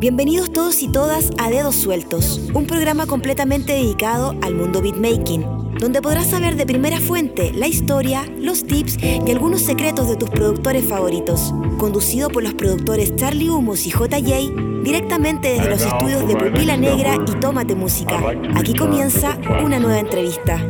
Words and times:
Bienvenidos 0.00 0.50
todos 0.50 0.80
y 0.80 0.88
todas 0.88 1.28
a 1.36 1.50
Dedos 1.50 1.74
Sueltos, 1.74 2.40
un 2.54 2.66
programa 2.66 3.04
completamente 3.04 3.74
dedicado 3.74 4.34
al 4.40 4.54
mundo 4.54 4.80
beatmaking, 4.80 5.44
donde 5.78 6.00
podrás 6.00 6.28
saber 6.28 6.56
de 6.56 6.64
primera 6.64 6.98
fuente 6.98 7.52
la 7.52 7.66
historia, 7.66 8.24
los 8.38 8.64
tips 8.64 8.96
y 9.02 9.30
algunos 9.30 9.60
secretos 9.60 10.08
de 10.08 10.16
tus 10.16 10.30
productores 10.30 10.86
favoritos. 10.86 11.52
Conducido 11.76 12.30
por 12.30 12.42
los 12.42 12.54
productores 12.54 13.14
Charlie 13.14 13.50
Humos 13.50 13.84
y 13.84 13.90
JJ, 13.90 14.82
directamente 14.82 15.50
desde 15.50 15.68
los 15.68 15.82
estudios 15.82 16.26
de 16.26 16.34
Pupila 16.34 16.78
Negra 16.78 17.16
y 17.16 17.38
Tómate 17.38 17.74
Música. 17.74 18.22
Aquí 18.56 18.72
comienza 18.72 19.36
una 19.62 19.78
nueva 19.78 19.98
entrevista. 19.98 20.64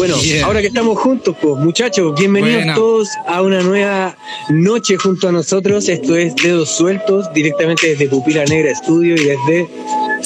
Bueno, 0.00 0.16
ahora 0.44 0.62
que 0.62 0.68
estamos 0.68 0.98
juntos, 0.98 1.36
pues 1.42 1.56
muchachos, 1.56 2.18
bienvenidos 2.18 2.74
todos 2.74 3.08
a 3.26 3.42
una 3.42 3.60
nueva 3.60 4.16
noche 4.48 4.96
junto 4.96 5.28
a 5.28 5.32
nosotros. 5.32 5.86
Esto 5.90 6.16
es 6.16 6.34
Dedos 6.36 6.70
Sueltos, 6.70 7.30
directamente 7.34 7.88
desde 7.88 8.08
Pupila 8.08 8.46
Negra 8.46 8.70
Estudio 8.70 9.14
y 9.14 9.24
desde... 9.26 9.68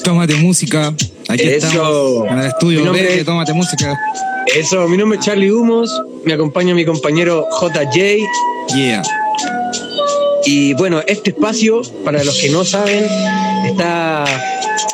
Tómate 0.04 0.36
Música. 0.36 0.94
Aquí 1.28 1.42
estamos 1.42 2.28
en 2.28 2.38
el 2.38 2.46
estudio 2.46 2.92
de 2.92 3.24
Tómate 3.24 3.52
Música. 3.52 3.98
Eso, 4.54 4.86
mi 4.86 4.96
nombre 4.96 5.18
es 5.18 5.24
Charlie 5.24 5.50
Humos, 5.50 5.90
me 6.24 6.34
acompaña 6.34 6.72
mi 6.72 6.84
compañero 6.84 7.44
JJ. 7.60 8.20
Yeah. 8.76 9.02
Y 10.46 10.74
bueno, 10.74 11.02
este 11.06 11.30
espacio, 11.30 11.82
para 12.04 12.22
los 12.22 12.38
que 12.38 12.50
no 12.50 12.64
saben, 12.64 13.04
está 13.66 14.24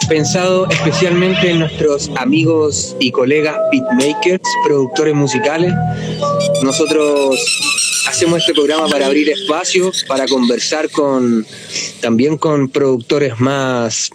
pensado 0.09 0.69
especialmente 0.71 1.51
en 1.51 1.61
nuestros 1.61 2.11
amigos 2.17 2.97
y 3.01 3.11
colegas 3.11 3.57
beatmakers, 3.71 4.43
productores 4.67 5.15
musicales. 5.15 5.73
Nosotros 6.63 7.41
hacemos 8.09 8.41
este 8.41 8.55
programa 8.55 8.89
para 8.89 9.07
abrir 9.07 9.29
espacio, 9.31 9.91
para 10.07 10.27
conversar 10.27 10.91
con 10.91 11.47
también 12.01 12.37
con 12.39 12.69
productores 12.69 13.39
más, 13.41 14.11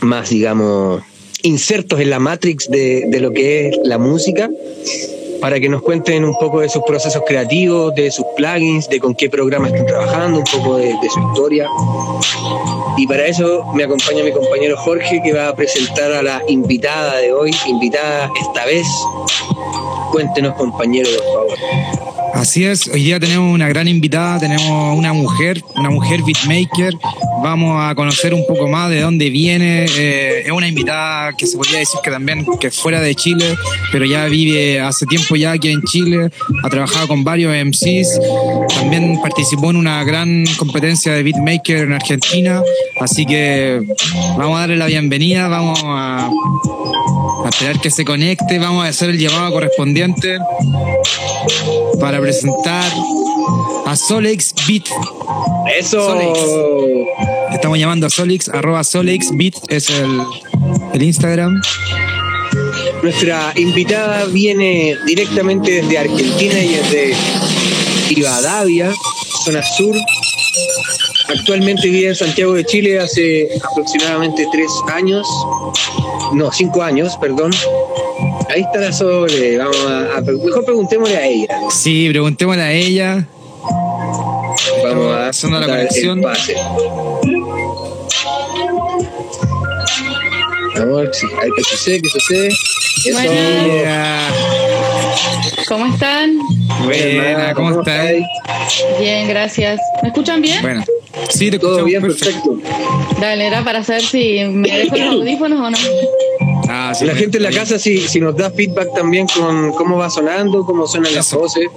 más 0.00 0.30
digamos, 0.30 1.02
insertos 1.42 2.00
en 2.00 2.10
la 2.10 2.18
matrix 2.18 2.70
de, 2.70 3.04
de 3.08 3.20
lo 3.20 3.32
que 3.32 3.68
es 3.68 3.76
la 3.84 3.98
música 3.98 4.50
para 5.42 5.58
que 5.58 5.68
nos 5.68 5.82
cuenten 5.82 6.24
un 6.24 6.38
poco 6.38 6.60
de 6.60 6.68
sus 6.68 6.84
procesos 6.84 7.20
creativos, 7.26 7.92
de 7.96 8.12
sus 8.12 8.24
plugins, 8.36 8.88
de 8.88 9.00
con 9.00 9.12
qué 9.12 9.28
programa 9.28 9.66
están 9.66 9.86
trabajando, 9.86 10.38
un 10.38 10.44
poco 10.44 10.76
de, 10.76 10.94
su 11.12 11.20
historia. 11.20 11.68
Y 12.96 13.08
para 13.08 13.26
eso 13.26 13.64
me 13.74 13.82
acompaña 13.82 14.22
mi 14.22 14.30
compañero 14.30 14.76
Jorge, 14.76 15.20
que 15.20 15.32
va 15.32 15.48
a 15.48 15.54
presentar 15.56 16.12
a 16.12 16.22
la 16.22 16.42
invitada 16.46 17.16
de 17.16 17.32
hoy, 17.32 17.50
invitada 17.66 18.30
esta 18.40 18.64
vez. 18.66 18.86
Cuéntenos, 20.12 20.54
compañero, 20.54 21.08
por 21.18 21.48
favor. 21.48 22.11
Así 22.34 22.64
es, 22.64 22.88
hoy 22.88 23.04
día 23.04 23.20
tenemos 23.20 23.52
una 23.52 23.68
gran 23.68 23.86
invitada, 23.86 24.38
tenemos 24.40 24.96
una 24.96 25.12
mujer, 25.12 25.62
una 25.76 25.90
mujer 25.90 26.22
beatmaker. 26.22 26.94
Vamos 27.42 27.78
a 27.78 27.94
conocer 27.94 28.32
un 28.32 28.46
poco 28.46 28.68
más 28.68 28.88
de 28.90 29.00
dónde 29.00 29.28
viene. 29.30 29.84
Eh, 29.96 30.42
es 30.46 30.50
una 30.50 30.66
invitada 30.66 31.34
que 31.34 31.46
se 31.46 31.56
podría 31.56 31.78
decir 31.78 32.00
que 32.02 32.10
también 32.10 32.44
que 32.58 32.70
fuera 32.70 33.00
de 33.00 33.14
Chile, 33.14 33.56
pero 33.92 34.06
ya 34.06 34.26
vive 34.26 34.80
hace 34.80 35.06
tiempo 35.06 35.36
ya 35.36 35.52
aquí 35.52 35.70
en 35.70 35.82
Chile. 35.82 36.30
Ha 36.64 36.68
trabajado 36.70 37.08
con 37.08 37.22
varios 37.22 37.54
MCs. 37.54 38.18
También 38.74 39.20
participó 39.20 39.70
en 39.70 39.76
una 39.76 40.02
gran 40.02 40.44
competencia 40.56 41.12
de 41.12 41.22
beatmaker 41.22 41.84
en 41.84 41.92
Argentina. 41.92 42.62
Así 43.00 43.26
que 43.26 43.82
vamos 44.38 44.56
a 44.56 44.60
darle 44.60 44.76
la 44.76 44.86
bienvenida, 44.86 45.48
vamos 45.48 45.80
a, 45.84 46.30
a 47.44 47.48
esperar 47.48 47.78
que 47.80 47.90
se 47.90 48.04
conecte, 48.04 48.58
vamos 48.58 48.84
a 48.84 48.88
hacer 48.88 49.10
el 49.10 49.18
llamado 49.18 49.52
correspondiente 49.52 50.38
para 52.00 52.18
presentar 52.22 52.92
a 53.84 53.96
Solex 53.96 54.54
Beat. 54.68 54.84
Eso. 55.76 56.16
Estamos 57.52 57.78
llamando 57.78 58.06
a 58.06 58.10
Solex, 58.10 58.48
arroba 58.48 58.84
Solex 58.84 59.36
Beat 59.36 59.54
es 59.68 59.90
el, 59.90 60.22
el 60.94 61.02
Instagram. 61.02 61.60
Nuestra 63.02 63.52
invitada 63.56 64.26
viene 64.26 64.96
directamente 65.04 65.82
desde 65.82 65.98
Argentina 65.98 66.58
y 66.60 66.68
desde 66.68 67.16
Rivadavia, 68.10 68.92
zona 69.44 69.62
sur. 69.64 69.96
Actualmente 71.28 71.88
vive 71.88 72.08
en 72.08 72.14
Santiago 72.14 72.52
de 72.52 72.64
Chile 72.64 73.00
hace 73.00 73.48
aproximadamente 73.68 74.46
tres 74.52 74.70
años, 74.92 75.26
no, 76.34 76.52
cinco 76.52 76.82
años, 76.82 77.16
perdón. 77.20 77.50
Ahí 78.52 78.60
está 78.60 78.80
la 78.80 78.92
Sole. 78.92 79.56
Vamos 79.56 79.86
a, 79.86 80.20
mejor 80.20 80.62
preguntémosle 80.66 81.16
a 81.16 81.26
ella. 81.26 81.56
Sí, 81.70 82.10
preguntémosle 82.10 82.62
a 82.62 82.70
ella. 82.70 83.26
Vamos 84.84 85.14
a 85.14 85.28
hacer 85.28 85.50
la 85.50 85.64
conexión. 85.64 86.22
Sí, 91.12 91.26
hay 91.40 91.50
que 91.56 91.64
sucede, 91.64 92.02
que 92.02 92.08
sucede. 92.10 92.48
Eso. 92.48 93.18
¿Cómo 95.72 95.86
están? 95.86 96.38
Buena, 96.84 97.54
¿cómo, 97.54 97.80
están? 97.80 98.06
Bien, 99.00 99.26
gracias. 99.26 99.80
¿Me 100.02 100.10
escuchan 100.10 100.42
bien? 100.42 100.60
Bueno, 100.60 100.84
sí, 101.30 101.50
te 101.50 101.58
Todo 101.58 101.84
bien, 101.84 102.02
perfecto. 102.02 102.58
Dale, 103.18 103.46
era 103.46 103.64
para 103.64 103.82
saber 103.82 104.02
si 104.02 104.44
me 104.44 104.68
dejo 104.68 104.96
los 104.96 105.14
audífonos 105.14 105.60
o 105.60 105.70
no. 105.70 105.78
Ah, 106.68 106.92
la 107.00 107.14
gente 107.14 107.38
en 107.38 107.44
la 107.44 107.50
casa, 107.52 107.78
si, 107.78 108.06
si 108.06 108.20
nos 108.20 108.36
da 108.36 108.50
feedback 108.50 108.92
también 108.94 109.26
con 109.28 109.72
cómo 109.72 109.96
va 109.96 110.10
sonando, 110.10 110.62
cómo 110.66 110.86
suenan 110.86 111.14
las 111.14 111.32
voces, 111.32 111.70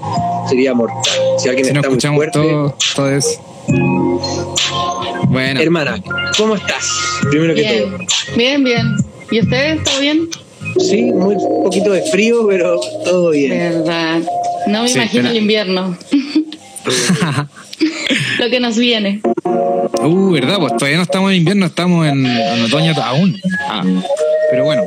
sería 0.50 0.74
mortal. 0.74 1.02
Si 1.38 1.48
alguien 1.48 1.78
está 1.78 1.90
muy 1.90 2.18
fuerte. 2.18 2.38
Todo, 2.38 2.76
todo 2.98 3.10
eso. 3.10 3.42
Bueno. 5.30 5.62
Hermana, 5.62 6.04
¿cómo 6.38 6.56
estás? 6.56 6.86
Primero 7.30 7.56
que 7.56 7.64
todo. 7.64 8.36
Bien, 8.36 8.62
bien. 8.62 8.98
¿Y 9.32 9.40
ustedes? 9.40 9.82
¿Todo 9.86 10.02
bien? 10.02 10.30
Sí, 10.80 11.04
muy 11.04 11.36
poquito 11.64 11.92
de 11.92 12.02
frío, 12.04 12.46
pero 12.48 12.80
todo 13.04 13.32
bien. 13.32 13.50
Verdad. 13.58 14.22
No 14.68 14.84
me 14.84 14.92
imagino 14.92 15.30
el 15.30 15.38
invierno. 15.38 15.98
Lo 18.40 18.50
que 18.50 18.60
nos 18.60 18.78
viene. 18.78 19.22
Uh, 20.02 20.32
¿verdad? 20.32 20.58
Pues 20.60 20.74
todavía 20.78 20.98
no 20.98 21.04
estamos 21.04 21.32
en 21.32 21.38
invierno, 21.38 21.66
estamos 21.66 22.08
en, 22.08 22.26
otoño 22.66 22.94
aún. 23.02 23.40
Ah, 23.68 23.84
pero 24.52 24.66
bueno, 24.66 24.84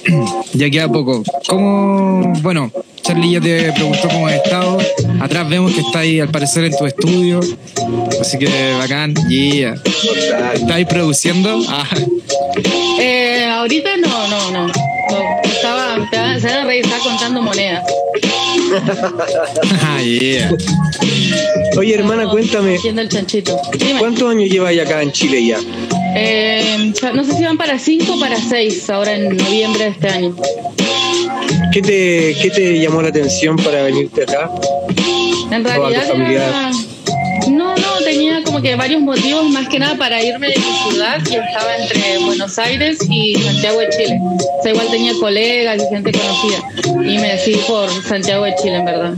ya 0.52 0.70
queda 0.70 0.88
poco. 0.88 1.22
¿Cómo? 1.48 2.32
Bueno, 2.42 2.70
Charlie 3.02 3.32
ya 3.32 3.40
te 3.40 3.72
preguntó 3.72 4.08
cómo 4.08 4.26
has 4.28 4.34
estado. 4.34 4.78
Atrás 5.20 5.48
vemos 5.48 5.72
que 5.72 5.80
está 5.80 6.00
ahí 6.00 6.20
al 6.20 6.28
parecer 6.28 6.64
en 6.64 6.76
tu 6.76 6.86
estudio. 6.86 7.40
Así 8.20 8.38
que 8.38 8.48
bacán. 8.78 9.14
Yeah. 9.28 9.74
¿Estás 10.54 10.70
ahí 10.70 10.84
produciendo? 10.84 11.60
Ah. 11.68 11.88
Eh, 13.00 13.46
ahorita 13.50 13.96
no, 13.96 14.28
no, 14.28 14.50
no. 14.50 14.91
Estaba, 15.44 15.96
se 16.40 16.46
van 16.46 16.56
a 16.56 16.64
reír, 16.64 16.84
estaba 16.84 17.02
contando 17.02 17.42
monedas. 17.42 17.84
ah, 19.82 20.00
yeah. 20.02 20.50
Oye, 21.76 21.94
hermana, 21.94 22.28
cuéntame. 22.28 22.78
El 22.84 23.08
chanchito. 23.08 23.58
¿Cuántos 23.98 24.30
años 24.30 24.50
llevas 24.50 24.78
acá 24.78 25.02
en 25.02 25.12
Chile 25.12 25.46
ya? 25.46 25.58
Eh, 26.14 26.92
no 27.14 27.24
sé 27.24 27.34
si 27.34 27.44
van 27.44 27.56
para 27.56 27.78
cinco 27.78 28.14
o 28.14 28.20
para 28.20 28.36
seis 28.36 28.88
ahora 28.90 29.14
en 29.14 29.36
noviembre 29.36 29.84
de 29.84 29.90
este 29.90 30.08
año. 30.08 30.36
¿Qué 31.72 31.80
te, 31.80 32.36
qué 32.40 32.50
te 32.50 32.78
llamó 32.78 33.00
la 33.00 33.08
atención 33.08 33.56
para 33.56 33.82
venirte 33.82 34.24
acá? 34.24 34.50
En 35.50 35.64
realidad, 35.64 36.70
que 38.62 38.76
varios 38.76 39.00
motivos 39.00 39.48
más 39.50 39.68
que 39.68 39.78
nada 39.78 39.96
para 39.96 40.22
irme 40.22 40.48
de 40.48 40.56
mi 40.56 40.90
ciudad, 40.90 41.22
que 41.22 41.36
estaba 41.36 41.76
entre 41.76 42.18
Buenos 42.18 42.58
Aires 42.58 42.98
y 43.10 43.34
Santiago 43.34 43.80
de 43.80 43.88
Chile. 43.90 44.20
O 44.22 44.62
sea, 44.62 44.72
igual 44.72 44.88
tenía 44.90 45.12
colegas 45.20 45.82
y 45.82 45.94
gente 45.94 46.12
conocida. 46.12 46.62
Y 47.02 47.18
me 47.18 47.32
decidí 47.32 47.58
por 47.66 47.90
Santiago 48.04 48.44
de 48.44 48.54
Chile, 48.56 48.76
en 48.76 48.84
verdad. 48.84 49.14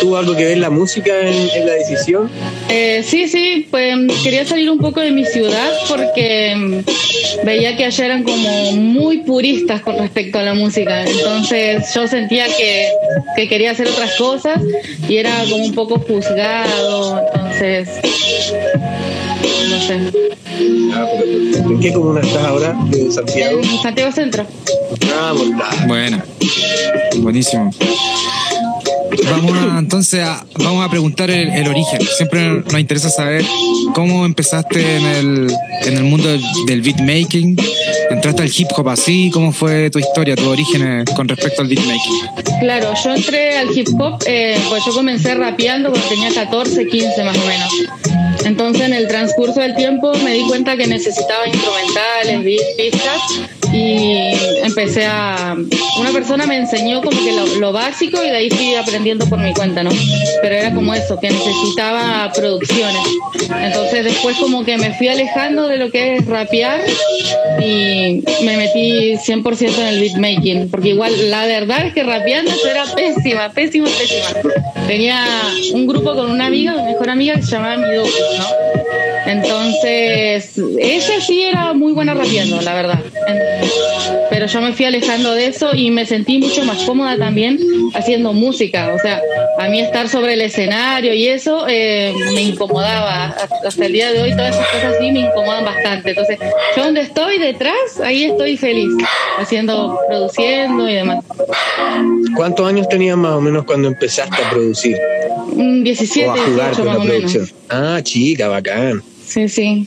¿Tuvo, 0.00 0.16
algo 0.16 0.36
que 0.36 0.44
ver 0.44 0.58
la 0.58 0.70
música 0.70 1.12
en, 1.20 1.66
la 1.66 1.72
decisión? 1.72 2.30
Eh, 2.68 3.02
sí, 3.06 3.28
sí, 3.28 3.66
pues 3.70 3.94
quería 4.22 4.44
salir 4.44 4.70
un 4.70 4.78
poco 4.78 5.00
de 5.00 5.10
mi 5.10 5.24
ciudad 5.24 5.70
porque 5.88 6.54
mm, 6.56 7.44
veía 7.44 7.76
que 7.76 7.84
allá 7.84 8.06
eran 8.06 8.22
como 8.22 8.72
muy 8.72 9.18
puristas 9.18 9.80
con 9.80 9.98
respecto 9.98 10.38
a 10.38 10.42
la 10.42 10.54
música. 10.54 11.04
Entonces 11.04 11.92
yo 11.94 12.06
sentía 12.06 12.46
que, 12.46 12.88
que 13.36 13.48
quería 13.48 13.72
hacer 13.72 13.88
otras 13.88 14.14
cosas 14.16 14.60
y 15.08 15.16
era 15.16 15.32
como 15.48 15.64
un 15.64 15.74
poco 15.74 15.98
juzgado. 15.98 17.20
Entonces, 17.26 17.49
no 17.60 17.66
sé. 19.80 20.00
Ah, 20.94 21.06
¿En 21.56 21.80
qué 21.80 21.92
comuna 21.92 22.20
estás 22.20 22.42
ahora? 22.42 22.74
¿De 22.86 23.12
Santiago? 23.12 23.60
En 23.60 23.82
Santiago 23.82 24.10
Centro. 24.12 24.46
Ah, 25.14 25.34
Bueno, 25.86 26.22
buenísimo. 27.18 27.70
Vamos 29.30 29.52
a, 29.58 29.78
entonces 29.78 30.20
a, 30.20 30.42
vamos 30.58 30.86
a 30.86 30.88
preguntar 30.88 31.30
el, 31.30 31.68
origen. 31.68 32.00
Siempre 32.16 32.48
nos 32.48 32.80
interesa 32.80 33.10
saber 33.10 33.44
cómo 33.94 34.24
empezaste 34.24 34.96
en 34.96 35.04
el, 35.04 35.52
en 35.84 35.96
el 35.98 36.04
mundo 36.04 36.28
del, 36.28 36.40
del 36.66 36.80
beatmaking. 36.80 37.56
¿Entraste 38.10 38.42
al 38.42 38.50
hip 38.54 38.68
hop 38.76 38.88
así? 38.88 39.30
¿Cómo 39.32 39.52
fue 39.52 39.88
tu 39.88 39.98
historia, 39.98 40.34
tu 40.34 40.48
origen 40.48 41.04
con 41.16 41.28
respecto 41.28 41.62
al 41.62 41.68
beatmaking? 41.68 42.16
Claro, 42.60 42.92
yo 43.04 43.14
entré 43.14 43.56
al 43.56 43.76
hip 43.76 43.88
hop, 43.98 44.22
eh, 44.26 44.58
pues 44.68 44.84
yo 44.84 44.92
comencé 44.92 45.34
rapeando 45.34 45.90
cuando 45.90 46.08
tenía 46.08 46.32
14, 46.34 46.86
15 46.86 47.24
más 47.24 47.38
o 47.38 47.46
menos. 47.46 47.72
Entonces 48.44 48.82
en 48.82 48.94
el 48.94 49.06
transcurso 49.06 49.60
del 49.60 49.76
tiempo 49.76 50.12
me 50.24 50.32
di 50.32 50.42
cuenta 50.48 50.76
que 50.76 50.86
necesitaba 50.86 51.46
instrumentales, 51.46 52.60
pistas 52.76 53.22
y 53.72 54.16
empecé 54.62 55.06
a... 55.06 55.56
Una 55.98 56.10
persona 56.12 56.46
me 56.46 56.56
enseñó 56.56 57.02
como 57.02 57.18
que 57.22 57.32
lo, 57.58 57.72
básico 57.72 58.22
y 58.24 58.30
de 58.30 58.36
ahí 58.36 58.50
fui 58.50 58.74
aprendiendo 58.74 59.26
por 59.26 59.38
mi 59.38 59.52
cuenta, 59.52 59.82
¿no? 59.82 59.90
Pero 60.42 60.54
era 60.54 60.74
como 60.74 60.94
eso, 60.94 61.18
que 61.20 61.30
necesitaba 61.30 62.32
producciones. 62.34 63.02
Entonces 63.62 64.04
después 64.04 64.36
como 64.38 64.64
que 64.64 64.78
me 64.78 64.94
fui 64.94 65.08
alejando 65.08 65.68
de 65.68 65.76
lo 65.76 65.90
que 65.90 66.16
es 66.16 66.26
rapear 66.26 66.80
y 67.60 68.22
me 68.42 68.56
metí 68.56 69.16
100% 69.16 69.78
en 69.78 69.86
el 69.86 70.00
beatmaking, 70.00 70.70
porque 70.70 70.90
igual 70.90 71.30
la 71.30 71.46
verdad 71.46 71.86
es 71.86 71.94
que 71.94 72.02
rapeando 72.02 72.50
era 72.68 72.84
pésima, 72.94 73.50
pésima, 73.50 73.88
pésima. 73.88 74.52
Tenía 74.86 75.24
un 75.74 75.86
grupo 75.86 76.14
con 76.14 76.30
una 76.30 76.46
amiga, 76.46 76.72
mi 76.74 76.92
mejor 76.92 77.10
amiga, 77.10 77.34
que 77.34 77.42
se 77.42 77.52
llamaba 77.52 77.76
Mido, 77.76 78.04
¿no? 78.04 78.69
Entonces, 79.30 80.58
ella 80.78 81.20
sí 81.20 81.42
era 81.42 81.72
muy 81.72 81.92
buena 81.92 82.14
rapeando, 82.14 82.60
la 82.60 82.74
verdad. 82.74 83.00
Pero 84.30 84.46
yo 84.46 84.60
me 84.60 84.72
fui 84.72 84.86
alejando 84.86 85.34
de 85.34 85.46
eso 85.46 85.74
y 85.74 85.90
me 85.90 86.06
sentí 86.06 86.38
mucho 86.38 86.64
más 86.64 86.78
cómoda 86.84 87.16
también 87.16 87.58
haciendo 87.94 88.32
música. 88.32 88.92
O 88.94 88.98
sea, 88.98 89.20
a 89.58 89.68
mí 89.68 89.80
estar 89.80 90.08
sobre 90.08 90.34
el 90.34 90.40
escenario 90.40 91.12
y 91.14 91.28
eso 91.28 91.66
eh, 91.68 92.14
me 92.34 92.42
incomodaba. 92.42 93.34
Hasta 93.66 93.86
el 93.86 93.92
día 93.92 94.12
de 94.12 94.22
hoy 94.22 94.30
todas 94.32 94.54
esas 94.54 94.68
cosas 94.68 94.94
sí 95.00 95.10
me 95.12 95.20
incomodan 95.20 95.64
bastante. 95.64 96.10
Entonces, 96.10 96.38
yo 96.76 96.84
donde 96.84 97.02
estoy 97.02 97.38
detrás, 97.38 98.00
ahí 98.02 98.24
estoy 98.24 98.56
feliz, 98.56 98.88
haciendo, 99.38 99.98
produciendo 100.08 100.88
y 100.88 100.94
demás. 100.94 101.24
¿Cuántos 102.36 102.66
años 102.66 102.88
tenías 102.88 103.16
más 103.16 103.32
o 103.32 103.40
menos 103.40 103.64
cuando 103.64 103.88
empezaste 103.88 104.42
a 104.42 104.50
producir? 104.50 104.96
17, 105.56 106.28
o 106.28 106.32
a 106.32 106.36
jugar 106.36 106.76
18 106.76 106.84
más 106.84 106.96
o 106.96 107.04
menos. 107.04 107.54
Ah, 107.68 108.00
chica, 108.02 108.48
bacán. 108.48 109.02
Sí, 109.30 109.48
sí. 109.48 109.86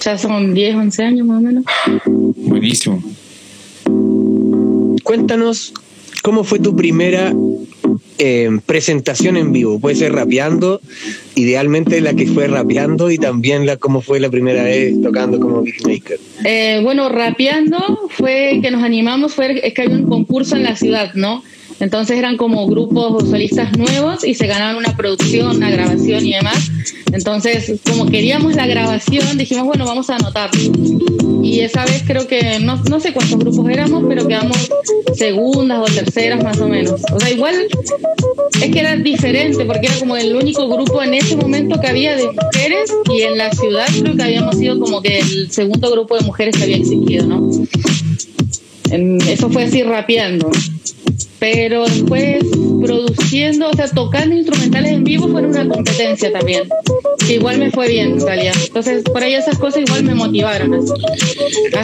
Ya 0.00 0.16
son 0.16 0.54
10, 0.54 0.76
11 0.76 1.02
años 1.02 1.26
más 1.26 1.38
o 1.38 1.40
menos. 1.40 1.64
Buenísimo. 2.06 3.02
Cuéntanos 5.02 5.74
cómo 6.22 6.44
fue 6.44 6.60
tu 6.60 6.76
primera 6.76 7.34
eh, 8.18 8.48
presentación 8.64 9.36
en 9.36 9.50
vivo. 9.50 9.80
Puede 9.80 9.96
ser 9.96 10.12
rapeando, 10.12 10.80
idealmente 11.34 12.00
la 12.00 12.14
que 12.14 12.28
fue 12.28 12.46
rapeando 12.46 13.10
y 13.10 13.18
también 13.18 13.66
la 13.66 13.76
cómo 13.76 14.02
fue 14.02 14.20
la 14.20 14.30
primera 14.30 14.62
vez 14.62 14.94
tocando 15.02 15.40
como 15.40 15.62
beatmaker. 15.62 16.20
Eh, 16.44 16.78
bueno, 16.84 17.08
rapeando 17.08 18.08
fue 18.10 18.60
que 18.62 18.70
nos 18.70 18.84
animamos, 18.84 19.34
fue 19.34 19.66
es 19.66 19.74
que 19.74 19.82
había 19.82 19.96
un 19.96 20.08
concurso 20.08 20.54
en 20.54 20.62
la 20.62 20.76
ciudad, 20.76 21.12
¿no? 21.14 21.42
Entonces 21.80 22.18
eran 22.18 22.36
como 22.36 22.66
grupos 22.66 23.28
solistas 23.28 23.76
nuevos 23.76 24.24
y 24.24 24.34
se 24.34 24.46
ganaban 24.46 24.76
una 24.76 24.96
producción, 24.96 25.56
una 25.56 25.70
grabación 25.70 26.26
y 26.26 26.32
demás. 26.32 26.70
Entonces, 27.12 27.72
como 27.88 28.06
queríamos 28.06 28.54
la 28.54 28.66
grabación, 28.66 29.36
dijimos, 29.36 29.64
bueno, 29.64 29.84
vamos 29.84 30.08
a 30.10 30.16
anotar. 30.16 30.50
Y 31.42 31.60
esa 31.60 31.84
vez 31.84 32.02
creo 32.06 32.26
que, 32.26 32.58
no, 32.60 32.82
no 32.88 33.00
sé 33.00 33.12
cuántos 33.12 33.38
grupos 33.38 33.68
éramos, 33.68 34.04
pero 34.08 34.26
quedamos 34.26 34.68
segundas 35.14 35.78
o 35.80 35.94
terceras 35.94 36.42
más 36.42 36.58
o 36.60 36.68
menos. 36.68 37.00
O 37.12 37.20
sea, 37.20 37.30
igual 37.30 37.54
es 38.62 38.70
que 38.70 38.80
era 38.80 38.96
diferente 38.96 39.64
porque 39.64 39.86
era 39.86 39.98
como 39.98 40.16
el 40.16 40.34
único 40.34 40.68
grupo 40.68 41.02
en 41.02 41.14
ese 41.14 41.36
momento 41.36 41.80
que 41.80 41.86
había 41.86 42.16
de 42.16 42.24
mujeres 42.24 42.92
y 43.12 43.22
en 43.22 43.38
la 43.38 43.52
ciudad 43.52 43.86
creo 44.00 44.16
que 44.16 44.22
habíamos 44.22 44.56
sido 44.56 44.78
como 44.80 45.02
que 45.02 45.18
el 45.18 45.50
segundo 45.50 45.90
grupo 45.90 46.16
de 46.16 46.24
mujeres 46.24 46.56
que 46.56 46.64
había 46.64 46.76
existido, 46.76 47.26
¿no? 47.26 47.50
eso 49.28 49.50
fue 49.50 49.64
así 49.64 49.82
rapeando 49.82 50.50
pero 51.52 51.84
después 51.84 52.44
produciendo, 52.82 53.70
o 53.70 53.72
sea, 53.72 53.86
tocando 53.88 54.34
instrumentales 54.34 54.90
en 54.90 55.04
vivo 55.04 55.28
fue 55.28 55.42
una 55.42 55.68
competencia 55.68 56.32
también, 56.32 56.64
que 57.24 57.34
igual 57.34 57.58
me 57.58 57.70
fue 57.70 57.88
bien 57.88 58.14
en 58.14 58.20
realidad. 58.20 58.54
Entonces, 58.66 59.04
por 59.04 59.22
ahí 59.22 59.34
esas 59.34 59.56
cosas 59.56 59.82
igual 59.86 60.02
me 60.02 60.16
motivaron. 60.16 60.84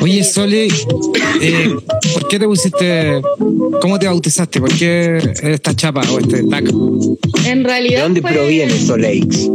Oye, 0.01 0.25
Sole, 0.25 0.67
eh, 1.41 1.77
¿por 2.13 2.27
qué 2.27 2.41
te 2.41 2.47
pusiste, 2.47 3.23
cómo 3.81 4.01
te 4.01 4.07
bautizaste? 4.07 4.61
¿Por 4.61 4.77
qué 4.77 5.19
esta 5.43 5.77
chapa 5.77 6.03
o 6.11 6.19
este 6.19 6.43
tag? 6.43 6.65
En 7.47 7.63
realidad. 7.63 7.99
¿De 7.99 8.03
dónde 8.03 8.23
proviene 8.23 8.77
Solex? 8.77 9.49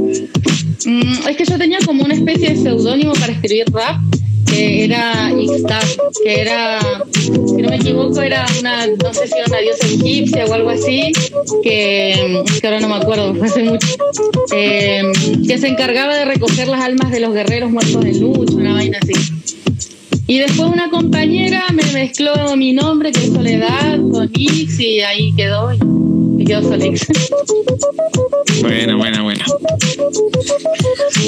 Mm, 0.85 1.27
es 1.27 1.35
que 1.35 1.43
yo 1.43 1.57
tenía 1.57 1.79
como 1.85 2.05
una 2.05 2.13
especie 2.13 2.51
de 2.51 2.63
seudónimo 2.63 3.11
para 3.11 3.33
escribir 3.33 3.65
rap 3.73 3.97
que 4.47 4.85
era 4.85 5.31
Ixtab, 5.31 5.83
que 6.23 6.41
era, 6.41 6.79
si 7.13 7.31
no 7.31 7.69
me 7.69 7.75
equivoco, 7.75 8.21
era 8.21 8.45
una, 8.59 8.87
no 8.87 9.13
sé 9.13 9.27
si 9.27 9.33
era 9.35 9.45
una 9.47 9.59
diosa 9.59 9.85
egipcia 9.85 10.45
o 10.45 10.53
algo 10.53 10.69
así, 10.69 11.11
que, 11.63 12.43
que 12.61 12.67
ahora 12.67 12.79
no 12.79 12.89
me 12.89 12.95
acuerdo, 12.95 13.35
hace 13.43 13.63
mucho, 13.63 13.87
eh, 14.53 15.03
que 15.47 15.57
se 15.57 15.67
encargaba 15.67 16.15
de 16.15 16.25
recoger 16.25 16.67
las 16.67 16.81
almas 16.81 17.11
de 17.11 17.19
los 17.19 17.33
guerreros 17.33 17.71
muertos 17.71 18.03
en 18.05 18.19
lucha, 18.19 18.53
una 18.53 18.73
vaina 18.73 18.99
así. 19.01 19.13
Y 20.29 20.39
después 20.39 20.69
una 20.69 20.89
compañera 20.89 21.63
me 21.73 21.83
mezcló 21.93 22.57
mi 22.57 22.73
nombre, 22.73 23.13
que 23.13 23.19
es 23.19 23.31
Soledad, 23.31 23.97
con 24.11 24.29
Ix, 24.33 24.77
y 24.77 24.99
ahí 24.99 25.33
quedó. 25.37 25.71
Y 26.37 26.43
quedó 26.43 26.63
Solex. 26.63 27.07
Buena, 28.61 28.97
buena, 28.97 29.23
buena. 29.23 29.45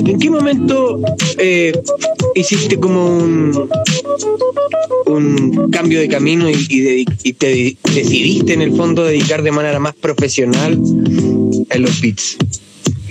¿En 0.05 0.19
qué 0.19 0.29
momento 0.29 0.99
eh, 1.37 1.71
hiciste 2.39 2.79
como 2.79 3.17
un, 3.17 3.69
un 5.05 5.71
cambio 5.71 5.99
de 5.99 6.07
camino 6.07 6.49
y, 6.49 7.33
te 7.33 7.77
decidiste 7.93 8.53
en 8.53 8.61
el 8.61 8.75
fondo 8.75 9.03
dedicar 9.03 9.43
de 9.43 9.51
manera 9.51 9.79
más 9.79 9.95
profesional 9.95 10.79
a 11.69 11.77
los 11.77 12.01
beats? 12.01 12.37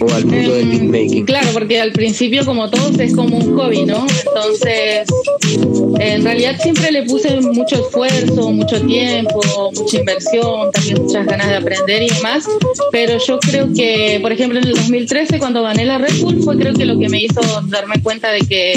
O 0.01 0.13
al 0.13 0.25
mundo 0.25 0.55
del 0.55 0.73
em, 0.73 0.91
beatmaking? 0.91 1.27
Claro, 1.27 1.49
porque 1.53 1.81
al 1.81 1.93
principio, 1.93 2.45
como 2.45 2.71
todos, 2.71 2.99
es 2.99 3.15
como 3.15 3.37
un 3.37 3.57
hobby, 3.57 3.85
¿no? 3.85 4.07
Entonces, 4.27 5.09
en 6.01 6.25
realidad 6.25 6.57
siempre 6.61 6.91
le 6.91 7.03
puse 7.05 7.41
mucho 7.41 7.87
esfuerzo, 7.87 8.51
mucho 8.51 8.81
tiempo, 8.83 9.41
mucha 9.75 9.99
inversión, 9.99 10.71
también 10.73 11.03
muchas 11.03 11.27
ganas 11.27 11.49
de 11.49 11.57
aprender 11.57 12.03
y 12.03 12.09
demás. 12.09 12.45
Pero 12.93 13.19
yo 13.19 13.39
creo 13.39 13.69
que, 13.75 14.19
por 14.23 14.33
ejemplo, 14.33 14.59
en 14.59 14.67
el 14.67 14.75
2013, 14.75 15.39
cuando 15.39 15.63
gané 15.63 15.85
la 15.85 15.99
Red 15.99 16.21
Bull, 16.21 16.43
fue 16.43 16.57
creo 16.57 16.75
que 16.75 16.85
lo 16.85 16.99
que 16.99 17.09
me 17.09 17.21
hizo 17.23 17.41
darme 17.69 18.01
cuenta 18.03 18.31
de 18.33 18.41
que, 18.41 18.75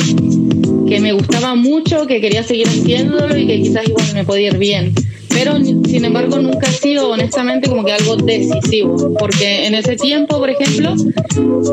que 0.87 0.99
me 0.99 1.13
gustaba 1.13 1.55
mucho, 1.55 2.07
que 2.07 2.21
quería 2.21 2.43
seguir 2.43 2.67
haciéndolo 2.67 3.37
y 3.37 3.47
que 3.47 3.61
quizás 3.61 3.87
igual 3.87 4.05
me 4.13 4.23
podía 4.23 4.47
ir 4.47 4.57
bien 4.57 4.93
pero 5.43 5.57
sin 5.57 6.05
embargo 6.05 6.37
nunca 6.37 6.67
ha 6.67 6.71
sido 6.71 7.09
honestamente 7.09 7.67
como 7.67 7.83
que 7.83 7.93
algo 7.93 8.15
decisivo, 8.15 9.15
porque 9.17 9.65
en 9.65 9.73
ese 9.73 9.95
tiempo, 9.95 10.37
por 10.37 10.51
ejemplo, 10.51 10.93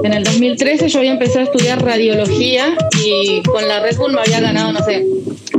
en 0.05 0.13
el 0.15 0.25
2013 0.25 0.89
yo 0.89 1.01
había 1.01 1.13
empezado 1.13 1.41
a 1.41 1.43
estudiar 1.43 1.85
radiología 1.85 2.75
y 3.05 3.43
con 3.43 3.69
la 3.69 3.81
Red 3.81 3.99
Bull 3.99 4.15
me 4.15 4.21
había 4.21 4.41
ganado, 4.41 4.73
no 4.73 4.83
sé, 4.83 5.05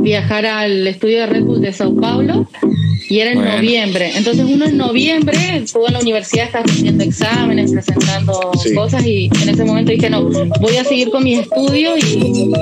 viajar 0.00 0.44
al 0.44 0.88
estudio 0.88 1.20
de 1.20 1.26
Red 1.26 1.44
Bull 1.44 1.60
de 1.60 1.72
Sao 1.72 1.94
Paulo 1.94 2.48
y 3.10 3.18
era 3.18 3.32
en 3.32 3.44
noviembre. 3.44 4.12
Entonces 4.14 4.44
uno 4.48 4.66
en 4.66 4.76
noviembre 4.76 5.36
estuvo 5.56 5.88
en 5.88 5.94
la 5.94 5.98
universidad, 5.98 6.46
está 6.46 6.60
haciendo 6.60 7.02
exámenes, 7.02 7.72
presentando 7.72 8.52
cosas 8.76 9.04
y 9.04 9.28
en 9.42 9.48
ese 9.48 9.64
momento 9.64 9.90
dije, 9.90 10.08
no, 10.08 10.30
voy 10.60 10.76
a 10.76 10.84
seguir 10.84 11.10
con 11.10 11.24
mis 11.24 11.40
estudios 11.40 11.98
y 12.04 12.52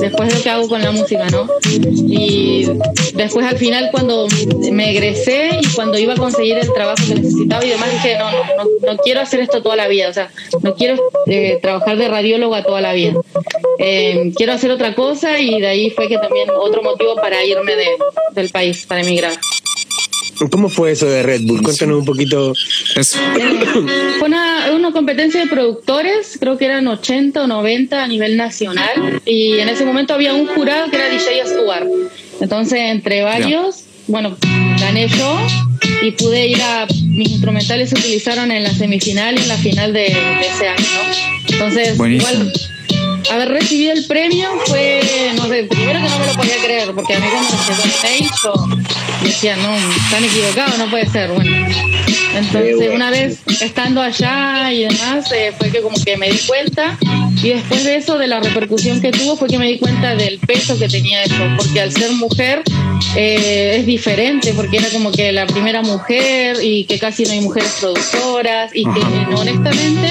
después 0.00 0.32
lo 0.32 0.40
que 0.40 0.48
hago 0.48 0.68
con 0.68 0.80
la 0.80 0.92
música, 0.92 1.26
¿no? 1.30 1.48
Y 1.68 2.68
después 3.14 3.44
al 3.46 3.58
final 3.58 3.88
cuando 3.90 4.28
me 4.70 4.92
egresé 4.92 5.58
y 5.60 5.66
cuando 5.74 5.98
iba 5.98 6.12
a 6.12 6.16
conseguir 6.16 6.56
el 6.56 6.72
trabajo 6.72 7.02
que 7.08 7.16
necesitaba 7.16 7.64
y 7.64 7.70
demás, 7.70 7.90
dije, 7.90 8.16
no, 8.16 8.30
no, 8.30 8.92
no, 8.92 8.96
quiero 8.98 9.20
hacer 9.20 9.40
esto 9.40 9.60
toda 9.60 9.74
la 9.74 9.88
vida, 9.88 10.08
o 10.08 10.12
sea, 10.12 10.30
no 10.62 10.76
quiero 10.76 11.02
eh, 11.26 11.58
trabajar 11.60 11.96
de 11.96 12.06
radióloga 12.06 12.62
toda 12.62 12.80
la 12.80 12.92
vida. 12.92 13.14
Eh, 13.80 14.32
quiero 14.36 14.52
hacer 14.52 14.70
otra 14.70 14.94
cosa 14.94 15.40
y 15.40 15.60
de 15.60 15.66
ahí 15.66 15.90
fue 15.90 16.06
que 16.06 16.18
también 16.18 16.48
otro 16.56 16.84
motivo 16.84 17.16
para 17.16 17.44
irme 17.44 17.74
de, 17.74 17.88
del 18.34 18.50
país, 18.50 18.86
para 18.86 19.00
emigrar. 19.00 19.32
¿Cómo 20.50 20.68
fue 20.68 20.92
eso 20.92 21.06
de 21.06 21.22
Red 21.22 21.42
Bull? 21.42 21.62
Cuéntanos 21.62 21.98
un 21.98 22.04
poquito. 22.04 22.52
Eso. 22.94 23.18
Fue 24.18 24.28
una, 24.28 24.70
una, 24.74 24.92
competencia 24.92 25.40
de 25.40 25.46
productores, 25.46 26.36
creo 26.38 26.56
que 26.58 26.64
eran 26.64 26.86
80 26.86 27.42
o 27.42 27.46
90 27.46 28.02
a 28.02 28.06
nivel 28.06 28.36
nacional, 28.36 29.20
y 29.24 29.58
en 29.58 29.68
ese 29.68 29.84
momento 29.84 30.14
había 30.14 30.34
un 30.34 30.46
jurado 30.46 30.90
que 30.90 30.96
era 30.96 31.08
DJ 31.08 31.46
Stuart. 31.46 31.86
Entonces, 32.40 32.78
entre 32.78 33.22
varios, 33.22 33.84
bueno, 34.06 34.36
gané 34.78 35.08
yo 35.08 35.38
y 36.02 36.12
pude 36.12 36.46
ir 36.48 36.60
a. 36.62 36.86
Mis 37.06 37.30
instrumentales 37.30 37.90
se 37.90 37.98
utilizaron 37.98 38.50
en 38.50 38.62
la 38.62 38.74
semifinal 38.74 39.38
y 39.38 39.42
en 39.42 39.48
la 39.48 39.56
final 39.56 39.92
de, 39.92 40.06
ese 40.06 40.68
año, 40.68 40.84
¿no? 40.94 41.54
Entonces, 41.54 41.94
igual 41.94 42.52
haber 43.30 43.48
recibido 43.48 43.92
el 43.92 44.04
premio 44.06 44.48
fue, 44.66 45.32
no 45.36 45.46
sé, 45.46 45.64
primero 45.64 46.00
que 46.00 46.08
no 46.08 46.18
me 46.18 46.26
lo 46.26 46.34
podía 46.34 46.56
creer, 46.62 46.92
porque 46.94 47.14
a 47.14 47.20
mí 47.20 47.26
cuando 47.30 47.50
me 47.52 49.24
el 49.24 49.28
decía, 49.28 49.56
no, 49.56 49.74
están 49.76 50.24
equivocados, 50.24 50.78
no 50.78 50.90
puede 50.90 51.06
ser, 51.06 51.30
bueno. 51.32 51.66
Entonces, 52.36 52.90
una 52.92 53.10
vez 53.10 53.40
estando 53.60 54.02
allá 54.02 54.72
y 54.72 54.84
demás, 54.84 55.30
eh, 55.32 55.52
fue 55.58 55.70
que 55.70 55.80
como 55.80 55.96
que 56.02 56.16
me 56.16 56.30
di 56.30 56.38
cuenta. 56.38 56.98
Y 57.42 57.50
después 57.50 57.84
de 57.84 57.96
eso, 57.96 58.18
de 58.18 58.26
la 58.26 58.40
repercusión 58.40 59.00
que 59.00 59.12
tuvo, 59.12 59.36
fue 59.36 59.48
que 59.48 59.58
me 59.58 59.66
di 59.66 59.78
cuenta 59.78 60.14
del 60.14 60.38
peso 60.38 60.78
que 60.78 60.88
tenía 60.88 61.22
eso, 61.22 61.42
porque 61.56 61.80
al 61.80 61.92
ser 61.92 62.12
mujer 62.12 62.62
eh, 63.14 63.76
es 63.78 63.86
diferente, 63.86 64.52
porque 64.54 64.78
era 64.78 64.88
como 64.88 65.12
que 65.12 65.32
la 65.32 65.46
primera 65.46 65.82
mujer 65.82 66.56
y 66.62 66.84
que 66.84 66.98
casi 66.98 67.24
no 67.24 67.32
hay 67.32 67.40
mujeres 67.40 67.76
productoras 67.80 68.70
y 68.74 68.84
que 68.84 69.34
honestamente, 69.34 70.08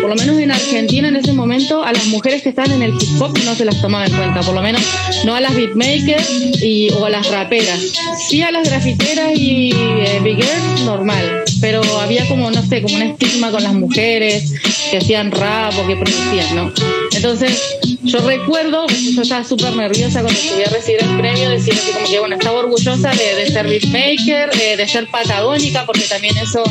por 0.00 0.10
lo 0.10 0.16
menos 0.16 0.38
en 0.38 0.50
Argentina 0.50 1.08
en 1.08 1.16
ese 1.16 1.32
momento, 1.32 1.82
a 1.84 1.92
las 1.92 2.06
mujeres 2.06 2.42
que 2.42 2.50
están 2.50 2.70
en 2.70 2.82
el 2.82 2.94
hip 2.94 3.20
hop 3.20 3.36
no 3.44 3.54
se 3.54 3.64
las 3.64 3.80
tomaba 3.80 4.06
en 4.06 4.12
cuenta, 4.12 4.40
por 4.40 4.54
lo 4.54 4.62
menos 4.62 4.82
no 5.24 5.34
a 5.34 5.40
las 5.40 5.54
beatmakers 5.54 6.30
y, 6.62 6.90
o 6.90 7.04
a 7.04 7.10
las 7.10 7.28
raperas. 7.30 7.80
Sí 8.28 8.42
a 8.42 8.50
las 8.50 8.68
grafiteras 8.68 9.32
y 9.34 9.70
eh, 9.72 10.20
big 10.22 10.36
girls, 10.36 10.82
normal, 10.84 11.44
pero 11.66 11.82
había 11.98 12.28
como, 12.28 12.48
no 12.48 12.62
sé, 12.62 12.80
como 12.80 12.94
un 12.94 13.02
estigma 13.02 13.50
con 13.50 13.60
las 13.60 13.74
mujeres 13.74 14.54
que 14.88 14.98
hacían 14.98 15.32
rap 15.32 15.76
o 15.76 15.84
que 15.84 15.96
producían, 15.96 16.54
¿no? 16.54 16.72
Entonces, 17.12 17.60
yo 18.04 18.20
recuerdo, 18.20 18.86
yo 18.86 19.22
estaba 19.22 19.42
súper 19.42 19.74
nerviosa 19.74 20.22
cuando 20.22 20.40
subí 20.40 20.62
a 20.62 20.70
recibir 20.70 21.02
el 21.02 21.18
premio, 21.18 21.50
decir 21.50 21.74
así 21.74 21.90
como 21.90 22.06
que, 22.06 22.20
bueno, 22.20 22.36
estaba 22.36 22.60
orgullosa 22.60 23.10
de, 23.10 23.48
ser 23.50 23.66
beatmaker, 23.66 24.50
eh, 24.62 24.76
de 24.76 24.86
ser 24.86 25.08
patagónica, 25.08 25.84
porque 25.86 26.02
también 26.02 26.38
eso 26.38 26.62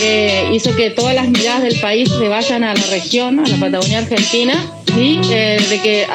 eh, 0.00 0.48
hizo 0.54 0.74
que 0.74 0.88
todas 0.88 1.14
las 1.14 1.28
miradas 1.28 1.62
del 1.62 1.78
país 1.80 2.08
se 2.08 2.26
vayan 2.26 2.64
a 2.64 2.72
la 2.72 2.86
región, 2.86 3.40
a 3.40 3.46
la 3.46 3.58
Patagonia 3.58 3.98
Argentina, 3.98 4.54
y 4.96 5.20
eh, 5.30 5.62
de 5.68 5.80
que 5.80 6.06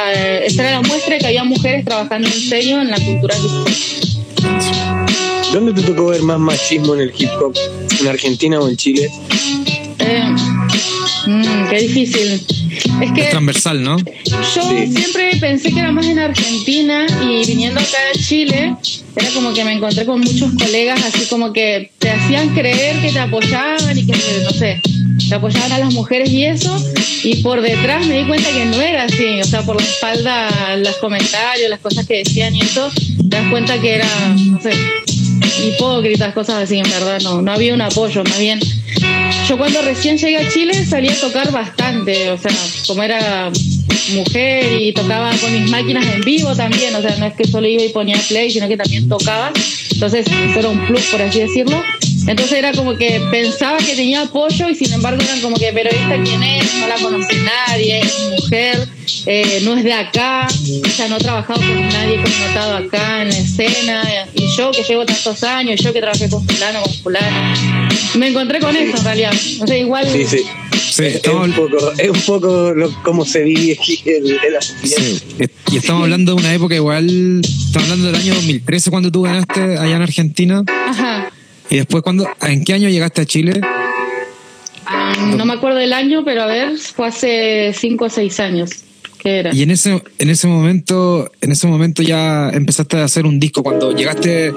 esta 0.47 0.63
era 0.63 0.71
la 0.71 0.81
muestra 0.81 1.13
de 1.13 1.19
que 1.19 1.27
había 1.27 1.43
mujeres 1.43 1.85
trabajando 1.85 2.27
en 2.27 2.33
serio 2.33 2.81
en 2.81 2.89
la 2.89 2.97
cultura 2.97 3.35
¿Dónde 5.53 5.73
te 5.73 5.81
tocó 5.81 6.07
ver 6.07 6.21
más 6.21 6.39
machismo 6.39 6.93
en 6.93 7.01
el 7.01 7.13
hip 7.17 7.29
hop? 7.41 7.55
¿En 7.99 8.07
Argentina 8.07 8.59
o 8.59 8.69
en 8.69 8.77
Chile? 8.77 9.09
Mm, 11.25 11.69
qué 11.69 11.79
difícil. 11.81 12.41
Es 13.01 13.11
que 13.13 13.23
transversal, 13.23 13.83
¿no? 13.83 13.97
Yo 13.97 14.61
siempre 14.61 15.35
pensé 15.39 15.71
que 15.71 15.79
era 15.79 15.91
más 15.91 16.05
en 16.05 16.19
Argentina 16.19 17.05
y 17.23 17.45
viniendo 17.45 17.79
acá 17.79 17.97
a 18.13 18.17
Chile, 18.17 18.75
era 19.15 19.29
como 19.31 19.53
que 19.53 19.63
me 19.63 19.73
encontré 19.73 20.05
con 20.05 20.21
muchos 20.21 20.51
colegas 20.53 21.01
así 21.03 21.25
como 21.25 21.53
que 21.53 21.91
te 21.97 22.09
hacían 22.09 22.49
creer 22.55 23.01
que 23.01 23.11
te 23.11 23.19
apoyaban 23.19 23.97
y 23.97 24.05
que, 24.05 24.13
no 24.43 24.51
sé, 24.51 24.81
te 25.27 25.35
apoyaban 25.35 25.71
a 25.71 25.79
las 25.79 25.93
mujeres 25.93 26.29
y 26.31 26.45
eso, 26.45 26.75
y 27.23 27.37
por 27.37 27.61
detrás 27.61 28.05
me 28.05 28.19
di 28.19 28.27
cuenta 28.27 28.49
que 28.51 28.65
no 28.65 28.81
era 28.81 29.03
así, 29.03 29.39
o 29.41 29.43
sea, 29.43 29.61
por 29.61 29.75
la 29.75 29.83
espalda, 29.83 30.77
los 30.77 30.95
comentarios, 30.97 31.69
las 31.69 31.79
cosas 31.79 32.07
que 32.07 32.17
decían 32.23 32.55
y 32.55 32.61
eso, 32.61 32.89
te 33.29 33.37
das 33.37 33.49
cuenta 33.51 33.79
que 33.79 33.95
era, 33.95 34.07
no 34.35 34.61
sé, 34.61 34.71
hipócritas, 35.63 36.33
cosas 36.33 36.63
así, 36.63 36.77
en 36.77 36.89
verdad, 36.89 37.19
no, 37.21 37.41
no 37.41 37.51
había 37.51 37.73
un 37.73 37.81
apoyo, 37.81 38.23
más 38.23 38.39
bien 38.39 38.59
yo 39.47 39.57
cuando 39.57 39.81
recién 39.81 40.17
llegué 40.17 40.37
a 40.37 40.47
Chile 40.47 40.85
salí 40.85 41.09
a 41.09 41.19
tocar 41.19 41.51
bastante, 41.51 42.29
o 42.29 42.37
sea, 42.37 42.51
como 42.85 43.01
era 43.01 43.51
mujer 44.13 44.79
y 44.79 44.93
tocaba 44.93 45.31
con 45.41 45.51
mis 45.51 45.69
máquinas 45.71 46.05
en 46.05 46.21
vivo 46.21 46.55
también, 46.55 46.95
o 46.95 47.01
sea, 47.01 47.15
no 47.17 47.25
es 47.25 47.33
que 47.33 47.45
solo 47.45 47.67
iba 47.67 47.83
y 47.83 47.89
ponía 47.89 48.17
play, 48.27 48.51
sino 48.51 48.67
que 48.67 48.77
también 48.77 49.09
tocaba, 49.09 49.51
entonces 49.91 50.27
eso 50.27 50.59
era 50.59 50.69
un 50.69 50.85
plus, 50.85 51.05
por 51.05 51.21
así 51.21 51.39
decirlo. 51.39 51.81
Entonces 52.27 52.53
era 52.53 52.71
como 52.73 52.95
que 52.95 53.21
pensaba 53.31 53.77
que 53.79 53.95
tenía 53.95 54.21
apoyo 54.21 54.69
y 54.69 54.75
sin 54.75 54.93
embargo 54.93 55.21
eran 55.21 55.41
como 55.41 55.57
que, 55.57 55.71
pero 55.73 55.89
esta 55.89 56.21
quién 56.23 56.43
es, 56.43 56.75
no 56.75 56.87
la 56.87 56.95
conoce 56.95 57.35
nadie, 57.37 57.99
es 57.99 58.19
mujer, 58.31 58.87
eh, 59.25 59.59
no 59.63 59.75
es 59.75 59.83
de 59.83 59.93
acá, 59.93 60.47
o 60.47 60.89
sea, 60.89 61.07
no 61.07 61.17
he 61.17 61.19
trabajado 61.19 61.59
con 61.59 61.89
nadie 61.89 62.21
connotado 62.21 62.77
acá 62.77 63.23
en 63.23 63.29
la 63.29 63.37
escena, 63.37 64.03
y 64.33 64.47
yo 64.55 64.71
que 64.71 64.83
llevo 64.83 65.05
tantos 65.05 65.43
años, 65.43 65.79
yo 65.81 65.93
que 65.93 66.01
trabajé 66.01 66.29
con 66.29 66.45
fulano, 66.47 66.81
con 66.83 66.93
fulano, 66.95 67.53
me 68.15 68.27
encontré 68.27 68.59
con 68.59 68.75
eso 68.75 68.97
en 68.97 69.03
realidad, 69.03 69.33
o 69.61 69.67
sea, 69.67 69.77
igual... 69.77 70.07
Sí, 70.11 70.25
sí. 70.25 70.41
es, 71.03 71.27
un 71.27 71.53
poco, 71.53 71.91
es 71.97 72.09
un 72.09 72.21
poco 72.21 72.73
cómo 73.03 73.25
se 73.25 73.43
vive 73.43 73.77
aquí 73.79 74.01
el, 74.05 74.31
el 74.31 75.49
Y 75.71 75.77
estamos 75.77 76.03
hablando 76.03 76.35
de 76.35 76.41
una 76.41 76.53
época 76.53 76.75
igual, 76.75 77.41
estamos 77.43 77.89
hablando 77.89 78.11
del 78.11 78.15
año 78.15 78.35
2013 78.35 78.91
cuando 78.91 79.11
tú 79.11 79.23
ganaste 79.23 79.61
allá 79.77 79.95
en 79.95 80.01
Argentina. 80.01 80.63
Ajá. 80.67 81.31
¿Y 81.69 81.77
después 81.77 82.03
cuándo, 82.03 82.27
en 82.41 82.63
qué 82.63 82.73
año 82.73 82.89
llegaste 82.89 83.21
a 83.21 83.25
Chile? 83.25 83.61
Ah, 84.85 85.13
no 85.37 85.45
me 85.45 85.53
acuerdo 85.53 85.77
del 85.77 85.93
año, 85.93 86.23
pero 86.25 86.41
a 86.41 86.47
ver, 86.47 86.77
fue 86.77 87.07
hace 87.07 87.73
cinco 87.73 88.05
o 88.05 88.09
seis 88.09 88.39
años. 88.39 88.71
¿Qué 89.19 89.39
era? 89.39 89.53
Y 89.53 89.61
en 89.63 89.71
ese, 89.71 90.01
en 90.17 90.29
ese 90.29 90.47
momento, 90.47 91.29
en 91.41 91.51
ese 91.51 91.67
momento 91.67 92.01
ya 92.01 92.49
empezaste 92.49 92.97
a 92.97 93.03
hacer 93.03 93.25
un 93.25 93.39
disco. 93.39 93.61
Cuando 93.61 93.93
llegaste 93.93 94.53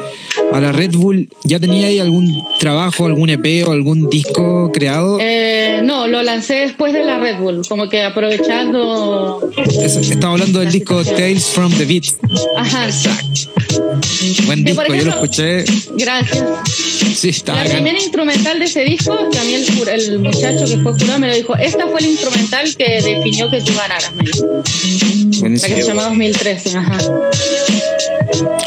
a 0.52 0.60
la 0.60 0.72
Red 0.72 0.92
Bull, 0.92 1.28
¿ya 1.44 1.58
tenías 1.58 2.00
algún 2.00 2.42
trabajo, 2.60 3.06
algún 3.06 3.28
EP 3.28 3.66
o 3.66 3.72
algún 3.72 4.08
disco 4.08 4.70
creado? 4.72 5.18
Eh, 5.20 5.80
no, 5.82 6.06
lo 6.06 6.22
lancé 6.22 6.54
después 6.54 6.92
de 6.92 7.04
la 7.04 7.18
Red 7.18 7.38
Bull, 7.40 7.62
como 7.68 7.90
que 7.90 8.02
aprovechando. 8.04 9.50
estaba 9.66 10.32
hablando 10.32 10.60
del 10.60 10.70
disco 10.70 11.04
Tales 11.04 11.46
from 11.46 11.72
the 11.72 11.84
Beat. 11.84 12.04
Ajá. 12.56 12.86
Exacto. 12.86 13.61
Buen 14.46 14.64
disco, 14.64 14.94
yo 14.94 15.04
lo 15.04 15.10
escuché. 15.10 15.64
Gracias. 15.96 16.44
Sí, 17.14 17.28
está 17.28 17.54
La 17.54 17.70
primera 17.70 17.98
instrumental 17.98 18.58
de 18.58 18.64
ese 18.64 18.84
disco, 18.84 19.16
mí 19.44 19.54
el, 19.54 19.88
el 19.88 20.18
muchacho 20.18 20.64
que 20.64 20.78
fue 20.78 20.92
jurado 20.92 21.18
me 21.18 21.28
lo 21.28 21.34
dijo, 21.34 21.56
esta 21.56 21.86
fue 21.86 22.00
el 22.00 22.06
instrumental 22.06 22.74
que 22.76 23.00
definió 23.02 23.50
que 23.50 23.60
tú 23.60 23.72
ganaras, 23.74 24.12
me 24.14 24.24
dijo. 24.24 24.46
La 25.42 25.50
que 25.50 25.82
se 25.82 25.82
llama 25.82 26.04
2013, 26.04 26.78
ajá. 26.78 26.98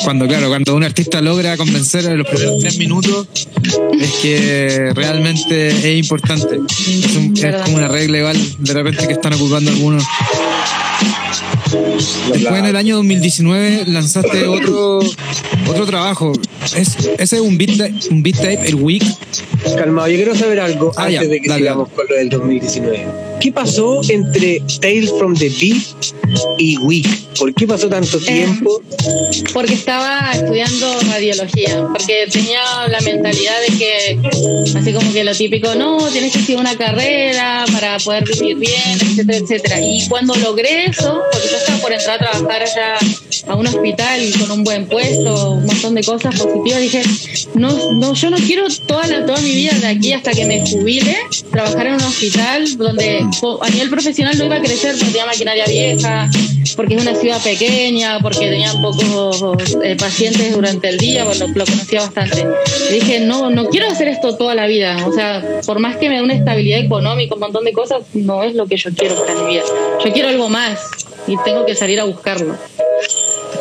Cuando, 0.03 0.27
claro, 0.27 0.49
cuando 0.49 0.75
un 0.75 0.83
artista 0.83 1.21
logra 1.21 1.57
convencer 1.57 2.05
en 2.05 2.17
los 2.17 2.27
primeros 2.27 2.59
tres 2.59 2.77
minutos, 2.77 3.27
es 3.99 4.11
que 4.21 4.91
realmente 4.93 5.67
es 5.69 5.97
importante. 5.97 6.59
Es, 6.67 7.55
como 7.63 7.77
una 7.77 7.87
regla 7.87 8.19
igual 8.19 8.37
de 8.59 8.73
repente 8.73 9.07
que 9.07 9.13
están 9.13 9.33
ocupando 9.33 9.71
algunos. 9.71 10.03
Después 12.33 12.59
en 12.59 12.65
el 12.65 12.75
año 12.75 12.97
2019 12.97 13.85
lanzaste 13.87 14.47
otro, 14.47 14.99
otro 15.67 15.85
trabajo. 15.85 16.33
Es, 16.75 16.95
ese 17.17 17.35
es 17.35 17.41
un 17.41 17.57
beat, 17.57 18.09
un 18.09 18.23
beat 18.23 18.37
tape, 18.37 18.67
el 18.67 18.75
Week. 18.75 19.03
Calmado, 19.77 20.07
yo 20.07 20.15
quiero 20.15 20.35
saber 20.35 20.59
algo 20.59 20.91
ah, 20.97 21.05
antes 21.05 21.29
de 21.29 21.41
que 21.41 21.49
sigamos 21.49 21.89
con 21.89 22.05
lo 22.07 22.15
del 22.15 22.29
2019. 22.29 23.07
¿Qué 23.39 23.51
pasó 23.51 24.01
entre 24.09 24.61
Tales 24.81 25.11
from 25.17 25.35
the 25.35 25.49
Beat 25.49 26.24
y 26.57 26.77
Week? 26.77 27.07
¿Por 27.37 27.53
qué 27.53 27.67
pasó 27.67 27.89
tanto 27.89 28.17
eh, 28.17 28.21
tiempo? 28.21 28.81
porque 29.53 29.73
estaba 29.73 30.31
estudiando 30.33 30.99
radiología, 31.01 31.87
porque 31.91 32.27
tenía 32.31 32.61
la 32.89 32.99
mentalidad 33.01 33.55
de 33.67 33.77
que, 33.77 34.19
así 34.77 34.93
como 34.93 35.11
que 35.13 35.23
lo 35.23 35.35
típico, 35.35 35.75
no, 35.75 35.97
tienes 36.09 36.33
que 36.33 36.39
hacer 36.39 36.57
una 36.57 36.75
carrera 36.75 37.65
para 37.71 37.97
poder 37.99 38.23
vivir 38.25 38.57
bien, 38.57 38.99
etcétera, 39.01 39.37
etcétera. 39.37 39.81
Y 39.81 40.07
cuando 40.07 40.35
logré 40.35 40.85
eso, 40.87 41.21
porque 41.31 41.47
yo 41.49 41.57
estaba 41.57 41.79
por 41.79 41.93
entrar 41.93 42.15
a 42.15 42.31
trabajar 42.31 42.63
allá 42.63 42.97
a 43.47 43.55
un 43.55 43.67
hospital 43.67 44.21
con 44.39 44.51
un 44.51 44.63
buen 44.63 44.87
puesto, 44.87 45.51
un 45.51 45.65
montón 45.65 45.95
de 45.95 46.03
cosas 46.03 46.35
positivas, 46.35 46.81
dije, 46.81 47.03
no, 47.53 47.91
no, 47.93 48.13
yo 48.13 48.29
no 48.29 48.37
quiero 48.37 48.67
toda, 48.87 49.07
la, 49.07 49.25
toda 49.25 49.39
mi 49.41 49.51
vida 49.51 49.73
de 49.73 49.87
aquí 49.87 50.13
hasta 50.13 50.31
que 50.31 50.45
me 50.45 50.61
jubile, 50.69 51.17
trabajar 51.51 51.87
en 51.87 51.93
un 51.95 52.03
hospital 52.03 52.77
donde 52.77 53.25
a 53.61 53.69
nivel 53.69 53.89
profesional 53.89 54.37
no 54.37 54.45
iba 54.45 54.55
a 54.55 54.61
crecer 54.61 54.95
porque 54.95 55.11
tenía 55.11 55.25
maquinaria 55.25 55.65
vieja, 55.65 56.24
porque 56.75 56.95
es 56.95 57.01
una 57.01 57.15
ciudad 57.15 57.41
pequeña, 57.43 58.19
porque 58.19 58.49
tenía 58.49 58.71
pocos 58.73 59.77
eh, 59.83 59.95
pacientes 59.97 60.53
durante 60.53 60.89
el 60.89 60.97
día, 60.97 61.23
bueno, 61.23 61.47
lo 61.47 61.65
conocía 61.65 62.01
bastante. 62.01 62.45
Y 62.89 62.93
dije, 62.93 63.19
no, 63.21 63.49
no 63.49 63.69
quiero 63.69 63.87
hacer 63.87 64.07
esto 64.07 64.35
toda 64.35 64.55
la 64.55 64.67
vida, 64.67 65.05
o 65.07 65.11
sea, 65.11 65.43
por 65.65 65.79
más 65.79 65.97
que 65.97 66.09
me 66.09 66.15
dé 66.15 66.21
una 66.21 66.33
estabilidad 66.33 66.79
económica, 66.79 67.35
un 67.35 67.41
montón 67.41 67.65
de 67.65 67.73
cosas, 67.73 68.03
no 68.13 68.43
es 68.43 68.55
lo 68.55 68.65
que 68.65 68.77
yo 68.77 68.89
quiero 68.93 69.15
para 69.15 69.35
mi 69.35 69.53
vida. 69.53 69.63
Yo 70.03 70.11
quiero 70.11 70.29
algo 70.29 70.49
más 70.49 70.79
y 71.27 71.35
tengo 71.43 71.65
que 71.65 71.75
salir 71.75 71.99
a 71.99 72.03
buscarlo. 72.05 72.55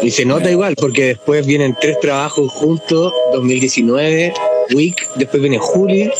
Y 0.02 0.10
se 0.10 0.24
nota 0.24 0.50
igual, 0.50 0.74
porque 0.76 1.06
después 1.06 1.46
vienen 1.46 1.76
tres 1.80 1.98
trabajos 2.00 2.52
juntos, 2.52 3.12
2019, 3.32 4.34
Week, 4.74 4.96
después 5.16 5.40
viene 5.40 5.58
Juli, 5.58 6.10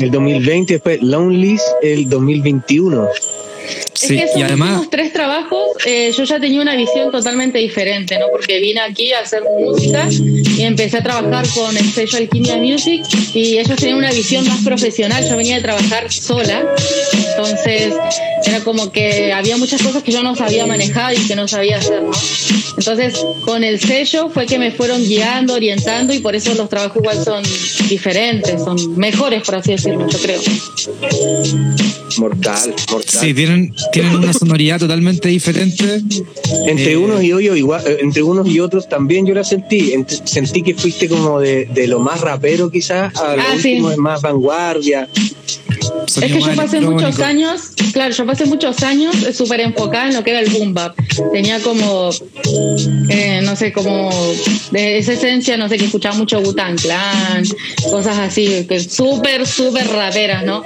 el 0.00 0.10
2020, 0.10 0.74
después 0.74 1.02
Lonely's, 1.02 1.62
el 1.82 2.08
2021. 2.08 3.08
Sí, 3.92 4.18
es 4.18 4.32
que 4.32 4.40
y 4.40 4.42
además 4.42 4.88
tres 4.90 5.12
trabajos 5.12 5.60
eh, 5.84 6.12
yo 6.16 6.24
ya 6.24 6.40
tenía 6.40 6.60
una 6.60 6.74
visión 6.74 7.10
totalmente 7.10 7.58
diferente, 7.58 8.18
¿no? 8.18 8.26
Porque 8.30 8.58
vine 8.60 8.80
aquí 8.80 9.12
a 9.12 9.20
hacer 9.20 9.42
música 9.58 10.08
y 10.10 10.62
empecé 10.62 10.98
a 10.98 11.02
trabajar 11.02 11.46
con 11.54 11.76
el 11.76 11.90
sello 11.90 12.18
Alquimia 12.18 12.56
Music 12.56 13.02
y 13.34 13.58
ellos 13.58 13.76
tenían 13.76 13.98
una 13.98 14.10
visión 14.10 14.46
más 14.48 14.62
profesional. 14.64 15.28
Yo 15.28 15.36
venía 15.36 15.56
de 15.56 15.62
trabajar 15.62 16.12
sola, 16.12 16.74
entonces 17.30 17.94
era 18.44 18.60
como 18.60 18.90
que 18.90 19.32
había 19.32 19.56
muchas 19.56 19.82
cosas 19.82 20.02
que 20.02 20.12
yo 20.12 20.22
no 20.22 20.34
sabía 20.34 20.66
manejar 20.66 21.14
y 21.14 21.26
que 21.26 21.36
no 21.36 21.46
sabía 21.48 21.78
hacer, 21.78 22.02
¿no? 22.02 22.10
Entonces 22.78 23.24
con 23.44 23.64
el 23.64 23.80
sello 23.80 24.30
fue 24.30 24.46
que 24.46 24.58
me 24.58 24.70
fueron 24.70 25.02
guiando, 25.02 25.54
orientando 25.54 26.14
y 26.14 26.20
por 26.20 26.34
eso 26.34 26.54
los 26.54 26.68
trabajos 26.68 26.96
igual 26.96 27.24
son 27.24 27.42
diferentes, 27.88 28.62
son 28.62 28.96
mejores, 28.96 29.42
por 29.42 29.56
así 29.56 29.72
decirlo, 29.72 30.08
yo 30.08 30.18
creo. 30.18 30.40
Mortal, 32.18 32.74
mortal. 32.90 33.20
Sí, 33.20 33.34
tienen, 33.34 33.74
tienen 33.92 34.16
una 34.16 34.32
sonoridad 34.32 34.78
totalmente 34.78 35.28
diferente. 35.28 36.02
Entre 36.66 36.92
Eh, 36.92 36.96
unos 36.96 37.22
y 37.22 37.32
hoy, 37.32 37.46
igual, 37.58 37.82
eh, 37.86 37.98
entre 38.00 38.22
unos 38.22 38.48
y 38.48 38.60
otros 38.60 38.88
también 38.88 39.26
yo 39.26 39.34
la 39.34 39.44
sentí. 39.44 39.92
Ent- 39.92 40.24
sentí 40.26 40.62
que 40.62 40.74
fuiste 40.74 41.08
como 41.08 41.40
de, 41.40 41.66
de 41.66 41.86
lo 41.86 42.00
más 42.00 42.20
rapero 42.20 42.70
quizás 42.70 43.14
a 43.16 43.36
lo 43.36 43.42
Ah, 43.42 43.46
sí. 43.60 43.72
último, 43.72 43.90
de 43.90 43.96
más 43.96 44.22
vanguardia. 44.22 45.08
Es 46.16 46.32
que 46.32 46.40
yo 46.40 46.54
pasé 46.56 46.80
muchos 46.80 47.20
años, 47.20 47.70
claro, 47.92 48.12
yo 48.12 48.26
pasé 48.26 48.44
muchos 48.46 48.82
años 48.82 49.14
súper 49.32 49.60
enfocada 49.60 50.08
en 50.08 50.14
lo 50.14 50.24
que 50.24 50.30
era 50.30 50.40
el 50.40 50.50
boom 50.50 50.74
bap. 50.74 50.96
Tenía 51.32 51.60
como, 51.60 52.10
eh, 53.08 53.40
no 53.42 53.54
sé, 53.54 53.72
como 53.72 54.10
de 54.70 54.98
esa 54.98 55.12
esencia, 55.12 55.56
no 55.56 55.68
sé, 55.68 55.78
que 55.78 55.84
escuchaba 55.84 56.16
mucho 56.16 56.40
Wu-Tang 56.40 56.80
Clan, 56.80 57.44
cosas 57.90 58.18
así, 58.18 58.66
que 58.68 58.80
súper, 58.80 59.46
súper 59.46 59.86
raperas, 59.88 60.44
¿no? 60.44 60.62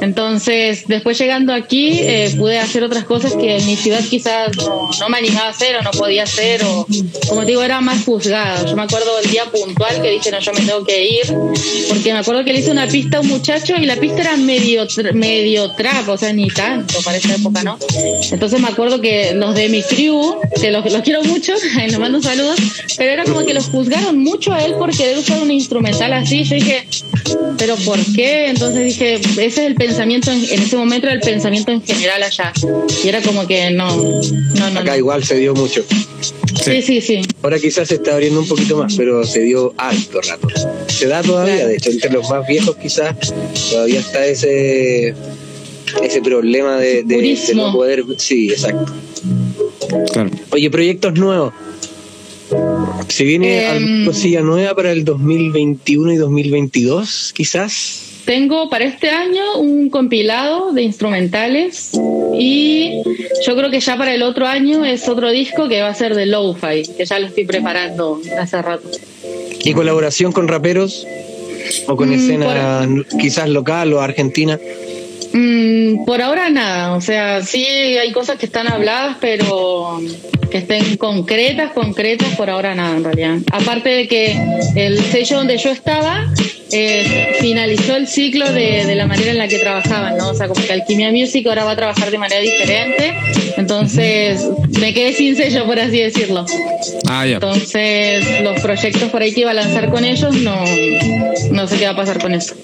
Entonces, 0.00 0.84
después 0.86 1.18
llegando 1.18 1.52
aquí, 1.52 1.98
eh, 2.00 2.32
pude 2.36 2.58
hacer 2.58 2.84
otras 2.84 3.04
cosas 3.04 3.34
que 3.34 3.56
en 3.56 3.66
mi 3.66 3.76
ciudad 3.76 4.00
quizás 4.08 4.56
no, 4.56 4.90
no 5.00 5.08
me 5.08 5.18
animaba 5.18 5.48
a 5.48 5.50
hacer 5.50 5.76
o 5.76 5.82
no 5.82 5.90
podía 5.90 6.22
hacer, 6.22 6.62
o 6.64 6.86
como 7.28 7.40
te 7.40 7.48
digo, 7.48 7.62
era 7.62 7.80
más 7.80 8.04
juzgada. 8.04 8.64
Yo 8.64 8.76
me 8.76 8.82
acuerdo 8.82 9.16
del 9.20 9.30
día 9.30 9.44
puntual 9.46 10.00
que 10.00 10.12
dije, 10.12 10.30
no, 10.30 10.38
yo 10.38 10.52
me 10.52 10.60
tengo 10.60 10.84
que 10.84 11.04
ir, 11.04 11.34
porque 11.88 12.12
me 12.12 12.20
acuerdo 12.20 12.44
que 12.44 12.52
le 12.52 12.60
hice 12.60 12.70
una 12.70 12.86
pista 12.86 13.18
a 13.18 13.20
un 13.20 13.28
muchacho 13.28 13.74
y 13.76 13.86
la 13.86 13.96
pista 13.96 14.20
era 14.20 14.36
medio, 14.36 14.77
tr- 14.86 15.12
medio 15.12 15.70
trap, 15.72 16.08
o 16.08 16.16
sea, 16.16 16.32
ni 16.32 16.48
tanto 16.48 17.00
para 17.02 17.16
esa 17.18 17.34
época, 17.34 17.62
¿no? 17.64 17.78
Entonces 18.30 18.60
me 18.60 18.68
acuerdo 18.68 19.00
que 19.00 19.32
los 19.34 19.54
de 19.54 19.68
mi 19.68 19.82
crew, 19.82 20.36
que 20.60 20.70
los, 20.70 20.90
los 20.92 21.02
quiero 21.02 21.22
mucho, 21.24 21.54
les 21.86 21.98
mando 21.98 22.20
saludos, 22.22 22.58
pero 22.96 23.10
era 23.12 23.24
como 23.24 23.44
que 23.44 23.54
los 23.54 23.66
juzgaron 23.66 24.18
mucho 24.18 24.52
a 24.52 24.64
él 24.64 24.74
por 24.74 24.94
querer 24.96 25.18
usar 25.18 25.40
un 25.42 25.50
instrumental 25.50 26.12
así. 26.12 26.44
Yo 26.44 26.54
dije, 26.56 26.86
pero 27.58 27.76
¿por 27.76 27.98
qué? 28.14 28.48
Entonces 28.48 28.84
dije, 28.84 29.14
ese 29.14 29.46
es 29.46 29.58
el 29.58 29.74
pensamiento, 29.74 30.30
en, 30.30 30.44
en 30.44 30.62
ese 30.62 30.76
momento 30.76 31.06
era 31.06 31.14
el 31.14 31.20
pensamiento 31.20 31.72
en 31.72 31.82
general 31.82 32.22
allá. 32.22 32.52
Y 33.04 33.08
era 33.08 33.20
como 33.22 33.46
que 33.46 33.70
no, 33.70 33.94
no, 33.96 34.70
no. 34.70 34.80
Acá 34.80 34.92
no. 34.92 34.96
igual 34.96 35.24
se 35.24 35.36
dio 35.36 35.54
mucho. 35.54 35.84
Sí, 36.62 36.82
sí, 36.82 37.00
sí. 37.00 37.20
Ahora 37.42 37.58
quizás 37.58 37.88
se 37.88 37.94
está 37.96 38.14
abriendo 38.14 38.40
un 38.40 38.48
poquito 38.48 38.76
más, 38.78 38.94
pero 38.96 39.24
se 39.24 39.40
dio 39.42 39.74
alto 39.76 40.20
rato. 40.20 40.48
Se 40.88 41.06
da 41.06 41.22
todavía, 41.22 41.54
Claro. 41.54 41.68
de 41.68 41.76
hecho, 41.76 41.90
entre 41.90 42.10
los 42.10 42.28
más 42.30 42.46
viejos 42.46 42.76
quizás 42.76 43.14
todavía 43.70 44.00
está 44.00 44.26
ese 44.26 45.14
ese 46.02 46.20
problema 46.22 46.76
de, 46.76 47.02
de- 47.02 47.38
no 47.54 47.72
poder. 47.72 48.04
Sí, 48.18 48.50
exacto. 48.50 48.92
Claro. 50.12 50.30
Oye, 50.50 50.70
proyectos 50.70 51.14
nuevos. 51.18 51.52
¿Se 53.08 53.24
viene 53.24 53.66
alguna 53.66 54.06
cosilla 54.06 54.40
nueva 54.42 54.74
para 54.74 54.90
el 54.92 55.04
2021 55.04 56.12
y 56.12 56.16
2022, 56.16 57.32
quizás? 57.34 58.02
Tengo 58.28 58.68
para 58.68 58.84
este 58.84 59.08
año 59.08 59.56
un 59.56 59.88
compilado 59.88 60.72
de 60.74 60.82
instrumentales 60.82 61.92
y 62.38 63.02
yo 63.46 63.56
creo 63.56 63.70
que 63.70 63.80
ya 63.80 63.96
para 63.96 64.12
el 64.12 64.22
otro 64.22 64.46
año 64.46 64.84
es 64.84 65.08
otro 65.08 65.30
disco 65.30 65.66
que 65.66 65.80
va 65.80 65.88
a 65.88 65.94
ser 65.94 66.14
de 66.14 66.26
Lo-Fi, 66.26 66.82
que 66.94 67.06
ya 67.06 67.18
lo 67.20 67.28
estoy 67.28 67.46
preparando 67.46 68.20
hace 68.38 68.60
rato. 68.60 68.86
¿Y 69.64 69.72
colaboración 69.72 70.32
con 70.32 70.46
raperos? 70.46 71.06
¿O 71.86 71.96
con 71.96 72.10
Mm, 72.10 72.12
escena 72.12 72.86
quizás 73.18 73.48
local 73.48 73.94
o 73.94 74.02
argentina? 74.02 74.60
Mm, 75.32 76.04
por 76.04 76.20
ahora 76.20 76.50
nada, 76.50 76.96
o 76.96 77.00
sea, 77.00 77.40
sí 77.42 77.64
hay 77.64 78.12
cosas 78.12 78.38
que 78.38 78.44
están 78.44 78.70
habladas, 78.70 79.16
pero 79.22 80.02
que 80.50 80.58
estén 80.58 80.98
concretas, 80.98 81.72
concretas, 81.72 82.36
por 82.36 82.50
ahora 82.50 82.74
nada 82.74 82.94
en 82.94 83.04
realidad. 83.04 83.38
Aparte 83.52 83.88
de 83.88 84.06
que 84.06 84.38
el 84.76 84.98
sello 85.00 85.38
donde 85.38 85.56
yo 85.56 85.70
estaba 85.70 86.30
eh, 86.72 87.36
finalizó 87.40 87.96
el 87.96 88.06
ciclo 88.06 88.50
de, 88.52 88.84
de 88.84 88.94
la 88.94 89.06
manera 89.06 89.30
en 89.30 89.38
la 89.38 89.48
que 89.48 89.58
trabajaban, 89.58 90.16
¿no? 90.16 90.30
O 90.30 90.34
sea, 90.34 90.48
como 90.48 90.64
que 90.64 90.72
Alquimia 90.72 91.10
Music 91.12 91.46
ahora 91.46 91.64
va 91.64 91.72
a 91.72 91.76
trabajar 91.76 92.10
de 92.10 92.18
manera 92.18 92.40
diferente, 92.40 93.14
entonces 93.56 94.46
me 94.78 94.92
quedé 94.94 95.12
sin 95.12 95.36
sello, 95.36 95.64
por 95.66 95.78
así 95.80 95.98
decirlo. 96.00 96.44
Ah, 97.08 97.26
ya. 97.26 97.34
Entonces 97.34 98.42
los 98.42 98.60
proyectos 98.60 99.10
por 99.10 99.22
ahí 99.22 99.32
que 99.32 99.40
iba 99.40 99.50
a 99.50 99.54
lanzar 99.54 99.90
con 99.90 100.04
ellos, 100.04 100.34
no, 100.36 100.56
no 101.50 101.66
sé 101.66 101.76
qué 101.78 101.84
va 101.86 101.92
a 101.92 101.96
pasar 101.96 102.20
con 102.20 102.34
eso. 102.34 102.54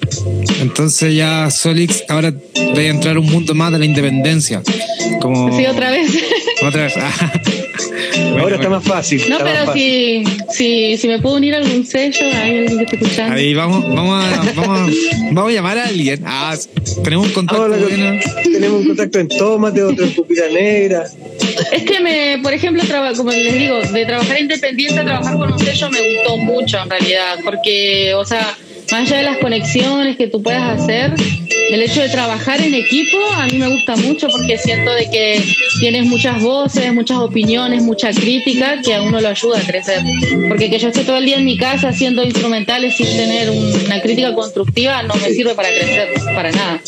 Entonces 0.61 1.15
ya 1.15 1.51
Solix 1.51 2.05
ahora 2.09 2.33
voy 2.75 2.87
a 2.87 2.89
entrar 2.91 3.19
un 3.19 3.27
mundo 3.27 3.55
más 3.55 3.73
de 3.73 3.79
la 3.79 3.85
independencia. 3.85 4.63
Como 5.21 5.57
Sí, 5.57 5.67
otra 5.67 5.91
vez. 5.91 6.11
Otra 6.63 6.85
vez. 6.85 6.95
Ah. 7.07 7.33
Bueno, 8.17 8.43
Ahora 8.43 8.57
está 8.57 8.69
bueno. 8.69 8.71
más 8.71 8.85
fácil. 8.85 9.23
No, 9.29 9.39
está 9.39 9.45
pero 9.45 9.73
si, 9.73 10.25
si, 10.51 10.97
si 10.97 11.09
me 11.09 11.19
puedo 11.21 11.37
unir 11.37 11.55
a 11.55 11.59
algún 11.59 11.85
sello, 11.85 12.25
hay 12.33 12.59
alguien 12.59 12.79
que 12.79 12.85
esté 12.85 12.97
escuchando. 12.97 13.35
Ahí 13.37 13.55
vamos, 13.55 13.87
vamos 13.95 14.25
a, 14.25 14.53
vamos, 14.57 14.79
a, 14.81 14.87
vamos 15.33 15.51
a 15.51 15.55
llamar 15.55 15.79
a 15.79 15.85
alguien. 15.87 16.23
Ah, 16.27 16.57
tenemos 17.03 17.27
un 17.29 17.33
contacto 17.33 17.63
Ahora 17.63 17.77
lo- 17.77 17.89
bueno. 17.89 18.21
tenemos 18.43 18.81
un 18.81 18.87
contacto 18.89 19.19
en 19.19 19.29
Tómate, 19.29 19.83
otro 19.83 20.05
en 20.05 20.15
Pupila 20.15 20.49
Negra. 20.49 21.05
Es 21.73 21.83
que 21.85 22.01
me, 22.01 22.39
por 22.43 22.53
ejemplo, 22.53 22.83
traba- 22.85 23.13
como 23.15 23.31
les 23.31 23.55
digo, 23.55 23.81
de 23.81 24.07
trabajar 24.07 24.41
independiente 24.41 25.01
a 25.01 25.05
trabajar 25.05 25.37
con 25.37 25.53
un 25.53 25.59
sello 25.59 25.91
me 25.91 26.17
gustó 26.17 26.37
mucho 26.39 26.79
en 26.83 26.91
realidad, 26.91 27.39
porque, 27.45 28.15
o 28.15 28.25
sea, 28.25 28.57
más 28.93 29.03
allá 29.03 29.17
de 29.19 29.23
las 29.25 29.39
conexiones 29.39 30.17
que 30.17 30.27
tú 30.29 30.43
puedas 30.43 30.81
hacer, 30.81 31.13
el 31.71 31.83
hecho 31.83 32.03
de 32.03 32.09
trabajar 32.09 32.61
en 32.61 32.75
equipo 32.75 33.17
a 33.37 33.47
mí 33.47 33.59
me 33.59 33.69
gusta 33.69 33.97
mucho 33.97 34.29
porque 34.29 34.59
siento 34.59 34.93
de 34.93 35.11
que 35.11 35.43
tienes 35.81 36.05
muchas 36.07 36.41
voces, 36.43 36.93
muchas 36.93 37.19
opiniones, 37.19 37.83
mucha 37.83 38.11
crítica 38.13 38.81
que 38.85 38.95
a 38.95 39.03
uno 39.03 39.21
lo 39.21 39.29
ayuda 39.29 39.59
a 39.59 39.63
crecer. 39.63 40.01
Porque 40.49 40.71
que 40.71 40.79
yo 40.79 40.89
esté 40.89 41.03
todo 41.05 41.17
el 41.17 41.25
día 41.25 41.37
en 41.39 41.45
mi 41.45 41.57
casa 41.57 41.89
haciendo 41.89 42.23
instrumentales 42.23 42.97
sin 42.97 43.07
tener 43.07 43.51
un- 43.51 43.73
una 43.87 44.01
crítica 44.01 44.35
constructiva 44.35 45.03
no 45.03 45.15
me 45.17 45.31
sirve 45.31 45.55
para 45.55 45.69
crecer, 45.71 46.09
para 46.35 46.53
nada. 46.53 46.81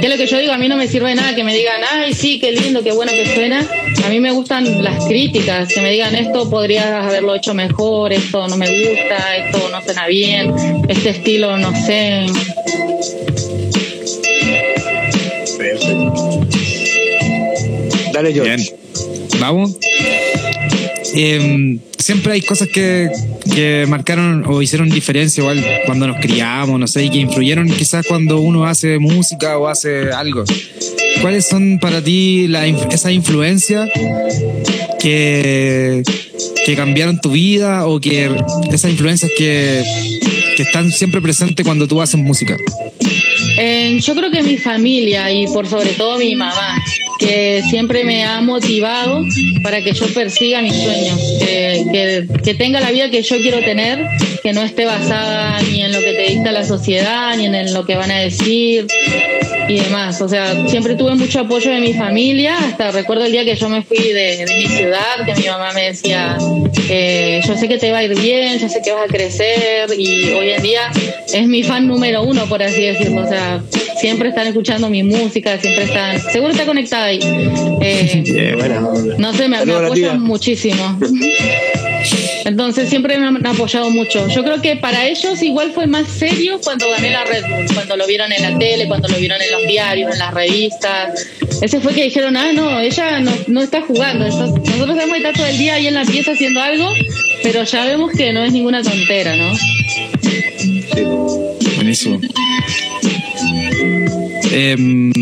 Que 0.00 0.08
lo 0.08 0.16
que 0.16 0.26
yo 0.26 0.38
digo, 0.38 0.52
a 0.52 0.56
mí 0.56 0.66
no 0.66 0.76
me 0.78 0.86
sirve 0.88 1.14
nada 1.14 1.34
que 1.34 1.44
me 1.44 1.54
digan, 1.54 1.82
ay, 1.92 2.14
sí, 2.14 2.38
qué 2.40 2.52
lindo, 2.52 2.82
qué 2.82 2.90
bueno 2.92 3.12
que 3.12 3.34
suena. 3.34 3.66
A 4.02 4.08
mí 4.08 4.18
me 4.18 4.30
gustan 4.30 4.82
las 4.82 5.04
críticas, 5.04 5.68
que 5.68 5.82
me 5.82 5.90
digan, 5.90 6.14
esto 6.14 6.48
podrías 6.48 6.86
haberlo 6.86 7.34
hecho 7.34 7.52
mejor, 7.52 8.10
esto 8.14 8.48
no 8.48 8.56
me 8.56 8.66
gusta, 8.66 9.36
esto 9.36 9.68
no 9.70 9.82
suena 9.82 10.06
bien, 10.06 10.54
este 10.88 11.10
estilo, 11.10 11.56
no 11.56 11.72
sé. 11.86 12.26
Dale, 18.12 18.32
George. 18.32 18.56
Bien. 18.56 18.68
Vamos. 19.40 19.76
Em, 21.14 21.80
siempre 21.98 22.34
hay 22.34 22.42
cosas 22.42 22.68
que, 22.68 23.10
que 23.52 23.86
marcaron 23.88 24.44
o 24.46 24.62
hicieron 24.62 24.90
diferencia 24.90 25.40
igual 25.40 25.64
cuando 25.86 26.06
nos 26.06 26.18
criamos, 26.18 26.78
no 26.78 26.86
sé, 26.86 27.04
y 27.04 27.10
que 27.10 27.18
influyeron 27.18 27.68
quizás 27.68 28.06
cuando 28.06 28.40
uno 28.40 28.66
hace 28.66 28.98
música 28.98 29.58
o 29.58 29.68
hace 29.68 30.12
algo. 30.12 30.44
¿Cuáles 31.20 31.46
son 31.46 31.78
para 31.78 32.02
ti 32.02 32.46
la, 32.48 32.66
esas 32.66 33.12
influencias 33.12 33.88
que, 35.00 36.02
que 36.64 36.76
cambiaron 36.76 37.20
tu 37.20 37.32
vida 37.32 37.86
o 37.86 38.00
que 38.00 38.30
esas 38.72 38.90
influencias 38.90 39.30
que, 39.36 39.82
que 40.60 40.64
están 40.66 40.92
siempre 40.92 41.22
presentes 41.22 41.64
cuando 41.64 41.88
tú 41.88 42.02
haces 42.02 42.20
música? 42.20 42.54
Eh, 43.58 43.98
yo 44.02 44.14
creo 44.14 44.30
que 44.30 44.42
mi 44.42 44.58
familia 44.58 45.32
y 45.32 45.46
por 45.46 45.66
sobre 45.66 45.90
todo 45.94 46.18
mi 46.18 46.34
mamá, 46.34 46.76
que 47.18 47.62
siempre 47.70 48.04
me 48.04 48.24
ha 48.24 48.42
motivado 48.42 49.24
para 49.62 49.82
que 49.82 49.92
yo 49.94 50.06
persiga 50.12 50.60
mis 50.60 50.74
sueños, 50.74 51.18
que, 51.38 51.84
que- 51.92 52.42
que 52.42 52.54
tenga 52.54 52.78
la 52.80 52.90
vida 52.90 53.10
que 53.10 53.22
yo 53.22 53.36
quiero 53.38 53.60
tener, 53.60 54.06
que 54.42 54.52
no 54.52 54.60
esté 54.62 54.84
basada 54.84 55.60
ni 55.62 55.82
en 55.82 55.92
lo 55.92 55.98
que 56.00 56.12
te 56.12 56.32
dicta 56.34 56.52
la 56.52 56.64
sociedad, 56.66 57.34
ni 57.38 57.46
en 57.46 57.72
lo 57.72 57.86
que 57.86 57.94
van 57.94 58.10
a 58.10 58.18
decir 58.18 58.86
y 59.70 59.78
demás. 59.78 60.20
O 60.20 60.28
sea, 60.28 60.66
siempre 60.68 60.96
tuve 60.96 61.14
mucho 61.14 61.40
apoyo 61.40 61.70
de 61.70 61.80
mi 61.80 61.94
familia, 61.94 62.58
hasta 62.58 62.90
recuerdo 62.90 63.24
el 63.24 63.32
día 63.32 63.44
que 63.44 63.54
yo 63.54 63.68
me 63.68 63.82
fui 63.82 63.98
de, 63.98 64.44
de 64.44 64.46
mi 64.46 64.66
ciudad, 64.66 65.24
que 65.24 65.34
mi 65.34 65.46
mamá 65.46 65.72
me 65.72 65.86
decía, 65.86 66.36
eh, 66.88 67.40
yo 67.46 67.56
sé 67.56 67.68
que 67.68 67.78
te 67.78 67.92
va 67.92 67.98
a 67.98 68.04
ir 68.04 68.18
bien, 68.18 68.58
yo 68.58 68.68
sé 68.68 68.80
que 68.82 68.92
vas 68.92 69.04
a 69.04 69.12
crecer 69.12 69.90
y 69.96 70.30
hoy 70.32 70.50
en 70.50 70.62
día 70.62 70.90
es 71.32 71.46
mi 71.46 71.62
fan 71.62 71.86
número 71.86 72.22
uno, 72.22 72.46
por 72.46 72.62
así 72.62 72.82
decirlo. 72.82 73.22
O 73.22 73.28
sea, 73.28 73.62
siempre 74.00 74.30
están 74.30 74.48
escuchando 74.48 74.88
mi 74.90 75.02
música, 75.02 75.58
siempre 75.58 75.84
están, 75.84 76.20
seguro 76.20 76.52
está 76.52 76.66
conectada 76.66 77.06
ahí. 77.06 77.20
Eh, 77.80 78.54
Buena 78.58 78.88
onda. 78.88 79.14
no 79.18 79.32
sé, 79.32 79.48
me, 79.48 79.64
me 79.64 79.74
apoyan 79.74 80.20
muchísimo. 80.20 80.98
Entonces 82.50 82.88
siempre 82.88 83.16
me 83.16 83.28
han 83.28 83.46
apoyado 83.46 83.90
mucho. 83.90 84.26
Yo 84.26 84.42
creo 84.42 84.60
que 84.60 84.74
para 84.74 85.06
ellos 85.06 85.40
igual 85.40 85.70
fue 85.72 85.86
más 85.86 86.08
serio 86.08 86.60
cuando 86.64 86.90
gané 86.90 87.10
la 87.12 87.24
Red 87.24 87.44
Bull, 87.48 87.72
cuando 87.72 87.96
lo 87.96 88.08
vieron 88.08 88.32
en 88.32 88.42
la 88.42 88.58
tele, 88.58 88.88
cuando 88.88 89.06
lo 89.06 89.16
vieron 89.18 89.40
en 89.40 89.52
los 89.52 89.68
diarios, 89.68 90.12
en 90.12 90.18
las 90.18 90.34
revistas. 90.34 91.28
Ese 91.62 91.80
fue 91.80 91.94
que 91.94 92.02
dijeron, 92.02 92.36
ah, 92.36 92.52
no, 92.52 92.80
ella 92.80 93.20
no, 93.20 93.30
no 93.46 93.62
está 93.62 93.82
jugando. 93.82 94.24
Nosotros 94.26 94.64
sabemos 94.66 95.10
que 95.12 95.16
está 95.18 95.32
todo 95.32 95.46
el 95.46 95.58
día 95.58 95.74
ahí 95.74 95.86
en 95.86 95.94
la 95.94 96.04
pieza 96.04 96.32
haciendo 96.32 96.60
algo, 96.60 96.90
pero 97.44 97.62
ya 97.62 97.84
vemos 97.84 98.10
que 98.10 98.32
no 98.32 98.42
es 98.42 98.52
ninguna 98.52 98.82
tontera, 98.82 99.36
¿no? 99.36 99.52
Buenísimo. 101.76 102.20
Em, 104.52 105.12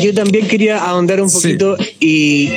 Yo 0.00 0.14
también 0.14 0.46
quería 0.46 0.78
ahondar 0.78 1.20
un 1.20 1.28
Sí. 1.28 1.36
poquito 1.42 1.76
y 1.98 2.50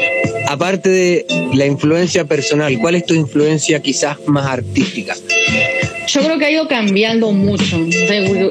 aparte 0.49 0.89
de 0.89 1.25
la 1.53 1.65
influencia 1.67 2.25
personal, 2.25 2.75
¿cuál 2.81 2.95
es 2.95 3.05
tu 3.05 3.13
influencia 3.13 3.79
quizás 3.81 4.17
más 4.25 4.47
artística? 4.47 5.15
Yo 6.07 6.21
creo 6.23 6.39
que 6.39 6.45
ha 6.45 6.51
ido 6.51 6.67
cambiando 6.67 7.31
mucho, 7.31 7.77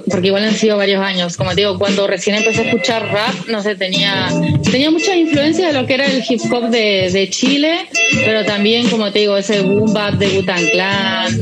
porque 0.09 0.29
igual 0.29 0.45
han 0.45 0.55
sido 0.55 0.77
varios 0.77 1.03
años. 1.03 1.37
Como 1.37 1.51
te 1.51 1.63
digo, 1.63 1.77
cuando 1.77 2.07
recién 2.07 2.37
empecé 2.37 2.61
a 2.61 2.65
escuchar 2.67 3.11
rap, 3.11 3.35
no 3.49 3.63
sé, 3.65 3.75
tenía, 3.75 4.29
tenía 4.71 4.93
mucha 4.93 5.17
influencia 5.17 5.67
de 5.67 5.73
lo 5.73 5.85
que 5.85 5.95
era 5.95 6.07
el 6.07 6.23
hip 6.27 6.41
hop 6.53 6.71
de, 6.71 7.29
Chile, 7.31 7.89
pero 8.25 8.45
también, 8.45 8.89
como 8.89 9.11
te 9.11 9.19
digo, 9.19 9.37
ese 9.37 9.63
boom 9.63 9.93
bap 9.93 10.15
de 10.15 10.29
Butan 10.29 10.65
Clan. 10.69 11.37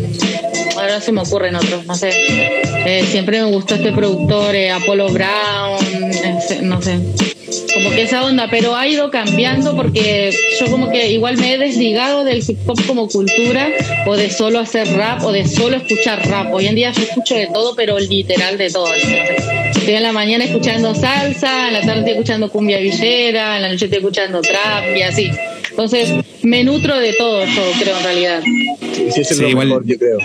Ahora 0.76 1.02
se 1.02 1.12
me 1.12 1.20
ocurren 1.20 1.54
otros, 1.54 1.84
no 1.84 1.94
sé. 1.94 2.10
Eh, 2.86 3.04
siempre 3.10 3.42
me 3.42 3.50
gustó 3.50 3.74
este 3.74 3.92
productor, 3.92 4.54
eh, 4.54 4.70
Apollo 4.70 5.10
Brown, 5.10 5.84
este, 6.10 6.62
no 6.62 6.80
sé 6.80 6.98
como 7.76 7.90
que 7.90 8.02
esa 8.02 8.24
onda, 8.24 8.48
pero 8.50 8.74
ha 8.74 8.88
ido 8.88 9.10
cambiando 9.10 9.76
porque 9.76 10.30
yo 10.58 10.66
como 10.70 10.90
que 10.90 11.10
igual 11.10 11.36
me 11.36 11.52
he 11.52 11.58
desligado 11.58 12.24
del 12.24 12.38
hip 12.38 12.58
hop 12.66 12.78
como 12.86 13.06
cultura 13.06 13.68
o 14.06 14.16
de 14.16 14.30
solo 14.30 14.60
hacer 14.60 14.88
rap 14.96 15.22
o 15.22 15.30
de 15.30 15.46
solo 15.46 15.76
escuchar 15.76 16.26
rap. 16.26 16.54
Hoy 16.54 16.68
en 16.68 16.74
día 16.74 16.90
yo 16.92 17.02
escucho 17.02 17.34
de 17.34 17.48
todo, 17.48 17.76
pero 17.76 17.98
literal 17.98 18.56
de 18.56 18.70
todo. 18.70 18.88
Estoy 18.94 19.94
en 19.94 20.02
la 20.02 20.12
mañana 20.12 20.44
escuchando 20.44 20.94
salsa, 20.94 21.68
en 21.68 21.74
la 21.74 21.80
tarde 21.82 21.98
estoy 21.98 22.12
escuchando 22.12 22.50
cumbia 22.50 22.78
villera, 22.78 23.56
en 23.56 23.62
la 23.62 23.68
noche 23.68 23.84
estoy 23.84 23.98
escuchando 23.98 24.40
trap 24.40 24.96
y 24.96 25.02
así. 25.02 25.30
Entonces, 25.68 26.14
me 26.42 26.64
nutro 26.64 26.98
de 26.98 27.12
todo 27.12 27.44
yo 27.44 27.62
creo 27.78 27.98
en 27.98 28.04
realidad. 28.04 28.42
Sí, 28.96 29.20
es 29.20 29.38
lo 29.38 29.48
igual, 29.48 29.68
mejor, 29.68 29.87
yo 29.87 29.98
creo. 29.98 30.18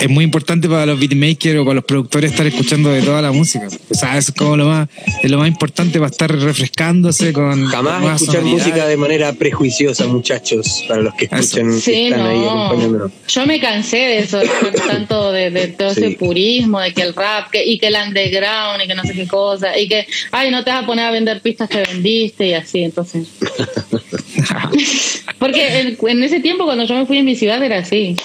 Es 0.00 0.08
muy 0.08 0.24
importante 0.24 0.68
para 0.68 0.86
los 0.86 0.98
beatmakers 0.98 1.60
o 1.60 1.64
para 1.64 1.74
los 1.76 1.84
productores 1.84 2.32
estar 2.32 2.46
escuchando 2.46 2.90
de 2.90 3.02
toda 3.02 3.22
la 3.22 3.32
música. 3.32 3.68
O 3.90 3.94
sea, 3.94 4.18
es 4.18 4.32
como 4.32 4.56
lo 4.56 4.66
más, 4.66 4.88
es 5.22 5.30
lo 5.30 5.38
más 5.38 5.48
importante 5.48 5.98
para 5.98 6.10
estar 6.10 6.30
refrescándose 6.30 7.32
con. 7.32 7.66
Jamás 7.66 8.22
escuchar 8.22 8.42
música 8.42 8.86
de 8.86 8.96
manera 8.96 9.32
prejuiciosa, 9.32 10.06
muchachos, 10.06 10.84
para 10.88 11.02
los 11.02 11.14
que 11.14 11.26
escuchan 11.26 11.72
sí, 11.80 12.06
están 12.06 12.22
no. 12.22 13.10
Yo 13.28 13.46
me 13.46 13.60
cansé 13.60 13.96
de 13.96 14.18
eso, 14.18 14.38
de 14.38 14.48
tanto 14.86 15.32
de, 15.32 15.68
todo 15.68 15.90
ese 15.90 16.10
purismo, 16.12 16.80
de 16.80 16.92
que 16.92 17.02
el 17.02 17.14
rap 17.14 17.50
que, 17.50 17.64
y 17.64 17.78
que 17.78 17.88
el 17.88 17.96
underground 18.06 18.82
y 18.82 18.88
que 18.88 18.94
no 18.94 19.04
sé 19.04 19.12
qué 19.12 19.26
cosa, 19.26 19.78
y 19.78 19.88
que, 19.88 20.06
ay, 20.32 20.50
no 20.50 20.64
te 20.64 20.70
vas 20.70 20.82
a 20.82 20.86
poner 20.86 21.06
a 21.06 21.10
vender 21.10 21.40
pistas 21.40 21.68
que 21.68 21.82
vendiste 21.82 22.48
y 22.48 22.54
así, 22.54 22.82
entonces. 22.82 23.28
Porque 25.38 25.96
en, 26.00 26.22
ese 26.22 26.40
tiempo, 26.40 26.64
cuando 26.64 26.84
yo 26.84 26.94
me 26.94 27.06
fui 27.06 27.18
en 27.18 27.24
mi 27.24 27.36
ciudad, 27.36 27.62
era 27.62 27.78
así. 27.78 28.16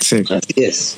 Sí. 0.00 0.16
Así 0.28 0.54
es. 0.56 0.96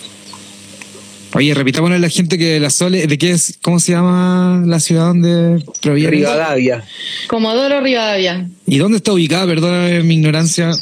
Oye, 1.34 1.54
repitámosle 1.54 1.96
a 1.96 1.98
la 1.98 2.10
gente 2.10 2.36
que 2.36 2.60
la 2.60 2.68
Sole, 2.68 3.06
¿de 3.06 3.18
qué 3.18 3.30
es, 3.30 3.58
cómo 3.62 3.80
se 3.80 3.92
llama 3.92 4.62
la 4.66 4.80
ciudad 4.80 5.06
donde 5.06 5.64
proviene? 5.80 6.10
Rivadavia. 6.10 6.84
Comodoro 7.26 7.80
Rivadavia. 7.80 8.46
¿Y 8.66 8.78
dónde 8.78 8.98
está 8.98 9.14
ubicada? 9.14 9.46
Perdóname 9.46 10.02
mi 10.02 10.14
ignorancia. 10.16 10.72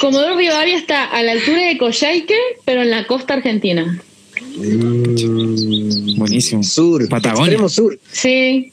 Comodoro 0.00 0.36
Rivadavia 0.36 0.76
está 0.76 1.04
a 1.04 1.22
la 1.22 1.32
altura 1.32 1.66
de 1.66 1.78
Coyhaique, 1.78 2.38
pero 2.64 2.82
en 2.82 2.90
la 2.90 3.06
costa 3.08 3.34
argentina. 3.34 4.00
Mm, 4.56 6.16
buenísimo. 6.16 6.62
Sur. 6.62 7.08
Patagonia. 7.08 7.46
Extremo 7.46 7.68
sur. 7.68 7.98
Sí. 8.12 8.72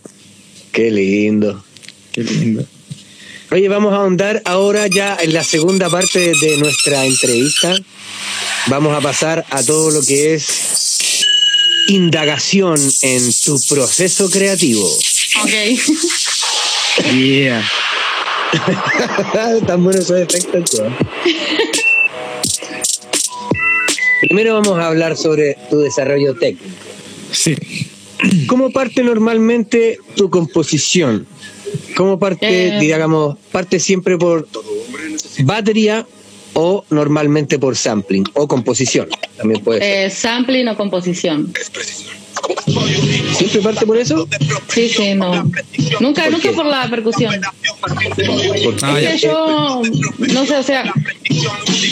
Qué 0.71 0.91
lindo. 0.91 1.63
Qué 2.11 2.23
lindo. 2.23 2.65
Oye, 3.51 3.69
vamos 3.69 3.93
a 3.93 3.97
ahondar 3.97 4.41
ahora 4.45 4.87
ya 4.87 5.17
en 5.21 5.33
la 5.33 5.43
segunda 5.43 5.89
parte 5.89 6.31
de 6.41 6.57
nuestra 6.57 7.05
entrevista. 7.05 7.75
Vamos 8.67 8.97
a 8.97 9.01
pasar 9.01 9.45
a 9.51 9.61
todo 9.63 9.91
lo 9.91 10.01
que 10.01 10.33
es 10.33 11.25
indagación 11.87 12.79
en 13.03 13.31
tu 13.45 13.61
proceso 13.69 14.29
creativo. 14.31 14.87
Ok. 15.43 15.51
Yeah. 17.13 17.63
Tan 19.67 19.83
buenos 19.83 20.05
esos 20.05 20.21
efectos. 20.21 20.81
Primero 24.21 24.55
vamos 24.55 24.79
a 24.79 24.87
hablar 24.87 25.15
sobre 25.15 25.55
tu 25.69 25.81
desarrollo 25.81 26.33
técnico. 26.33 26.65
Sí. 27.31 27.55
¿Cómo 28.47 28.71
parte 28.71 29.03
normalmente 29.03 29.99
tu 30.15 30.31
composición? 30.31 31.27
¿Cómo 31.95 32.19
parte, 32.19 32.77
Eh. 32.77 32.79
digamos, 32.79 33.37
parte 33.51 33.79
siempre 33.79 34.17
por 34.17 34.47
batería 35.43 36.05
o 36.53 36.83
normalmente 36.89 37.57
por 37.57 37.75
sampling 37.75 38.25
o 38.33 38.47
composición? 38.47 39.09
También 39.37 39.63
puede 39.63 39.79
ser. 39.79 40.05
Eh, 40.05 40.09
sampling 40.09 40.67
o 40.67 40.75
composición. 40.77 41.51
¿Siempre 43.37 43.61
parte 43.61 43.85
por 43.85 43.97
eso? 43.97 44.27
Sí, 44.67 44.89
sí, 44.89 45.13
no. 45.13 45.43
Nunca, 45.99 46.23
¿Por 46.23 46.31
nunca 46.31 46.49
qué? 46.49 46.55
por 46.55 46.65
la 46.65 46.89
percusión. 46.89 47.39
Ah, 48.81 48.99
ya. 48.99 49.13
Es 49.13 49.21
que 49.21 49.27
yo, 49.27 49.81
no 50.17 50.45
sé, 50.45 50.55
o 50.57 50.63
sea, 50.63 50.91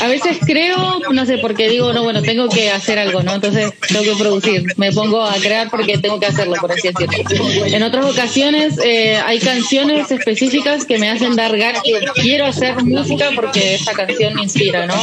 a 0.01 0.07
veces 0.07 0.37
creo, 0.45 0.99
no 1.11 1.25
sé, 1.25 1.37
porque 1.37 1.69
digo, 1.69 1.93
no, 1.93 2.03
bueno, 2.03 2.21
tengo 2.21 2.49
que 2.49 2.71
hacer 2.71 2.97
algo, 2.99 3.21
¿no? 3.23 3.35
Entonces 3.35 3.71
tengo 3.87 4.03
que 4.03 4.15
producir. 4.15 4.63
Me 4.77 4.91
pongo 4.91 5.21
a 5.21 5.35
crear 5.35 5.69
porque 5.69 5.97
tengo 5.97 6.19
que 6.19 6.25
hacerlo, 6.25 6.55
por 6.59 6.71
así 6.71 6.89
decirlo. 6.89 7.65
En 7.65 7.83
otras 7.83 8.05
ocasiones 8.05 8.75
eh, 8.83 9.17
hay 9.25 9.39
canciones 9.39 10.11
específicas 10.11 10.85
que 10.85 10.97
me 10.97 11.09
hacen 11.09 11.35
dar 11.35 11.57
ganas, 11.57 11.81
que 11.83 11.99
quiero 12.21 12.45
hacer 12.45 12.83
música 12.83 13.29
porque 13.35 13.75
esa 13.75 13.93
canción 13.93 14.33
me 14.35 14.43
inspira, 14.43 14.87
¿no? 14.87 14.95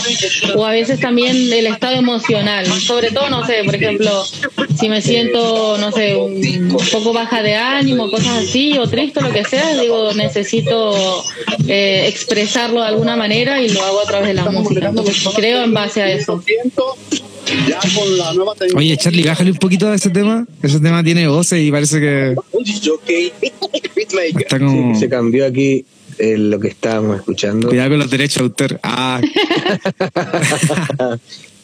O 0.57 0.65
a 0.65 0.71
veces 0.71 1.01
también 1.01 1.53
el 1.53 1.67
estado 1.67 1.97
emocional. 1.97 2.67
Sobre 2.67 3.11
todo, 3.11 3.31
no 3.31 3.47
sé, 3.47 3.63
por 3.65 3.75
ejemplo, 3.75 4.25
si 4.79 4.89
me 4.89 5.01
siento, 5.03 5.60
no 5.79 5.93
sé, 5.93 6.17
un 6.17 6.77
poco 6.93 7.13
baja 7.13 7.43
de 7.43 7.55
ánimo, 7.55 8.11
cosas 8.11 8.45
así, 8.45 8.77
o 8.79 8.89
triste, 8.89 9.21
lo 9.21 9.31
que 9.33 9.45
sea, 9.45 9.81
digo, 9.81 10.13
necesito 10.15 11.25
eh, 11.67 12.07
expresarlo 12.09 12.81
de 12.81 12.89
alguna 12.89 13.17
manera 13.17 13.61
y 13.63 13.69
lo 13.71 13.83
hago 13.83 14.01
a 14.01 14.05
través 14.05 14.29
de 14.29 14.35
la 14.35 14.51
música. 14.51 14.89
Entonces, 14.89 15.23
creo 15.35 15.63
en 15.63 15.75
base 15.75 16.03
a 16.03 16.11
eso. 16.11 16.43
Oye, 18.75 18.97
Charlie, 18.97 19.25
bájale 19.25 19.51
un 19.53 19.59
poquito 19.59 19.89
a 19.89 19.95
ese 19.95 20.11
tema. 20.11 20.47
Ese 20.63 20.81
tema 20.81 21.03
tiene 21.03 21.27
voces 21.27 21.61
y 21.61 21.71
parece 21.71 22.01
que 22.01 22.37
está 24.39 24.59
como. 24.59 24.99
se 24.99 25.09
cambió 25.09 25.47
aquí 25.47 25.85
eh, 26.19 26.37
lo 26.37 26.61
que 26.61 26.69
estábamos 26.69 27.17
escuchando. 27.17 27.69
Cuidado 27.69 27.91
con 27.91 27.99
los 27.99 28.11
derechos 28.11 28.37
de 28.37 28.43
autor. 28.43 28.81
Ah. 28.83 29.21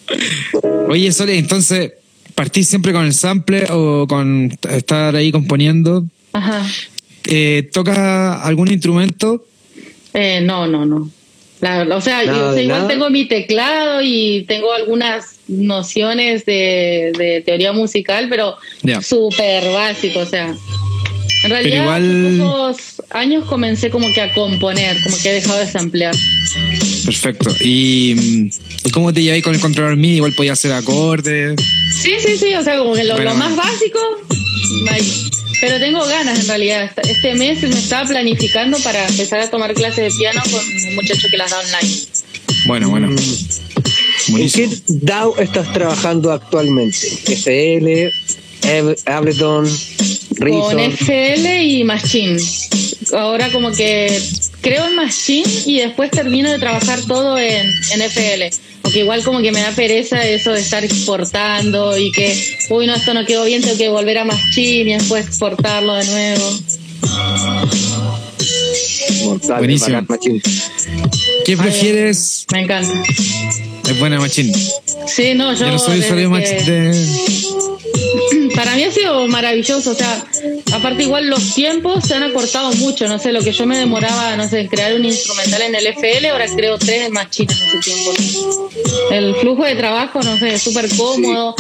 Oye, 0.89 1.13
Sole, 1.13 1.39
entonces, 1.39 1.93
¿partís 2.37 2.69
siempre 2.69 2.93
con 2.93 3.05
el 3.05 3.13
sample 3.15 3.65
o 3.71 4.07
con 4.07 4.57
estar 4.71 5.17
ahí 5.17 5.33
componiendo? 5.33 6.05
Ajá. 6.33 6.65
Eh, 7.25 7.69
¿Tocas 7.73 7.99
algún 8.45 8.71
instrumento? 8.71 9.45
Eh, 10.15 10.41
no, 10.43 10.69
no, 10.69 10.87
no. 10.87 11.11
La- 11.61 11.83
o 11.97 12.01
sea, 12.01 12.23
Nada 12.25 12.39
yo, 12.39 12.45
o 12.45 12.49
sea, 12.49 12.53
de 12.53 12.63
igual 12.65 12.79
nada. 12.83 12.89
tengo 12.89 13.11
mi 13.11 13.25
teclado 13.25 14.01
y 14.03 14.45
tengo 14.47 14.73
algunas 14.73 15.37
nociones 15.49 16.45
de, 16.45 17.13
de 17.19 17.43
teoría 17.45 17.73
musical, 17.73 18.29
pero 18.29 18.57
Ya. 18.83 19.01
súper 19.03 19.65
básico, 19.73 20.21
o 20.21 20.27
sea. 20.27 20.55
En 21.45 21.51
realidad, 21.51 21.83
igual- 21.83 22.39
años 23.11 23.45
comencé 23.47 23.91
como 23.91 24.13
que 24.13 24.21
a 24.21 24.33
componer, 24.35 24.97
como 25.05 25.17
que 25.19 25.31
he 25.31 25.35
dejado 25.35 25.59
de 25.59 25.71
samplear. 25.71 26.15
Perfecto. 27.05 27.55
¿Y 27.61 28.15
mm, 28.17 28.51
¿y 28.87 28.91
cómo 28.91 29.13
te 29.13 29.23
lleváis 29.23 29.45
con 29.45 29.55
el 29.55 29.61
controlador 29.61 29.97
MIDI? 29.97 30.17
Igual 30.17 30.33
podía 30.35 30.53
hacer 30.53 30.73
acordes. 30.73 31.61
Sí, 32.03 32.13
sí, 32.25 32.37
sí, 32.37 32.55
o 32.55 32.63
sea, 32.65 32.79
como 32.79 32.95
que 32.95 33.05
lo, 33.05 33.15
Bueno, 33.15 33.31
lo 33.31 33.37
más 33.37 33.55
básico, 33.57 33.99
pero 35.61 35.79
tengo 35.79 36.05
ganas 36.07 36.41
en 36.41 36.49
realidad. 36.49 36.91
Este 37.09 37.35
mes 37.35 37.63
me 37.63 37.69
estaba 37.71 38.07
planificando 38.09 38.79
para 38.81 39.07
empezar 39.09 39.41
a 39.41 39.51
tomar 39.51 39.73
clases 39.75 40.13
de 40.13 40.19
piano 40.19 40.41
con 40.51 40.61
un 40.61 40.95
muchacho 40.97 41.29
que 41.31 41.37
las 41.37 41.51
da 41.51 41.59
online. 41.61 41.95
Bueno, 42.67 42.91
bueno. 42.91 43.09
¿En 43.09 43.17
Buenísimo. 44.33 44.71
qué 44.71 44.79
DAO 44.89 45.39
estás 45.39 45.73
trabajando 45.73 46.33
actualmente? 46.33 46.99
FL, 47.27 48.11
Ab- 48.63 48.99
Ableton, 49.07 49.65
Con 49.67 50.47
Reason. 50.49 50.81
FL 50.81 51.63
y 51.63 51.85
Machine. 51.85 52.37
Ahora 53.13 53.51
como 53.53 53.71
que 53.73 54.21
creo 54.61 54.87
en 54.87 54.97
Machine 54.97 55.49
y 55.67 55.79
después 55.79 56.11
termino 56.11 56.51
de 56.51 56.59
trabajar 56.59 57.01
todo 57.07 57.39
en, 57.39 57.67
en 57.93 58.03
FL. 58.03 58.51
Porque 58.83 59.01
igual 59.01 59.23
como 59.23 59.41
que 59.41 59.53
me 59.53 59.61
da 59.61 59.71
pereza 59.73 60.25
eso 60.27 60.53
de 60.53 60.61
estar 60.61 60.85
exportando 60.85 61.97
y 61.99 62.11
que, 62.13 62.57
uy, 62.71 62.87
no, 62.87 62.95
esto 62.95 63.15
no 63.15 63.25
quedó 63.25 63.45
bien, 63.45 63.63
tengo 63.63 63.77
que 63.77 63.89
volver 63.89 64.19
a 64.19 64.25
Machine 64.25 64.91
y 64.91 64.95
después 64.95 65.27
exportarlo 65.27 65.95
de 65.95 66.05
nuevo. 66.07 66.59
Mortal, 69.25 69.59
Buenísimo. 69.59 70.03
bacán. 70.03 70.43
¿Qué 71.45 71.57
prefieres? 71.57 72.47
Me 72.53 72.63
encanta. 72.63 72.93
Es 73.89 73.99
buena 74.01 74.19
machine. 74.19 74.53
Sí, 75.07 75.35
no, 75.35 75.53
yo... 75.53 75.61
Yo 75.67 75.73
no 75.73 75.79
soy 75.79 76.01
usuario 76.01 76.33
que- 76.33 76.63
de. 76.63 77.07
Para 78.57 78.75
mí 78.75 78.85
ha 78.85 78.91
sido 78.91 79.29
maravilloso, 79.29 79.91
o 79.91 79.95
sea, 79.95 80.25
aparte 80.73 81.03
igual 81.03 81.29
los 81.29 81.55
tiempos 81.55 82.05
se 82.05 82.15
han 82.15 82.23
acortado 82.23 82.73
mucho, 82.73 83.07
no 83.07 83.19
sé, 83.19 83.31
lo 83.31 83.43
que 83.43 83.53
yo 83.53 83.67
me 83.67 83.77
demoraba, 83.77 84.35
no 84.37 84.49
sé, 84.49 84.61
en 84.61 84.69
crear 84.69 84.95
un 84.95 85.05
instrumental 85.05 85.61
en 85.61 85.75
el 85.75 85.87
FL, 85.89 86.27
ahora 86.31 86.47
creo 86.49 86.79
tres 86.79 87.07
en 87.07 87.13
Machine 87.13 87.53
en 87.53 87.69
ese 87.69 87.79
tiempo. 87.79 88.15
El 89.11 89.35
flujo 89.37 89.65
de 89.65 89.75
trabajo, 89.75 90.23
no 90.23 90.39
sé, 90.39 90.55
es 90.55 90.63
súper 90.63 90.89
cómodo 90.97 91.55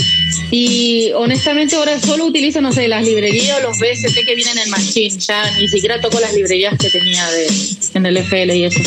y 0.50 1.10
honestamente 1.14 1.76
ahora 1.76 2.00
solo 2.00 2.24
utilizo, 2.24 2.60
no 2.62 2.72
sé, 2.72 2.88
las 2.88 3.04
librerías 3.04 3.58
o 3.58 3.62
los 3.62 3.78
BST 3.78 4.24
que 4.24 4.34
vienen 4.34 4.58
en 4.58 4.70
Machine, 4.70 5.18
ya 5.18 5.50
ni 5.58 5.68
siquiera 5.68 6.00
toco 6.00 6.18
las 6.18 6.32
librerías 6.32 6.78
que 6.78 6.88
tenía 6.88 7.28
de, 7.30 7.46
en 7.94 8.06
el 8.06 8.16
FL 8.16 8.56
y 8.56 8.64
eso. 8.64 8.80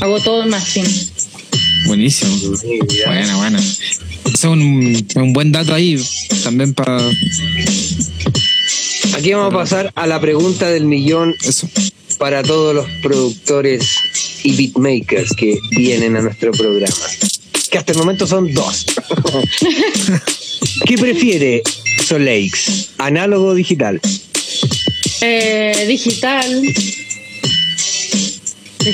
Hago 0.00 0.18
todo 0.20 0.44
en 0.44 0.48
Machine. 0.48 0.88
Buenísimo. 1.86 2.36
Buena, 3.06 3.36
buena. 3.36 3.60
Es 4.32 4.44
un, 4.44 5.06
un 5.16 5.32
buen 5.32 5.52
dato 5.52 5.74
ahí 5.74 5.98
también 6.42 6.74
para 6.74 6.98
Aquí 9.14 9.32
vamos 9.32 9.52
a 9.52 9.56
pasar 9.56 9.92
a 9.96 10.06
la 10.06 10.20
pregunta 10.20 10.70
del 10.70 10.84
millón 10.84 11.34
eso. 11.44 11.68
para 12.18 12.42
todos 12.42 12.74
los 12.74 12.86
productores 13.02 13.86
y 14.42 14.56
beatmakers 14.56 15.32
que 15.34 15.58
vienen 15.72 16.16
a 16.16 16.22
nuestro 16.22 16.52
programa. 16.52 16.94
Que 17.70 17.78
hasta 17.78 17.92
el 17.92 17.98
momento 17.98 18.26
son 18.26 18.52
dos. 18.54 18.84
¿Qué 20.86 20.96
prefiere 20.96 21.62
Soleix? 22.06 22.90
¿Análogo 22.98 23.48
o 23.48 23.54
digital? 23.54 24.00
Eh, 25.20 25.84
digital. 25.86 26.62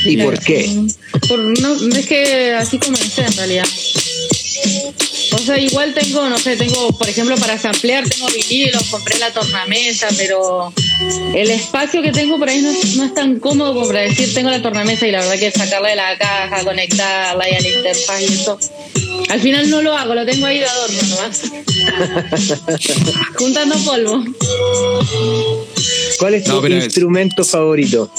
¿Y 0.05 0.17
por 0.17 0.39
qué? 0.41 0.89
Por, 1.29 1.39
no, 1.61 1.75
es 1.97 2.07
que 2.07 2.55
así 2.55 2.79
comencé 2.79 3.23
en 3.23 3.37
realidad. 3.37 3.67
O 5.37 5.43
sea, 5.47 5.59
igual 5.59 5.95
tengo, 5.95 6.29
no 6.29 6.39
sé, 6.39 6.57
tengo, 6.57 6.89
por 6.97 7.09
ejemplo, 7.09 7.37
para 7.37 7.59
samplear, 7.59 8.09
tengo 8.09 8.27
vinilos, 8.29 8.83
compré 8.91 9.19
la 9.19 9.31
tornamesa, 9.33 10.09
pero 10.17 10.73
el 11.35 11.51
espacio 11.51 12.03
que 12.03 12.11
tengo 12.11 12.39
por 12.39 12.49
ahí 12.49 12.61
no, 12.63 12.71
es- 12.71 12.97
no 12.97 13.05
es 13.05 13.15
tan 13.15 13.39
cómodo 13.39 13.75
como 13.75 13.87
para 13.87 14.01
decir 14.01 14.33
tengo 14.35 14.51
la 14.51 14.61
tornamesa 14.63 15.07
y 15.07 15.11
la 15.13 15.21
verdad 15.21 15.39
que 15.39 15.51
sacarla 15.53 15.91
de 15.91 15.97
la 15.97 16.19
caja, 16.19 16.65
conectarla 16.65 17.49
y 17.51 17.55
a 17.55 17.61
la 17.61 17.69
interfaz 17.69 18.21
y 18.23 18.25
eso. 18.25 18.59
Al 19.29 19.41
final 19.41 19.69
no 19.71 19.83
lo 19.83 19.97
hago, 19.97 20.15
lo 20.15 20.25
tengo 20.25 20.47
ahí 20.47 20.59
de 20.59 20.67
adorno 20.67 21.03
nomás. 21.09 21.43
Juntando 23.39 23.77
polvo. 23.85 24.25
¿Cuál 26.19 26.35
es 26.35 26.45
tu 26.45 26.53
No, 26.53 26.63
pero 26.63 26.77
es- 26.77 26.85
instrumento 26.85 27.45
favorito? 27.45 28.11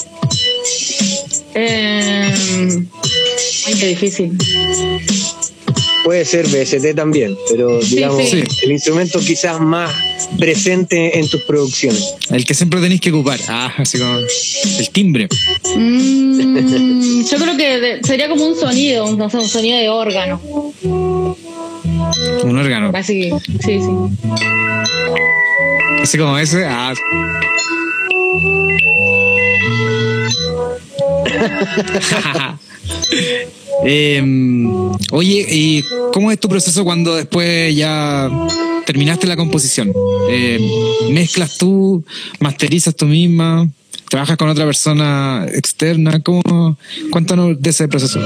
Eh, 1.56 2.34
ay, 3.66 3.74
qué 3.80 3.88
difícil. 3.88 4.38
Puede 6.08 6.24
ser 6.24 6.48
BST 6.48 6.96
también, 6.96 7.38
pero 7.50 7.80
digamos 7.82 8.30
sí. 8.30 8.42
el 8.64 8.72
instrumento 8.72 9.20
quizás 9.20 9.60
más 9.60 9.92
presente 10.40 11.20
en 11.20 11.30
tus 11.30 11.42
producciones. 11.42 12.16
El 12.30 12.46
que 12.46 12.54
siempre 12.54 12.80
tenéis 12.80 13.02
que 13.02 13.12
ocupar. 13.12 13.38
Ah, 13.50 13.74
así 13.78 14.00
como 14.00 14.18
el 14.18 14.90
timbre. 14.94 15.28
Mm, 15.76 17.26
yo 17.26 17.38
creo 17.38 17.58
que 17.58 18.00
sería 18.06 18.30
como 18.30 18.46
un 18.46 18.56
sonido, 18.56 19.04
un, 19.04 19.18
no 19.18 19.30
sé, 19.30 19.36
un 19.36 19.50
sonido 19.50 19.78
de 19.78 19.90
órgano. 19.90 20.40
Un 20.82 22.58
órgano. 22.58 22.92
Así, 22.94 23.30
sí, 23.66 23.82
sí. 23.82 23.92
Así 26.02 26.18
como 26.18 26.38
ese. 26.38 26.64
Ah. 26.66 26.94
Em, 33.84 34.92
oye, 35.12 35.46
¿y 35.50 35.84
cómo 36.14 36.32
es 36.32 36.40
tu 36.40 36.50
proceso 36.50 36.84
cuando 36.84 37.16
después 37.16 37.76
ya 37.76 38.30
terminaste 38.86 39.28
la 39.28 39.36
composición? 39.36 39.94
Eh, 40.30 40.60
¿Mezclas 41.12 41.58
tú? 41.58 42.04
¿Masterizas 42.40 42.96
tú 42.96 43.06
misma? 43.06 43.68
¿Trabajas 44.10 44.38
con 44.38 44.50
otra 44.50 44.66
persona 44.66 45.46
externa? 45.54 46.22
¿Cómo? 46.22 46.78
Cuéntanos 47.12 47.62
de 47.62 47.70
ese 47.70 47.88
proceso. 47.88 48.20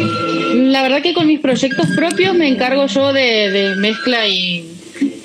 La 0.54 0.84
verdad 0.84 1.02
que 1.02 1.14
con 1.14 1.28
mis 1.28 1.40
proyectos 1.40 1.88
propios 1.96 2.36
me 2.36 2.48
encargo 2.48 2.86
yo 2.86 3.12
de, 3.14 3.50
de 3.50 3.76
mezcla 3.78 4.28
y, 4.28 4.71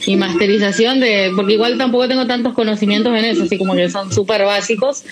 y 0.06 0.16
masterización, 0.16 1.00
de 1.00 1.32
porque 1.34 1.54
igual 1.54 1.76
tampoco 1.78 2.08
tengo 2.08 2.26
tantos 2.26 2.54
conocimientos 2.54 3.16
en 3.16 3.24
eso, 3.24 3.42
así 3.42 3.58
como 3.58 3.74
que 3.74 3.90
son 3.90 4.12
súper 4.12 4.44
básicos, 4.44 5.02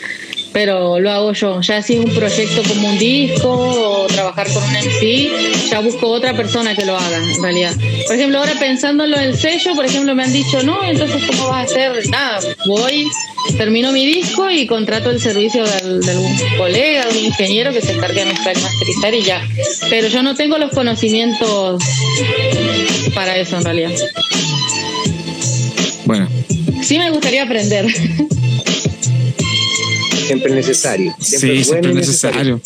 pero 0.52 1.00
lo 1.00 1.10
hago 1.10 1.32
yo. 1.32 1.60
Ya 1.60 1.82
si 1.82 1.94
es 1.94 2.04
un 2.04 2.14
proyecto 2.14 2.62
como 2.68 2.88
un 2.88 2.98
disco 2.98 3.50
o 3.50 4.06
trabajar 4.06 4.46
con 4.52 4.62
un 4.62 4.70
MC, 4.70 5.68
ya 5.68 5.80
busco 5.80 6.08
otra 6.08 6.34
persona 6.36 6.74
que 6.74 6.84
lo 6.84 6.96
haga, 6.96 7.16
en 7.16 7.42
realidad. 7.42 7.74
Por 8.06 8.16
ejemplo, 8.16 8.38
ahora 8.38 8.52
pensando 8.58 9.04
en 9.04 9.10
del 9.10 9.36
sello, 9.36 9.74
por 9.74 9.84
ejemplo, 9.84 10.14
me 10.14 10.22
han 10.22 10.32
dicho, 10.32 10.62
no, 10.62 10.84
entonces 10.84 11.22
¿cómo 11.26 11.48
vas 11.48 11.56
a 11.56 11.60
hacer? 11.62 12.08
Nada, 12.08 12.40
voy, 12.66 13.04
termino 13.56 13.90
mi 13.90 14.06
disco 14.06 14.48
y 14.50 14.66
contrato 14.66 15.10
el 15.10 15.20
servicio 15.20 15.64
de 15.64 16.10
algún 16.10 16.36
colega, 16.56 17.06
de 17.06 17.18
un 17.18 17.24
ingeniero 17.24 17.72
que 17.72 17.80
se 17.80 17.92
encargue 17.92 18.24
de 18.24 18.26
mezclar 18.26 18.56
y 18.56 18.60
masterizar 18.60 19.14
y 19.14 19.22
ya. 19.22 19.42
Pero 19.90 20.08
yo 20.08 20.22
no 20.22 20.34
tengo 20.34 20.58
los 20.58 20.70
conocimientos 20.72 21.82
para 23.14 23.36
eso 23.36 23.56
en 23.56 23.64
realidad. 23.64 23.92
Bueno, 26.06 26.28
Sí 26.84 26.98
me 26.98 27.10
gustaría 27.10 27.44
aprender. 27.44 27.86
Siempre 30.26 30.50
es 30.50 30.54
necesario. 30.54 31.14
sí, 31.18 31.38
Siempre 31.38 31.60
es 31.60 31.66
siempre 31.66 31.90
bueno 31.90 32.00
es 32.00 32.06
y 32.06 32.10
necesario. 32.10 32.60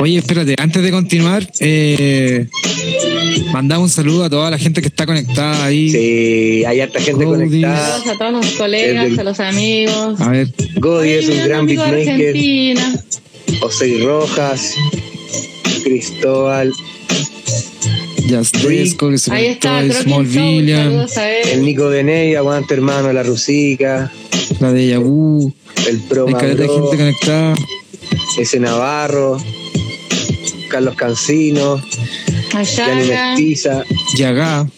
Oye, 0.00 0.18
espérate, 0.18 0.54
antes 0.58 0.82
de 0.82 0.90
continuar, 0.92 1.48
eh, 1.58 2.46
mandamos 3.52 3.84
un 3.84 3.90
saludo 3.90 4.24
a 4.24 4.30
toda 4.30 4.50
la 4.50 4.58
gente 4.58 4.80
que 4.80 4.86
está 4.88 5.06
conectada 5.06 5.64
ahí. 5.64 5.90
Sí, 5.90 6.64
hay 6.64 6.80
harta 6.80 7.00
gente 7.00 7.24
conectada. 7.24 7.98
Saludos 7.98 8.14
a 8.14 8.18
todos 8.18 8.32
los 8.44 8.54
colegas, 8.54 9.08
Desde 9.08 9.20
a 9.20 9.24
los 9.24 9.40
amigos. 9.40 10.20
A 10.20 10.28
ver, 10.30 10.48
Godi 10.76 11.10
es 11.10 11.28
un 11.28 11.44
gran 11.44 11.66
beatmaker. 11.66 12.10
Argentina. 12.10 12.94
Osei 13.60 14.02
Rojas, 14.02 14.74
Cristóbal, 15.82 16.72
Just. 18.28 18.56
Disco, 18.56 19.10
que 19.10 19.18
se 19.18 19.32
Ahí 19.32 19.46
está, 19.46 19.78
conectó, 19.78 19.92
creo 19.92 20.02
Small 20.04 20.26
que 20.26 20.32
Soul, 20.34 20.44
William, 20.46 20.84
saludos 20.84 21.16
a 21.16 21.30
el. 21.30 21.64
Nico 21.64 21.90
de 21.90 22.04
Ney, 22.04 22.34
aguante 22.34 22.74
hermano, 22.74 23.12
la 23.12 23.22
Rusica, 23.22 24.12
la 24.60 24.72
de 24.72 24.88
Yahoo, 24.88 25.52
el 25.88 25.98
Pro 26.00 26.26
hay 26.28 26.34
caleta 26.34 26.62
de 26.62 26.68
gente 26.68 26.96
conectada. 26.96 27.54
ese 28.38 28.60
Navarro, 28.60 29.38
Carlos 30.68 30.94
Cancino, 30.96 31.82
Yanni. 32.76 33.08
Mestiza, 33.08 33.84
Yaga, 34.16 34.68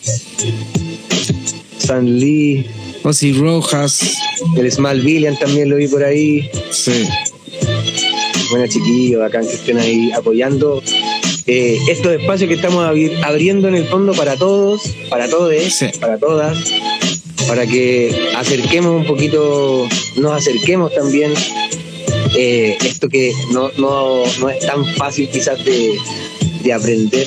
San 1.79 2.19
Lee, 2.21 2.67
Ozzy 3.03 3.33
Rojas, 3.33 4.15
el 4.57 4.71
Small 4.71 5.01
Villian 5.01 5.39
también 5.39 5.69
lo 5.69 5.77
vi 5.77 5.89
por 5.89 6.05
ahí. 6.05 6.49
sí. 6.71 7.07
Bueno, 8.51 8.67
chiquillos, 8.67 9.21
bacán 9.21 9.47
que 9.47 9.55
estén 9.55 9.79
ahí 9.79 10.11
apoyando 10.11 10.83
eh, 11.53 11.79
estos 11.89 12.13
espacios 12.13 12.49
que 12.49 12.55
estamos 12.55 12.85
abri- 12.85 13.13
abriendo 13.25 13.67
en 13.69 13.75
el 13.75 13.87
fondo 13.87 14.13
para 14.13 14.37
todos, 14.37 14.83
para 15.09 15.29
todos, 15.29 15.53
Sí. 15.73 15.87
para 16.01 16.17
todas, 16.17 16.57
para 17.49 17.67
que 17.67 18.15
acerquemos 18.37 19.01
un 19.01 19.07
poquito, 19.07 19.89
nos 20.17 20.33
acerquemos 20.33 20.95
también 20.95 21.33
eh, 22.37 22.79
esto 22.85 23.09
que 23.09 23.33
no, 23.53 23.71
no, 23.79 24.23
no 24.39 24.49
es 24.51 24.61
tan 24.65 24.85
fácil 24.95 25.29
quizás 25.29 25.65
de, 25.65 25.97
de 26.63 26.73
aprender 26.73 27.27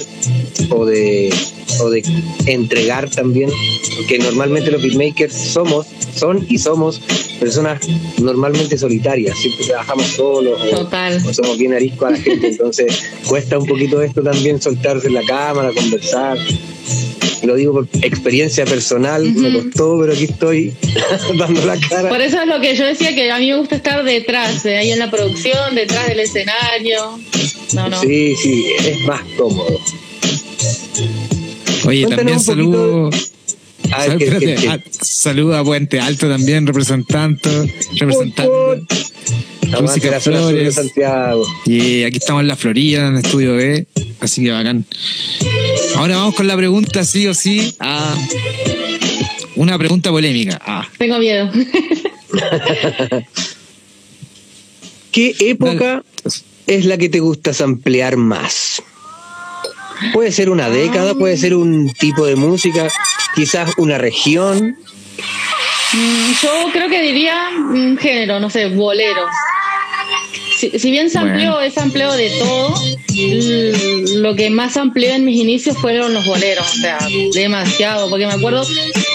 o 0.69 0.85
de, 0.85 1.33
o 1.81 1.89
de 1.89 2.03
entregar 2.45 3.09
también, 3.09 3.49
porque 3.97 4.19
normalmente 4.19 4.71
los 4.71 4.81
beatmakers 4.81 5.33
somos, 5.33 5.87
son 6.15 6.45
y 6.49 6.57
somos 6.57 7.01
personas 7.39 7.81
normalmente 8.21 8.77
solitarias, 8.77 9.37
siempre 9.37 9.65
trabajamos 9.65 10.07
solos 10.07 10.59
o, 10.61 10.69
Total. 10.77 11.21
o 11.25 11.33
somos 11.33 11.57
bien 11.57 11.73
ariscos 11.73 12.07
a 12.07 12.11
la 12.11 12.17
gente, 12.17 12.47
entonces 12.47 13.03
cuesta 13.27 13.57
un 13.57 13.65
poquito 13.65 14.01
esto 14.01 14.21
también 14.21 14.61
soltarse 14.61 15.07
en 15.07 15.15
la 15.15 15.23
cámara, 15.23 15.71
conversar. 15.73 16.37
Lo 17.43 17.55
digo 17.55 17.73
por 17.73 17.87
experiencia 18.01 18.63
personal, 18.63 19.29
me 19.33 19.51
costó, 19.51 19.99
pero 19.99 20.13
aquí 20.13 20.23
estoy 20.23 20.73
dando 21.37 21.65
la 21.65 21.77
cara. 21.77 22.07
Por 22.07 22.21
eso 22.21 22.41
es 22.41 22.47
lo 22.47 22.61
que 22.61 22.73
yo 22.75 22.85
decía, 22.85 23.13
que 23.13 23.29
a 23.29 23.37
mí 23.37 23.49
me 23.49 23.57
gusta 23.57 23.75
estar 23.75 24.01
detrás, 24.03 24.63
de 24.63 24.77
ahí 24.77 24.91
en 24.91 24.99
la 24.99 25.11
producción, 25.11 25.75
detrás 25.75 26.07
del 26.07 26.21
escenario. 26.21 27.19
No, 27.73 27.89
no. 27.89 27.99
Sí, 27.99 28.33
sí, 28.41 28.65
es 28.85 29.01
más 29.01 29.21
cómodo. 29.37 29.77
Oye, 31.85 32.07
también 32.07 32.39
saludo, 32.39 33.09
A 33.91 33.97
ver, 33.99 34.07
sal- 34.09 34.17
¿qué- 34.17 34.23
espérate, 34.25 34.45
qué- 34.55 34.61
qué? 34.61 34.67
ah, 34.69 34.79
saludo 35.01 35.57
a 35.57 35.63
Puente 35.63 35.99
Alto 35.99 36.27
también, 36.29 36.65
representante, 36.67 37.49
representante. 37.97 38.49
Música 39.81 40.11
la 40.11 40.19
zona 40.19 40.37
sur 40.39 40.47
de 40.47 40.51
Flores. 40.53 40.75
Santiago. 40.75 41.47
Y 41.65 42.03
aquí 42.03 42.17
estamos 42.17 42.41
en 42.41 42.47
la 42.47 42.55
Florida, 42.55 43.07
en 43.07 43.15
el 43.15 43.25
estudio 43.25 43.55
B, 43.55 43.87
así 44.19 44.43
que 44.43 44.51
bacán. 44.51 44.85
Ahora 45.95 46.17
vamos 46.17 46.35
con 46.35 46.45
la 46.47 46.55
pregunta, 46.55 47.03
sí 47.03 47.25
o 47.27 47.33
sí, 47.33 47.73
a 47.79 48.15
una 49.55 49.77
pregunta 49.79 50.11
polémica. 50.11 50.61
Ah, 50.63 50.87
Tengo 50.99 51.17
miedo. 51.17 51.49
¿Qué 55.11 55.35
época 55.39 56.03
es 56.67 56.85
la 56.85 56.97
que 56.97 57.09
te 57.09 57.19
gusta 57.19 57.53
samplear 57.53 58.17
más? 58.17 58.81
Puede 60.13 60.31
ser 60.31 60.49
una 60.49 60.69
década, 60.69 61.13
puede 61.15 61.37
ser 61.37 61.55
un 61.55 61.91
tipo 61.93 62.25
de 62.25 62.35
música, 62.35 62.87
quizás 63.35 63.73
una 63.77 63.97
región. 63.97 64.77
Mm, 65.93 66.31
Yo 66.41 66.49
creo 66.71 66.89
que 66.89 67.01
diría 67.01 67.49
un 67.57 67.97
género, 67.97 68.39
no 68.39 68.49
sé, 68.49 68.67
bolero. 68.69 69.21
Si, 70.57 70.77
si 70.79 70.91
bien 70.91 71.09
sampleo, 71.09 71.59
es 71.61 71.73
sampleo 71.73 72.13
de 72.13 72.29
todo, 72.39 72.73
lo 73.15 74.35
que 74.35 74.49
más 74.49 74.73
sampleé 74.73 75.15
en 75.15 75.25
mis 75.25 75.37
inicios 75.39 75.77
fueron 75.77 76.13
los 76.13 76.25
boleros, 76.25 76.65
o 76.73 76.77
sea, 76.81 76.97
demasiado, 77.33 78.09
porque 78.09 78.25
me 78.25 78.33
acuerdo, 78.33 78.65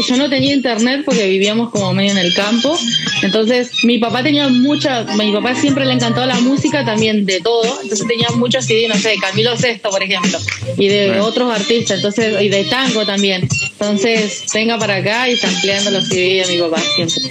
yo 0.08 0.16
no 0.16 0.28
tenía 0.30 0.54
internet 0.54 1.02
porque 1.04 1.26
vivíamos 1.28 1.70
como 1.70 1.92
medio 1.94 2.12
en 2.12 2.18
el 2.18 2.34
campo, 2.34 2.78
entonces 3.22 3.70
mi 3.84 3.98
papá 3.98 4.22
tenía 4.22 4.48
mucha, 4.48 5.04
mi 5.16 5.32
papá 5.32 5.54
siempre 5.54 5.84
le 5.84 5.92
encantó 5.92 6.24
la 6.26 6.38
música 6.40 6.84
también 6.84 7.26
de 7.26 7.40
todo, 7.40 7.78
entonces 7.82 8.06
tenía 8.06 8.28
muchos 8.36 8.64
CD, 8.64 8.88
no 8.88 8.96
sé, 8.96 9.10
de 9.10 9.16
Camilo 9.18 9.56
Sesto, 9.56 9.90
por 9.90 10.02
ejemplo, 10.02 10.38
y 10.76 10.88
de 10.88 11.08
Bueno. 11.08 11.24
otros 11.24 11.52
artistas, 11.52 11.96
entonces, 11.98 12.40
y 12.40 12.48
de 12.48 12.64
tango 12.64 13.04
también. 13.06 13.48
Entonces, 13.80 14.44
venga 14.52 14.78
para 14.78 14.96
acá 14.96 15.28
y 15.28 15.36
sampleando 15.36 15.90
los 15.90 16.08
CD 16.08 16.42
a 16.42 16.46
mi 16.48 16.58
papá 16.58 16.82
siempre. 16.96 17.22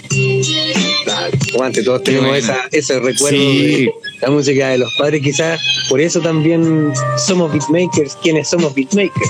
Claro, 1.04 1.72
todos 1.84 2.04
tenemos 2.04 2.38
esa, 2.38 2.68
ese 2.72 3.00
recuerdo 3.00 3.38
Sí. 3.38 3.86
de 3.86 3.92
la 4.22 4.30
música 4.30 4.70
de 4.70 4.78
los 4.80 4.94
padres. 4.98 5.22
Quizás 5.22 5.60
por 5.90 6.02
eso 6.02 6.20
también 6.22 6.92
somos 7.18 7.52
beatmakers. 7.52 8.16
quienes 8.22 8.48
somos 8.50 8.74
beatmakers? 8.76 9.30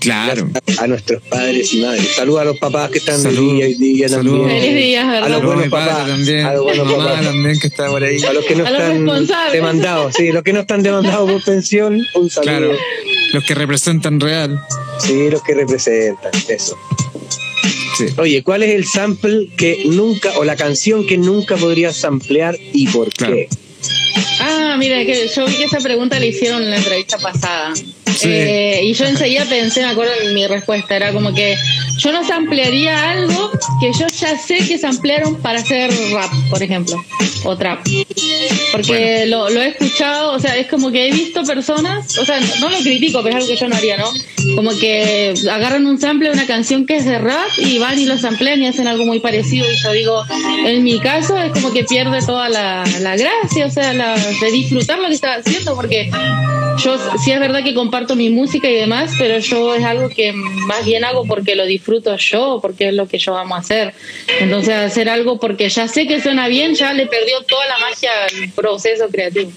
Claro. 0.00 0.48
A 0.78 0.86
nuestros 0.86 1.20
padres 1.24 1.72
y 1.74 1.80
madres. 1.82 2.14
Saludos 2.14 2.40
a 2.42 2.44
los 2.44 2.58
papás 2.58 2.90
que 2.90 2.98
están 2.98 3.20
Salud. 3.20 3.58
de 3.58 3.66
día 3.66 3.68
y 3.68 3.74
día 3.74 4.08
Salud. 4.08 4.38
también. 4.42 4.60
Feliz 4.60 4.76
día, 4.84 5.10
A 5.24 5.28
los 5.28 5.42
buenos 5.42 5.68
papás. 5.68 6.06
también, 6.06 6.46
A 6.46 6.52
los 6.54 6.62
buenos 6.62 6.86
mamá 6.86 7.04
papás. 7.06 7.24
también 7.24 7.58
que 7.58 7.66
está 7.66 7.86
por 7.88 8.04
ahí. 8.04 8.22
A 8.24 8.32
los 8.32 8.44
que 8.44 8.54
no 8.54 8.64
A 8.64 8.70
están 8.70 8.92
responsables. 9.04 9.52
demandados, 9.52 10.14
sí, 10.16 10.30
los 10.32 10.42
que 10.44 10.52
no 10.52 10.60
están 10.60 10.82
demandados 10.84 11.30
por 11.30 11.42
pensión, 11.44 12.00
un 12.14 12.30
saludo. 12.30 12.50
Claro. 12.50 12.72
Los 13.32 13.44
que 13.44 13.54
representan 13.56 14.20
real. 14.20 14.60
Sí, 15.00 15.28
los 15.28 15.42
que 15.42 15.54
representan, 15.54 16.30
eso. 16.48 16.78
Sí. 17.96 18.06
Oye, 18.18 18.42
¿cuál 18.42 18.62
es 18.62 18.74
el 18.74 18.84
sample 18.86 19.48
que 19.56 19.82
nunca, 19.86 20.36
o 20.38 20.44
la 20.44 20.56
canción 20.56 21.06
que 21.06 21.16
nunca 21.16 21.56
podrías 21.56 21.96
samplear 21.96 22.58
y 22.72 22.86
por 22.88 23.10
Claro. 23.12 23.34
qué? 23.34 23.48
Ah, 24.40 24.76
mira, 24.78 25.04
que 25.04 25.28
yo 25.34 25.46
vi 25.46 25.54
que 25.54 25.64
esa 25.64 25.78
pregunta 25.78 26.18
la 26.18 26.26
hicieron 26.26 26.62
en 26.62 26.70
la 26.70 26.76
entrevista 26.76 27.18
pasada. 27.18 27.72
Sí. 28.26 28.30
Eh, 28.30 28.80
y 28.84 28.94
yo 28.94 29.04
enseguida 29.04 29.44
pensé, 29.44 29.82
me 29.82 29.90
acuerdo 29.90 30.12
en 30.22 30.34
mi 30.34 30.46
respuesta, 30.46 30.96
era 30.96 31.12
como 31.12 31.34
que 31.34 31.56
yo 31.98 32.12
no 32.12 32.26
samplearía 32.26 33.10
algo 33.10 33.50
que 33.80 33.92
yo 33.98 34.06
ya 34.06 34.38
sé 34.38 34.58
que 34.66 34.78
samplearon 34.78 35.36
para 35.36 35.60
hacer 35.60 35.90
rap, 36.12 36.30
por 36.50 36.62
ejemplo, 36.62 36.96
o 37.44 37.56
trap. 37.56 37.86
Porque 38.72 39.26
lo, 39.26 39.50
lo 39.50 39.60
he 39.60 39.68
escuchado, 39.68 40.32
o 40.32 40.38
sea, 40.38 40.56
es 40.56 40.66
como 40.66 40.90
que 40.90 41.08
he 41.08 41.12
visto 41.12 41.42
personas, 41.44 42.16
o 42.18 42.24
sea, 42.24 42.40
no 42.60 42.70
lo 42.70 42.78
critico, 42.78 43.22
pero 43.22 43.36
es 43.36 43.44
algo 43.44 43.48
que 43.48 43.60
yo 43.60 43.68
no 43.68 43.76
haría, 43.76 43.96
¿no? 43.96 44.10
Como 44.54 44.70
que 44.78 45.34
agarran 45.50 45.86
un 45.86 46.00
sample 46.00 46.28
de 46.28 46.34
una 46.34 46.46
canción 46.46 46.86
que 46.86 46.96
es 46.96 47.04
de 47.04 47.18
rap 47.18 47.48
y 47.58 47.78
van 47.78 47.98
y 47.98 48.06
lo 48.06 48.18
samplean 48.18 48.62
y 48.62 48.66
hacen 48.66 48.86
algo 48.86 49.04
muy 49.04 49.20
parecido. 49.20 49.70
Y 49.70 49.76
yo 49.76 49.92
digo, 49.92 50.24
en 50.66 50.82
mi 50.84 50.98
caso 51.00 51.38
es 51.38 51.52
como 51.52 51.72
que 51.72 51.84
pierde 51.84 52.20
toda 52.24 52.48
la, 52.48 52.84
la 53.00 53.16
gracia, 53.16 53.66
o 53.66 53.70
sea, 53.70 53.92
la, 53.92 54.16
de 54.16 54.50
disfrutar 54.52 54.98
lo 54.98 55.08
que 55.08 55.14
estaba 55.14 55.36
haciendo, 55.36 55.74
porque 55.74 56.10
yo 56.78 56.98
sí 57.22 57.32
es 57.32 57.40
verdad 57.40 57.62
que 57.62 57.74
comparto 57.74 58.16
mi 58.16 58.30
música 58.30 58.68
y 58.68 58.74
demás, 58.74 59.12
pero 59.18 59.38
yo 59.38 59.74
es 59.74 59.84
algo 59.84 60.08
que 60.08 60.32
más 60.32 60.84
bien 60.84 61.04
hago 61.04 61.24
porque 61.24 61.54
lo 61.54 61.66
disfruto 61.66 62.16
yo, 62.16 62.58
porque 62.60 62.88
es 62.88 62.94
lo 62.94 63.06
que 63.08 63.18
yo 63.18 63.36
amo 63.36 63.56
hacer. 63.56 63.94
Entonces 64.40 64.74
hacer 64.74 65.08
algo 65.08 65.38
porque 65.38 65.68
ya 65.68 65.88
sé 65.88 66.06
que 66.06 66.20
suena 66.20 66.48
bien, 66.48 66.74
ya 66.74 66.92
le 66.92 67.06
perdió 67.06 67.42
toda 67.42 67.66
la 67.66 67.78
magia 67.78 68.10
al 68.24 68.50
proceso 68.50 69.08
creativo. 69.08 69.50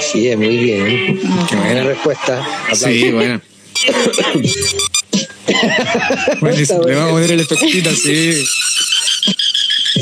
Sí, 0.00 0.28
es 0.28 0.36
muy 0.36 0.56
bien. 0.56 0.86
¿eh? 0.86 1.18
Qué 1.48 1.56
Buena 1.56 1.82
respuesta. 1.84 2.46
Sí, 2.72 3.10
bueno. 3.10 3.40
Buenísimo. 6.40 6.82
Le 6.84 6.94
vamos 6.94 7.10
a 7.10 7.12
poner 7.12 7.32
el 7.32 7.40
efectito 7.40 7.90
así. 7.90 8.44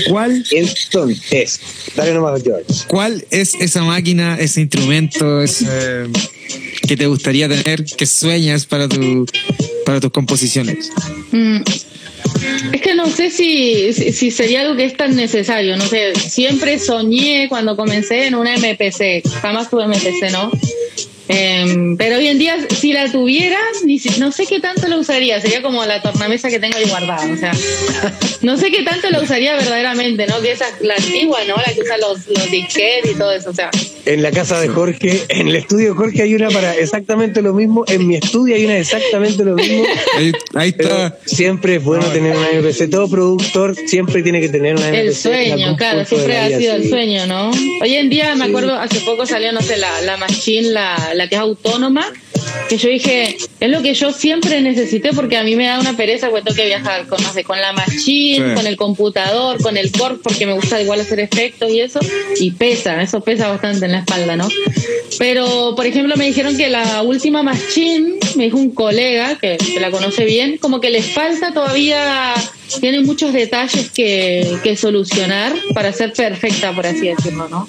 ¿Cuál, 0.09 0.45
Entonces, 0.51 1.61
dale 1.95 2.15
nomás, 2.15 2.43
George. 2.43 2.67
¿Cuál 2.89 3.25
es 3.31 3.55
esa 3.55 3.83
máquina, 3.83 4.37
ese 4.39 4.61
instrumento, 4.63 5.43
ese 5.43 6.07
que 6.87 6.97
te 6.97 7.07
gustaría 7.07 7.49
tener, 7.49 7.85
que 7.85 8.07
sueñas 8.07 8.67
para 8.67 8.89
tu 8.89 9.27
para 9.85 10.01
tus 10.01 10.11
composiciones? 10.11 10.91
Mm. 11.33 11.63
Es 12.73 12.81
que 12.81 12.95
no 12.95 13.09
sé 13.09 13.31
si, 13.31 13.93
si, 13.93 14.13
si 14.13 14.31
sería 14.31 14.63
algo 14.63 14.77
que 14.77 14.85
es 14.85 14.97
tan 14.97 15.15
necesario, 15.15 15.77
no 15.77 15.87
sé, 15.87 16.15
siempre 16.15 16.79
soñé 16.79 17.49
cuando 17.49 17.77
comencé 17.77 18.27
en 18.27 18.35
una 18.35 18.57
MPC, 18.57 19.23
jamás 19.41 19.71
tuve 19.71 19.87
MPC, 19.87 20.33
¿no? 20.33 20.51
Em, 21.29 21.97
pero 21.97 22.17
hoy 22.19 22.27
en 22.29 22.39
día, 22.39 22.57
si 22.79 22.93
la 22.93 23.11
tuviera, 23.11 23.59
ni 23.87 23.99
si- 23.99 24.21
no 24.21 24.31
sé 24.31 24.45
qué 24.47 24.61
tanto 24.61 24.87
la 24.89 24.99
usaría, 24.99 25.41
sería 25.41 25.63
como 25.63 25.85
la 25.87 26.03
tornamesa 26.03 26.51
que 26.51 26.59
tengo 26.59 26.77
ahí 26.77 26.85
guardada, 26.85 27.27
o 27.33 27.37
sea, 27.37 27.53
no 28.43 28.57
sé 28.59 28.71
qué 28.71 28.83
tanto 28.83 29.09
la 29.11 29.23
usaría 29.23 29.55
verdaderamente, 29.55 30.27
¿no? 30.27 30.41
Que 30.43 30.53
esa, 30.53 30.67
la 30.83 30.95
antigua, 30.97 31.39
¿no? 31.49 31.57
La 31.57 31.73
que 31.73 31.81
usa 31.81 31.97
los, 31.99 32.27
los 32.29 32.51
disquetes 32.51 33.13
y 33.13 33.15
todo 33.15 33.33
eso, 33.33 33.51
o 33.51 33.55
sea, 33.55 33.71
En 34.07 34.23
la 34.23 34.31
casa 34.33 34.61
de 34.61 34.69
Jorge, 34.69 35.23
en 35.31 35.49
el 35.49 35.57
estudio 35.57 35.89
de 35.89 35.95
Jorge 35.95 36.23
hay 36.23 36.35
una 36.35 36.51
para 36.51 36.75
exactamente 36.77 37.41
lo 37.41 37.55
mismo. 37.55 37.85
En 37.89 38.07
mi 38.07 38.17
estudio 38.17 38.55
hay 38.55 38.67
una 38.67 38.77
exactamente 38.77 39.43
lo 39.47 39.55
mismo. 39.55 39.83
Ahí, 40.19 40.31
ahí 40.55 40.73
Pero 40.73 40.91
está. 41.07 41.19
siempre 41.25 41.77
es 41.77 41.83
bueno 41.83 42.05
tener 42.09 42.37
una 42.37 42.51
MPC. 42.53 42.91
Todo 42.91 43.09
productor 43.09 43.75
siempre 43.87 44.23
tiene 44.23 44.43
que 44.43 44.51
tener 44.51 44.77
una 44.77 44.89
MPC. 44.91 44.99
El 45.07 45.15
sueño, 45.15 45.77
claro, 45.79 46.05
siempre 46.05 46.37
ha 46.37 46.49
sido 46.59 46.75
el 46.75 46.87
sueño, 46.91 47.27
¿no? 47.27 47.51
Hoy 47.81 47.95
en 47.95 48.11
día 48.11 48.35
me 48.35 48.45
Sí. 48.45 48.51
acuerdo, 48.51 48.79
hace 48.79 49.01
poco 49.01 49.25
salió, 49.25 49.53
no 49.53 49.63
sé, 49.63 49.79
la, 49.79 50.03
la 50.03 50.19
Machine, 50.19 50.69
la, 50.69 51.14
la 51.15 51.29
que 51.29 51.35
es 51.37 51.41
autónoma, 51.41 52.07
que 52.69 52.77
yo 52.79 52.89
dije, 52.89 53.37
es 53.61 53.71
lo 53.71 53.83
que 53.83 53.95
yo 53.95 54.13
siempre 54.13 54.61
necesité 54.61 55.13
porque 55.13 55.37
a 55.37 55.43
mí 55.43 55.57
me 55.57 55.67
da 55.67 55.81
una 55.81 55.97
pereza 55.97 56.29
porque 56.29 56.45
tengo 56.45 56.57
que 56.57 56.67
viajar 56.67 57.07
con, 57.07 57.23
no 57.23 57.33
sé, 57.33 57.45
con 57.45 57.61
la 57.61 57.73
Machine, 57.73 58.49
Sí. 58.51 58.55
con 58.55 58.67
el 58.67 58.77
computador, 58.77 59.61
con 59.63 59.77
el 59.77 59.91
Corp, 59.93 60.23
porque 60.23 60.47
me 60.47 60.53
gusta 60.55 60.81
igual 60.81 61.01
hacer 61.01 61.21
efectos 61.21 61.71
y 61.71 61.81
eso, 61.81 62.01
y 62.39 62.51
pesa, 62.53 63.01
eso 63.03 63.21
pesa 63.23 63.49
bastante 63.49 63.87
en 63.87 63.93
la 63.93 63.99
espalda, 63.99 64.37
¿no? 64.37 64.49
Pero, 65.19 65.75
por 65.77 65.87
ejemplo, 65.87 66.17
me 66.17 66.27
dijeron 66.27 66.57
que 66.57 66.69
la 66.69 67.03
última 67.03 67.43
Machine, 67.43 68.19
me 68.37 68.45
dijo 68.45 68.57
un 68.59 68.71
colega 68.71 69.37
que, 69.39 69.57
que 69.57 69.81
la 69.81 69.91
conoce 69.91 70.25
bien, 70.25 70.59
como 70.59 70.81
que 70.81 70.91
le 70.91 71.03
falta 71.03 71.53
todavía, 71.53 72.35
tiene 72.81 73.01
muchos 73.01 73.33
detalles 73.33 73.91
que, 73.91 74.59
que 74.63 74.77
solucionar 74.77 75.53
para 75.75 75.93
ser 75.93 76.13
perfecta, 76.13 76.73
por 76.75 76.87
así 76.87 77.09
decirlo, 77.09 77.49
¿no? 77.49 77.69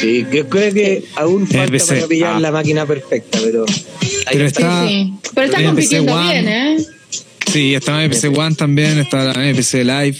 Sí, 0.00 0.26
yo 0.32 0.48
creo 0.48 0.72
que 0.74 1.04
aún 1.14 1.46
falta 1.46 1.78
para 1.86 2.06
pillar 2.06 2.34
Ah. 2.36 2.40
la 2.40 2.50
máquina 2.52 2.86
perfecta, 2.86 3.38
pero. 3.42 3.64
ahí 3.66 4.32
Pero 4.32 4.46
está. 4.46 4.60
está- 4.60 4.88
sí, 4.88 4.94
sí. 5.22 5.30
Pero 5.34 5.46
está 5.46 5.62
compitiendo 5.64 6.18
bien, 6.22 6.48
¿eh? 6.48 6.76
Sí, 7.52 7.74
está 7.74 7.92
la 7.92 8.04
MPC 8.04 8.28
One 8.36 8.54
también, 8.56 8.98
está 8.98 9.24
la 9.32 9.32
MPC 9.48 9.84
Live, 9.84 10.18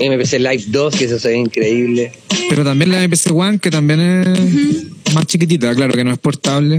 MPC 0.00 0.38
Live 0.38 0.64
2, 0.68 0.94
que 0.96 1.04
eso 1.04 1.18
se 1.18 1.28
ve 1.28 1.36
increíble. 1.36 2.12
pero 2.48 2.64
también 2.64 2.90
la 2.90 3.02
MPC 3.02 3.30
One, 3.32 3.58
que 3.58 3.70
también 3.70 4.00
es 4.00 5.12
más 5.14 5.26
chiquitita, 5.26 5.74
claro, 5.74 5.92
que 5.92 6.04
no 6.04 6.12
es 6.12 6.18
portable. 6.18 6.78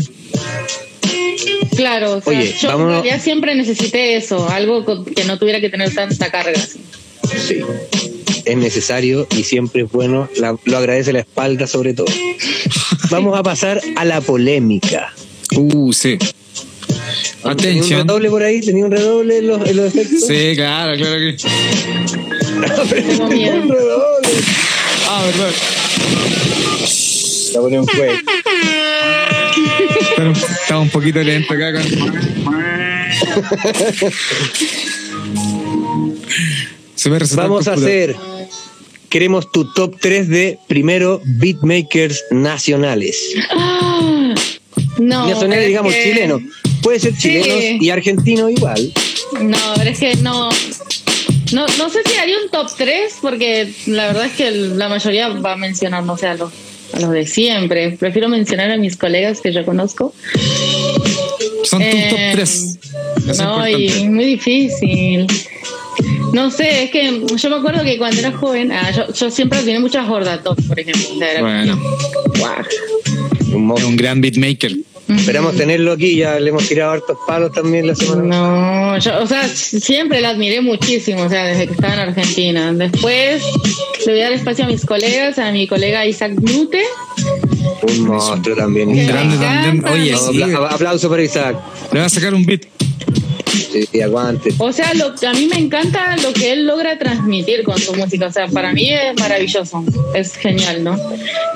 Claro, 1.76 2.18
o 2.18 2.22
sea, 2.22 2.38
Oye, 2.40 2.54
yo 2.60 2.70
en 2.70 2.76
vámonos- 2.76 2.94
realidad 3.04 3.22
siempre 3.24 3.56
necesité 3.56 4.16
eso, 4.18 4.50
algo 4.50 4.84
con- 4.86 5.06
que 5.06 5.24
no 5.26 5.38
tuviera 5.38 5.62
que 5.62 5.70
tener 5.70 5.94
tanta 5.94 6.30
carga. 6.32 6.52
así. 6.60 6.80
Sí. 7.48 7.60
Es 8.50 8.58
necesario 8.58 9.28
y 9.38 9.44
siempre 9.44 9.84
es 9.84 9.92
bueno. 9.92 10.28
La- 10.38 10.58
lo 10.66 10.78
agradece 10.78 11.14
la 11.14 11.20
espalda, 11.20 11.68
sobre 11.68 11.94
todo. 11.94 12.08
Vamos 13.12 13.38
a 13.38 13.44
pasar 13.44 13.80
a 13.96 14.06
la 14.06 14.22
polémica. 14.22 15.14
Uh, 15.56 15.94
sí. 15.94 16.18
¿Tenía 16.18 16.34
un 17.44 17.52
Atención. 17.52 18.08
redoble 18.08 18.30
por 18.30 18.44
ahí? 18.44 18.62
¿Tenía 18.62 18.86
un 18.86 18.92
redoble 18.92 19.38
en 19.38 19.48
los, 19.48 19.68
en 19.70 19.78
los 19.78 19.86
efectos? 19.96 20.26
Sí, 20.28 20.54
claro, 20.56 20.98
claro 20.98 21.16
que. 21.20 21.38
Tengo 22.96 23.28
miedo. 23.28 23.62
un 23.62 23.70
redoble. 23.70 24.30
Ah, 25.08 25.24
verdad. 25.26 25.52
La 27.54 27.60
ponía 27.62 27.82
un 27.82 27.88
juez. 27.88 28.12
Pero 30.18 30.32
Estaba 30.32 30.80
un 30.82 30.90
poquito 30.90 31.22
lento 31.24 31.54
acá. 31.54 31.74
con- 31.74 31.84
Se 37.00 37.10
me 37.10 37.18
resalta 37.18 37.44
Vamos 37.44 37.68
a 37.70 37.74
hacer. 37.76 38.14
Queremos 39.08 39.50
tu 39.54 39.72
top 39.74 39.96
3 40.02 40.28
de 40.28 40.60
primero 40.68 41.22
beatmakers 41.24 42.26
nacionales. 42.30 43.18
Ah, 43.52 44.36
no, 45.00 45.28
nacionales, 45.30 45.68
digamos, 45.68 45.94
que- 45.94 46.04
chilenos. 46.04 46.42
Puede 46.84 47.00
ser 47.00 47.14
Sí. 47.16 47.22
chilenos 47.22 47.82
y 47.82 47.90
argentinos 47.90 48.52
igual. 48.52 48.94
No, 49.42 49.58
pero 49.78 49.90
es 49.92 50.00
que 50.00 50.16
no. 50.18 50.50
No, 51.54 51.66
no 51.78 51.90
sé 51.90 52.00
si 52.06 52.18
haría 52.18 52.36
un 52.44 52.52
top 52.52 52.68
3, 52.78 53.14
porque 53.22 53.72
la 53.88 54.08
verdad 54.08 54.26
es 54.26 54.34
que 54.34 54.52
la 54.52 54.90
mayoría 54.90 55.30
va 55.30 55.54
a 55.54 55.56
mencionar, 55.56 56.04
no 56.04 56.18
sé, 56.18 56.28
a 56.28 56.34
los, 56.36 56.52
a 56.94 57.00
los 57.00 57.12
de 57.12 57.26
siempre. 57.26 57.92
Prefiero 57.92 58.28
mencionar 58.28 58.72
a 58.72 58.78
mis 58.78 58.98
colegas 58.98 59.40
que 59.40 59.54
yo 59.54 59.64
conozco. 59.66 60.14
Son 61.64 61.82
tus 61.82 61.94
Eh, 61.94 62.08
top 62.10 62.20
3. 62.34 62.78
No, 63.40 63.68
y 63.70 64.10
muy 64.10 64.26
difícil. 64.26 65.28
No 66.34 66.52
sé, 66.52 66.84
es 66.84 66.92
que 66.92 67.22
yo 67.36 67.50
me 67.50 67.56
acuerdo 67.56 67.84
que 67.84 67.98
cuando 67.98 68.20
era 68.20 68.32
joven, 68.32 68.72
ah, 68.72 68.92
yo, 68.92 69.12
yo 69.14 69.30
siempre 69.32 69.60
tenía 69.60 69.80
muchas 69.80 70.08
gordatos, 70.08 70.58
por 70.68 70.80
ejemplo. 70.80 71.04
O 71.16 71.20
sea, 71.20 71.32
era 71.32 71.42
Bueno, 71.42 71.80
guau. 72.38 72.64
Un 73.54 73.72
un 73.72 73.96
gran 73.96 74.22
beatmaker. 74.22 74.76
Esperamos 75.10 75.56
tenerlo 75.56 75.94
aquí, 75.94 76.18
ya 76.18 76.40
le 76.40 76.52
hemos 76.52 76.68
tirado 76.68 76.92
hartos 76.92 77.18
palos 77.26 77.52
también 77.52 77.88
la 77.88 77.96
semana. 77.96 78.22
No, 78.22 78.98
yo, 79.00 79.24
o 79.24 79.26
sea, 79.26 79.48
siempre 79.48 80.22
la 80.22 80.30
admiré 80.30 80.62
muchísimo, 80.62 81.24
o 81.24 81.30
sea, 81.30 81.46
desde 81.46 81.66
que 81.66 81.74
estaba 81.74 81.96
en 81.96 82.00
Argentina. 82.02 82.72
Después 82.74 83.42
le 84.06 84.12
voy 84.12 84.22
a 84.22 84.26
dar 84.26 84.34
espacio 84.34 84.66
a 84.66 84.68
mis 84.68 84.86
colegas, 84.86 85.40
a 85.40 85.52
mi 85.52 85.66
colega 85.66 86.06
Isaac 86.06 86.34
Nute. 86.34 86.84
Un 87.82 88.02
monstruo 88.02 88.56
también. 88.56 88.90
Un 88.90 89.08
grande 89.08 89.38
también. 89.38 89.84
Oye, 89.92 90.12
No, 90.12 90.18
sí. 90.32 90.42
apla- 90.44 90.70
aplauso 90.70 91.10
para 91.10 91.24
Isaac. 91.24 91.58
Le 91.92 92.00
va 92.02 92.06
a 92.06 92.10
sacar 92.10 92.32
un 92.36 92.46
beat. 92.46 92.66
Sí, 93.50 94.02
aguante. 94.02 94.52
O 94.58 94.72
sea, 94.72 94.94
lo, 94.94 95.08
a 95.08 95.34
mí 95.34 95.48
me 95.48 95.58
encanta 95.58 96.16
lo 96.18 96.34
que 96.34 96.54
él 96.54 96.66
logra 96.66 96.98
transmitir 96.98 97.64
con 97.64 97.80
su 97.80 97.94
música. 97.94 98.28
O 98.28 98.32
sea, 98.32 98.48
para 98.48 98.74
mí 98.74 98.90
es 98.90 99.20
maravilloso. 99.20 99.84
Es 100.14 100.36
genial, 100.36 100.84
¿no? 100.84 100.98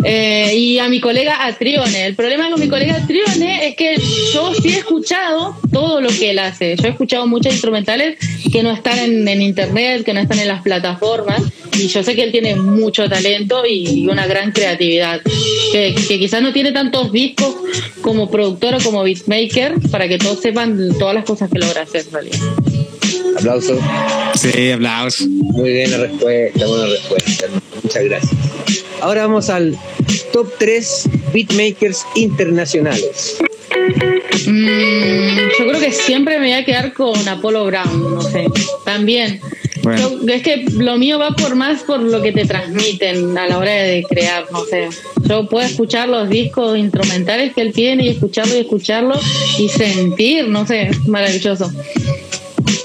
Eh, 0.04 0.56
y 0.56 0.80
a 0.80 0.90
mi 0.90 1.00
colega 1.00 1.46
Atrione. 1.46 2.06
El 2.06 2.16
problema 2.16 2.50
con 2.50 2.60
mi 2.60 2.68
colega 2.68 2.96
Atrione 2.96 3.68
es 3.68 3.76
que 3.76 3.96
yo 4.34 4.54
sí 4.56 4.70
he 4.70 4.78
escuchado 4.78 5.56
todo 5.72 6.02
lo 6.02 6.10
que 6.10 6.32
él 6.32 6.40
hace. 6.40 6.76
Yo 6.76 6.88
he 6.88 6.92
escuchado 6.92 7.28
muchas 7.28 7.54
instrumentales 7.54 8.18
que 8.52 8.64
no 8.64 8.72
están 8.72 9.00
en, 9.00 9.42
internet, 9.42 10.04
que 10.04 10.14
no 10.14 10.20
están 10.20 10.40
en 10.40 10.48
las 10.48 10.62
plataformas. 10.62 11.42
Y 11.80 11.88
yo 11.88 12.04
sé 12.04 12.16
que 12.16 12.24
él 12.24 12.32
tiene 12.32 12.56
mucho 12.56 13.10
talento 13.10 13.64
y 13.68 14.08
una 14.08 14.26
gran 14.28 14.52
creatividad. 14.52 15.22
Que, 15.72 15.96
que 16.08 16.20
quizás 16.20 16.42
no 16.42 16.54
tiene 16.54 16.72
tantos 16.72 17.12
discos 17.12 17.63
como 18.02 18.30
productor 18.30 18.76
o 18.76 18.80
como 18.80 19.04
beatmaker 19.04 19.76
para 19.92 20.08
que 20.08 20.18
todos 20.18 20.40
sepan 20.40 20.90
todas 21.00 21.16
las 21.16 21.26
cosas 21.26 21.50
que 21.52 21.60
logra 21.60 21.82
hacer 21.82 22.06
en 22.06 22.12
realidad. 22.12 22.40
Aplauso. 23.38 23.80
Sí, 24.36 24.72
aplauso. 24.72 25.26
Muy 25.28 25.72
bien 25.72 25.92
la 25.92 25.98
respuesta, 25.98 26.66
buena 26.66 26.86
respuesta. 26.88 27.46
Muchas 27.82 28.04
gracias. 28.04 28.32
Ahora 29.02 29.24
vamos 29.24 29.50
al 29.50 29.78
top 30.32 30.52
3 30.60 31.10
beatmakers 31.34 32.06
internacionales. 32.16 33.38
Mm, 34.48 35.38
yo 35.60 35.68
creo 35.68 35.80
que 35.80 35.92
siempre 35.92 36.40
me 36.40 36.48
voy 36.48 36.54
a 36.54 36.66
quedar 36.66 36.94
con 36.94 37.28
Apollo 37.28 37.66
Brown, 37.66 38.16
no 38.16 38.22
sé. 38.22 38.46
También. 38.86 39.42
Es 39.92 40.44
que 40.44 40.66
lo 40.78 40.98
mío 40.98 41.20
va 41.20 41.32
por 41.32 41.56
más 41.56 41.84
por 41.84 42.00
lo 42.00 42.22
que 42.22 42.32
te 42.32 42.46
transmiten 42.46 43.38
a 43.38 43.48
la 43.48 43.58
hora 43.58 43.72
de 43.72 44.04
crear, 44.08 44.46
no 44.52 44.64
sé. 44.66 44.90
Yo 45.28 45.48
puedo 45.48 45.66
escuchar 45.66 46.10
los 46.10 46.30
discos 46.30 46.78
instrumentales 46.78 47.54
que 47.54 47.62
él 47.62 47.74
tiene 47.74 48.06
y 48.06 48.10
escucharlo 48.10 48.56
y 48.56 48.60
escucharlo 48.60 49.20
y 49.60 49.70
sentir, 49.70 50.48
no 50.48 50.66
sé, 50.66 50.92
maravilloso. 51.08 51.72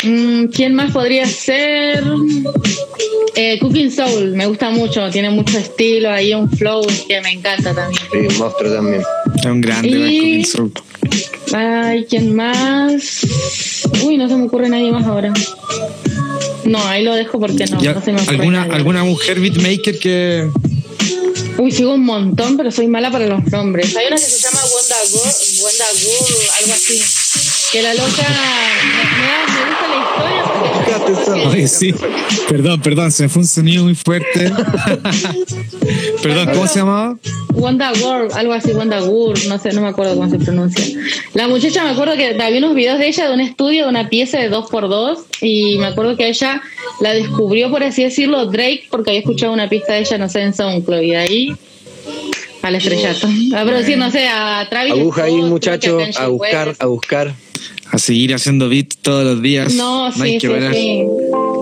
Mm, 0.05 0.47
¿Quién 0.47 0.75
más 0.75 0.93
podría 0.93 1.27
ser? 1.27 2.05
Eh, 3.35 3.59
Cooking 3.61 3.93
Soul, 3.93 4.33
me 4.33 4.47
gusta 4.47 4.71
mucho, 4.71 5.09
tiene 5.11 5.31
mucho 5.31 5.59
estilo, 5.59 6.11
ahí 6.11 6.35
un 6.35 6.51
flow 6.51 6.85
que 7.07 7.21
me 7.21 7.33
encanta 7.33 7.75
también. 7.75 8.03
Sí, 8.11 8.19
un 8.19 8.39
monstruo 8.39 8.73
también. 8.73 9.03
Es 9.37 9.45
un 9.45 9.61
grande 9.61 9.91
Cooking 9.91 10.45
Soul. 10.45 10.73
Ay, 11.53 12.07
¿quién 12.09 12.35
más? 12.35 13.27
Uy, 14.05 14.17
no 14.17 14.29
se 14.29 14.37
me 14.37 14.45
ocurre 14.45 14.69
nadie 14.69 14.91
más 14.91 15.05
ahora. 15.07 15.33
No, 16.65 16.85
ahí 16.87 17.05
lo 17.05 17.15
dejo 17.15 17.39
porque 17.41 17.67
no, 17.67 17.81
no 17.81 18.01
se 18.03 18.13
me 18.13 18.21
¿Alguna, 18.21 18.63
¿Alguna 18.65 19.05
mujer 19.05 19.41
beatmaker 19.41 19.99
que, 19.99 20.51
Uy, 21.59 21.73
sigo 21.73 21.95
un 21.95 22.05
montón, 22.05 22.57
pero 22.57 22.71
soy 22.71 22.87
mala 22.87 23.11
para 23.11 23.27
los 23.27 23.45
nombres. 23.47 23.97
Hay 23.97 24.07
una 24.07 24.17
que 24.17 24.23
se 24.23 24.41
llama 24.41 24.61
Wanda 24.73 24.95
Gur, 25.11 26.37
algo 26.61 26.73
así. 26.73 27.03
Que 27.71 27.83
la 27.83 27.93
loca 27.93 28.07
me, 28.07 28.95
me, 29.27 29.69
gusta 29.69 29.89
la 29.89 29.99
historia 30.01 30.43
porque. 31.05 31.49
Oye, 31.49 31.69
sí. 31.69 31.95
Perdón, 32.49 32.81
perdón, 32.81 33.13
se 33.13 33.25
me 33.25 33.29
fue 33.29 33.43
un 33.43 33.49
sonido 33.49 33.85
muy 33.85 33.95
fuerte. 33.95 34.51
perdón, 36.23 36.49
¿cómo 36.55 36.67
se 36.67 36.79
llamaba? 36.79 37.19
Wanda 37.53 37.93
Gur, 37.93 38.29
algo 38.35 38.55
así, 38.55 38.73
Wanda 38.73 39.01
Gur, 39.01 39.39
no 39.49 39.59
sé, 39.59 39.73
no 39.73 39.83
me 39.83 39.89
acuerdo 39.89 40.15
cómo 40.15 40.31
se 40.31 40.39
pronuncia. 40.39 40.85
La 41.35 41.47
muchacha 41.47 41.85
me 41.85 41.91
acuerdo 41.91 42.17
que 42.17 42.41
había 42.41 42.59
unos 42.59 42.75
videos 42.75 42.99
de 42.99 43.09
ella 43.09 43.29
de 43.29 43.35
un 43.35 43.41
estudio 43.41 43.85
de 43.85 43.91
una 43.91 44.09
pieza 44.09 44.39
de 44.39 44.51
2x2 44.51 45.19
y 45.43 45.77
me 45.79 45.87
acuerdo 45.87 46.17
que 46.17 46.29
ella 46.29 46.63
la 47.01 47.13
descubrió, 47.13 47.71
por 47.71 47.83
así 47.83 48.03
decirlo, 48.03 48.47
Drake, 48.47 48.87
porque 48.91 49.11
había 49.11 49.21
escuchado 49.21 49.53
una 49.53 49.69
pista 49.69 49.93
de 49.93 50.01
ella, 50.01 50.17
no 50.17 50.29
sé, 50.31 50.41
en 50.41 50.55
SoundCloud, 50.55 51.03
y 51.03 51.11
de 51.11 51.17
ahí 51.17 51.57
al 52.63 52.75
estrellato. 52.75 53.29
A 53.55 53.65
producir, 53.65 53.99
no 53.99 54.11
sé, 54.11 54.27
a 54.27 54.67
Travis. 54.71 54.93
Aguja 54.93 55.25
ahí, 55.25 55.37
muchacho, 55.37 55.99
a 56.17 56.29
buscar, 56.29 56.75
a 56.79 56.87
buscar. 56.87 57.35
A 57.91 57.99
seguir 57.99 58.35
haciendo 58.35 58.69
beat 58.69 58.95
todos 59.03 59.25
los 59.25 59.43
días. 59.43 59.75
No, 59.75 60.13
sí, 60.13 60.39
sí, 60.41 60.49
sí. 60.73 61.05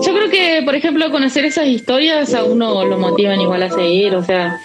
Yo 0.05 0.13
creo 0.13 0.29
que, 0.29 0.61
por 0.63 0.75
ejemplo, 0.75 1.09
conocer 1.11 1.45
esas 1.45 1.67
historias 1.67 2.33
a 2.33 2.43
uno 2.43 2.85
lo 2.85 2.97
motivan 2.99 3.41
igual 3.41 3.63
a 3.63 3.69
seguir, 3.69 4.15
o 4.15 4.23
sea, 4.23 4.59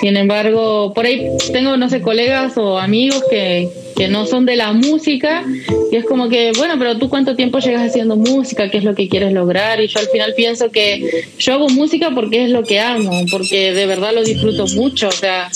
sin 0.00 0.16
embargo, 0.16 0.94
por 0.94 1.04
ahí 1.04 1.28
tengo, 1.52 1.76
no 1.76 1.90
sé, 1.90 2.00
colegas 2.00 2.56
o 2.56 2.78
amigos 2.78 3.22
que, 3.28 3.68
que 3.96 4.08
no 4.08 4.24
son 4.24 4.46
de 4.46 4.56
la 4.56 4.72
música 4.72 5.44
y 5.92 5.96
es 5.96 6.06
como 6.06 6.30
que, 6.30 6.52
bueno, 6.56 6.76
pero 6.78 6.96
tú 6.96 7.10
cuánto 7.10 7.36
tiempo 7.36 7.58
llegas 7.58 7.86
haciendo 7.86 8.16
música, 8.16 8.70
qué 8.70 8.78
es 8.78 8.84
lo 8.84 8.94
que 8.94 9.08
quieres 9.08 9.32
lograr 9.32 9.80
y 9.82 9.88
yo 9.88 10.00
al 10.00 10.06
final 10.06 10.32
pienso 10.34 10.70
que 10.70 11.26
yo 11.38 11.52
hago 11.52 11.68
música 11.68 12.10
porque 12.14 12.44
es 12.44 12.50
lo 12.50 12.62
que 12.62 12.80
amo, 12.80 13.26
porque 13.30 13.72
de 13.72 13.86
verdad 13.86 14.14
lo 14.14 14.22
disfruto 14.22 14.66
mucho, 14.68 15.08
o 15.08 15.12
sea, 15.12 15.50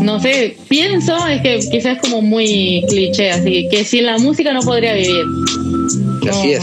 no 0.00 0.20
sé, 0.20 0.56
pienso, 0.68 1.26
es 1.26 1.42
que 1.42 1.58
quizás 1.70 1.96
es 1.96 2.02
como 2.02 2.22
muy 2.22 2.84
cliché, 2.88 3.30
así 3.30 3.68
que 3.70 3.84
sin 3.84 4.06
la 4.06 4.18
música 4.18 4.52
no 4.52 4.60
podría 4.60 4.94
vivir. 4.94 5.24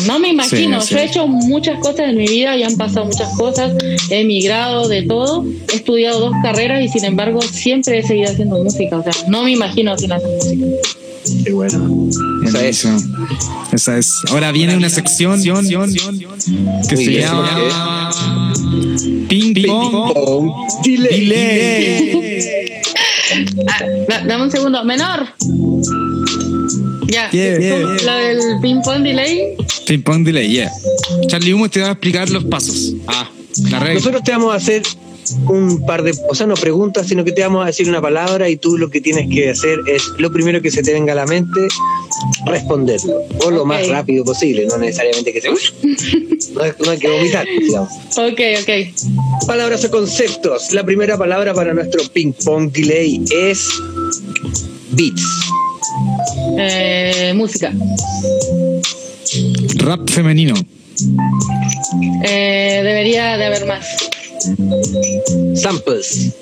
No, 0.05 0.19
me 0.19 0.29
imagino, 0.29 0.83
yo 0.85 0.97
he 0.97 1.05
hecho 1.05 1.27
muchas 1.27 1.79
cosas 1.79 2.09
en 2.09 2.17
mi 2.17 2.27
vida 2.27 2.55
y 2.55 2.63
han 2.63 2.77
pasado 2.77 3.05
muchas 3.05 3.35
cosas, 3.37 3.73
he 4.09 4.21
emigrado 4.21 4.87
de 4.87 5.03
todo, 5.03 5.45
he 5.71 5.75
estudiado 5.75 6.19
dos 6.19 6.33
carreras 6.43 6.83
y 6.83 6.87
sin 6.87 7.05
embargo 7.05 7.41
siempre 7.41 7.99
he 7.99 8.03
seguido 8.03 8.31
haciendo 8.31 8.63
música, 8.63 8.97
o 8.97 9.03
sea, 9.03 9.13
no 9.27 9.43
me 9.43 9.51
imagino 9.51 9.97
sin 9.97 10.11
hacer 10.11 10.29
música. 10.29 10.65
Qué 11.43 11.51
bueno. 11.51 12.09
Esa 12.45 12.65
es. 12.65 12.87
Esa 13.73 13.97
es. 13.97 14.13
Ahora 14.29 14.51
viene 14.51 14.77
una 14.77 14.89
sección 14.89 15.41
que 15.41 16.97
se 16.97 17.13
llama 17.19 18.11
Ping 19.27 19.53
Pong 19.65 20.51
Delay. 20.83 22.56
Ah, 23.79 24.21
dame 24.25 24.43
un 24.43 24.51
segundo. 24.51 24.83
Menor. 24.83 25.27
Ya. 27.07 27.29
La 28.05 28.15
del 28.15 28.39
ping 28.61 28.81
pong 28.81 29.03
delay. 29.03 29.55
Ping 29.85 30.01
pong 30.01 30.23
delay, 30.23 30.49
yeah. 30.49 30.71
Charlie 31.27 31.53
Humo 31.53 31.69
te 31.69 31.81
va 31.81 31.87
a 31.87 31.91
explicar 31.91 32.29
los 32.29 32.43
pasos. 32.45 32.93
Ah, 33.07 33.29
la 33.69 33.79
regla. 33.79 33.95
Nosotros 33.95 34.23
te 34.23 34.31
vamos 34.31 34.53
a 34.53 34.57
hacer 34.57 34.83
un 35.47 35.85
par 35.85 36.03
de, 36.03 36.13
o 36.29 36.35
sea, 36.35 36.47
no 36.47 36.55
preguntas, 36.55 37.07
sino 37.07 37.23
que 37.23 37.31
te 37.31 37.41
vamos 37.41 37.63
a 37.63 37.67
decir 37.67 37.87
una 37.87 38.01
palabra 38.01 38.49
y 38.49 38.57
tú 38.57 38.77
lo 38.77 38.89
que 38.89 39.01
tienes 39.01 39.27
que 39.33 39.49
hacer 39.49 39.79
es 39.87 40.03
lo 40.17 40.31
primero 40.31 40.61
que 40.61 40.71
se 40.71 40.83
te 40.83 40.93
venga 40.93 41.13
a 41.13 41.15
la 41.15 41.25
mente, 41.25 41.67
responderlo, 42.45 43.23
o 43.45 43.51
lo 43.51 43.65
más 43.65 43.87
rápido 43.87 44.23
posible, 44.23 44.65
no 44.65 44.77
necesariamente 44.77 45.33
que 45.33 45.41
te... 45.41 45.49
no, 45.49 46.91
hay, 46.91 46.97
que 46.97 47.09
vomitar, 47.09 47.45
digamos. 47.45 47.91
Ok, 48.17 48.41
ok. 48.61 49.47
Palabras 49.47 49.83
o 49.85 49.91
conceptos. 49.91 50.71
La 50.73 50.83
primera 50.83 51.17
palabra 51.17 51.53
para 51.53 51.73
nuestro 51.73 52.03
ping 52.13 52.33
pong 52.43 52.71
delay 52.71 53.23
es 53.31 53.67
beats. 54.91 55.23
Eh, 56.57 57.33
música. 57.35 57.73
Rap 59.77 60.09
femenino. 60.09 60.55
Eh, 62.23 62.81
debería 62.83 63.37
de 63.37 63.45
haber 63.45 63.65
más. 63.65 63.85
Samples. 65.55 66.33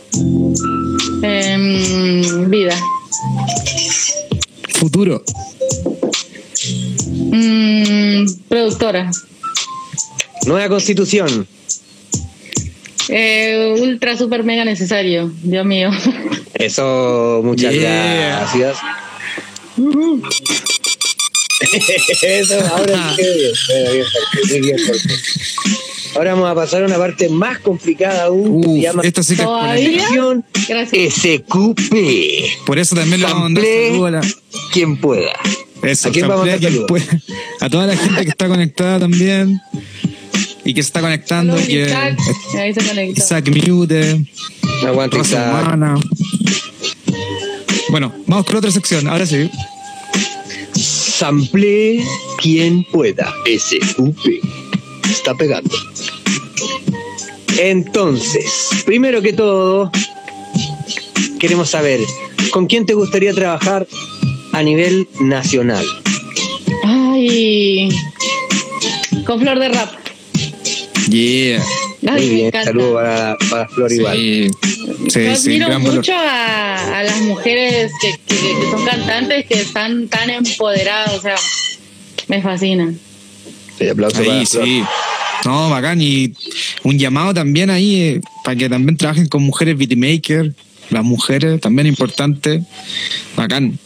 Em, 1.24 2.50
vida. 2.50 2.76
Futuro. 4.80 5.24
Mm, 7.32 8.26
productora. 8.48 9.10
Nueva 10.46 10.70
constitución. 10.70 11.48
Eh, 13.10 13.76
ultra, 13.80 14.16
super, 14.18 14.44
mega 14.44 14.66
necesario. 14.66 15.32
Dios 15.44 15.66
mío. 15.66 15.90
Eso, 16.56 17.42
muchas 17.44 17.74
gracias. 17.74 18.78
Eso, 22.22 22.60
ahora 22.68 23.16
Ahora 26.16 26.34
vamos 26.34 26.50
a 26.50 26.56
pasar 26.56 26.84
a 26.84 26.86
una 26.86 26.98
parte 26.98 27.28
más 27.30 27.60
complicada 27.60 28.24
aún. 28.26 28.64
se 28.64 28.82
llama 28.82 29.04
esta 29.04 29.22
sí 29.22 29.36
SQP. 31.10 31.94
Por 32.66 32.80
eso 32.80 32.96
también 32.96 33.22
lo 33.22 33.28
vamos 33.28 33.52
a 34.08 34.12
la... 34.12 34.22
quien 34.72 34.98
pueda. 34.98 35.34
Eso, 35.84 36.10
¿A 36.10 36.12
quién 36.12 36.28
vamos 36.28 36.48
a, 36.48 36.58
quien 36.58 36.86
pueda. 36.88 37.22
a 37.60 37.70
toda 37.70 37.86
la 37.86 37.98
gente 37.98 38.24
que 38.24 38.30
está 38.30 38.48
conectada 38.48 39.00
también 39.00 39.62
y 40.64 40.74
que 40.74 40.82
se 40.82 40.88
está 40.88 41.02
conectando. 41.02 41.60
y 41.60 41.66
que, 41.66 41.84
Isaac, 41.84 42.18
ahí 42.58 42.74
se 42.74 42.84
conecta. 42.86 43.22
Isaac 43.22 43.50
Mute. 43.50 44.26
Aguanta 44.86 45.20
Isaac. 45.20 45.78
Bueno, 47.90 48.14
vamos 48.26 48.46
con 48.46 48.56
otra 48.56 48.72
sección. 48.72 49.08
Ahora 49.08 49.26
sí. 49.26 49.50
Sample 50.74 52.04
quien 52.42 52.84
pueda. 52.86 53.34
SQP. 53.46 54.65
Está 55.10 55.36
pegando. 55.36 55.76
Entonces, 57.58 58.70
primero 58.86 59.22
que 59.22 59.34
todo, 59.34 59.92
queremos 61.40 61.70
saber, 61.70 62.02
¿con 62.52 62.68
quién 62.68 62.86
te 62.86 62.94
gustaría 62.94 63.34
trabajar 63.34 63.88
a 64.52 64.62
nivel 64.62 65.08
nacional? 65.20 65.86
Ay, 66.84 67.90
con 69.26 69.40
Flor 69.40 69.60
de 69.60 69.70
Rap. 69.70 69.90
Yeah. 71.10 71.64
Muy 72.02 72.30
bien, 72.30 72.52
saludos 72.52 72.94
para, 72.94 73.38
para 73.50 73.68
Flor 73.70 73.92
igual. 73.92 74.18
Sí, 74.18 74.52
sí, 75.10 75.26
admiro 75.28 75.80
mucho 75.80 76.14
a, 76.14 77.00
a, 77.00 77.04
las 77.04 77.22
mujeres 77.22 77.92
que, 78.02 78.12
que, 78.28 78.36
que, 78.36 78.72
son 78.72 78.86
cantantes 78.86 79.46
que 79.46 79.62
están 79.62 80.08
tan 80.08 80.30
empoderadas, 80.30 81.14
o 81.16 81.22
sea, 81.22 81.36
Me 82.28 82.42
fascina. 82.42 82.94
Sí, 83.78 83.88
aplauso 83.90 84.20
Ahí, 84.22 84.28
para 84.28 84.46
sí. 84.46 84.84
No, 85.46 85.70
bacán. 85.70 86.02
Y 86.02 86.34
un 86.84 86.98
llamado 86.98 87.34
también 87.34 87.70
ahí 87.70 88.02
eh, 88.02 88.22
para 88.44 88.56
que 88.58 88.70
también 88.70 88.98
trabajen 88.98 89.28
con 89.28 89.44
mujeres 89.44 89.78
beatmakers. 89.78 90.54
Las 90.92 91.04
mujeres, 91.04 91.60
también 91.62 91.88
importante. 91.88 92.62
Bacán. 93.36 93.78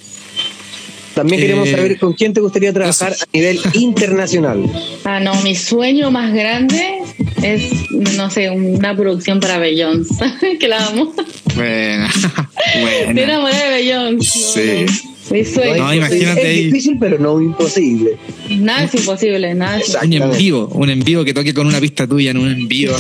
También 1.16 1.42
queremos 1.42 1.68
Eh, 1.68 1.72
saber 1.72 2.00
con 2.00 2.14
quién 2.14 2.34
te 2.34 2.40
gustaría 2.40 2.72
trabajar 2.72 3.14
a 3.14 3.26
nivel 3.34 3.60
internacional. 3.74 4.64
Ah, 5.04 5.20
no, 5.20 5.34
mi 5.42 5.56
sueño 5.56 6.12
más 6.12 6.34
grande 6.34 7.00
es, 7.42 7.64
no 7.90 8.30
sé, 8.30 8.50
una 8.52 8.96
producción 8.96 9.40
para 9.40 9.58
Beyoncé, 9.58 10.26
que 10.60 10.68
la 10.68 10.86
amo. 10.88 11.14
Buena. 11.56 12.10
Me 12.76 12.82
Buena. 13.06 13.22
enamoré 13.22 13.56
de 13.58 13.70
Beyoncé. 13.70 14.86
Sí. 14.88 15.10
Mi 15.32 15.46
sueño. 15.46 15.84
No, 15.84 15.94
imagínate 15.94 16.52
es 16.52 16.66
difícil, 16.66 16.98
pero 17.00 17.20
no 17.20 17.42
imposible. 17.42 18.18
Nada 18.50 18.84
es 18.86 18.96
imposible, 18.96 19.54
nada 19.54 19.80
es 19.80 19.98
Un 20.02 20.14
en 20.14 20.32
vivo, 20.38 20.68
un 20.74 20.90
en 20.90 21.04
vivo 21.04 21.24
que 21.24 21.34
toque 21.34 21.54
con 21.54 21.68
una 21.68 21.80
pista 21.80 22.08
tuya 22.08 22.32
en 22.32 22.38
un 22.38 22.52
en 22.52 22.68
vivo. 22.68 22.96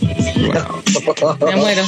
Wow. 0.00 1.46
Me 1.46 1.56
muero. 1.56 1.82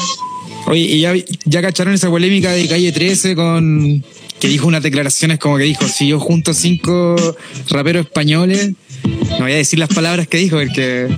Oye, 0.66 0.80
¿y 0.80 1.00
ya, 1.00 1.14
ya 1.44 1.62
cacharon 1.62 1.94
esa 1.94 2.10
polémica 2.10 2.50
de 2.50 2.66
calle 2.66 2.90
13 2.90 3.36
con 3.36 4.04
que 4.40 4.48
dijo 4.48 4.66
unas 4.66 4.82
declaraciones 4.82 5.38
como 5.38 5.56
que 5.56 5.64
dijo, 5.64 5.86
si 5.88 6.08
yo 6.08 6.20
junto 6.20 6.52
cinco 6.52 7.16
raperos 7.70 8.06
españoles, 8.06 8.72
no 9.04 9.40
voy 9.40 9.52
a 9.52 9.56
decir 9.56 9.78
las 9.78 9.88
palabras 9.88 10.28
que 10.28 10.38
dijo, 10.38 10.58
porque 10.58 11.08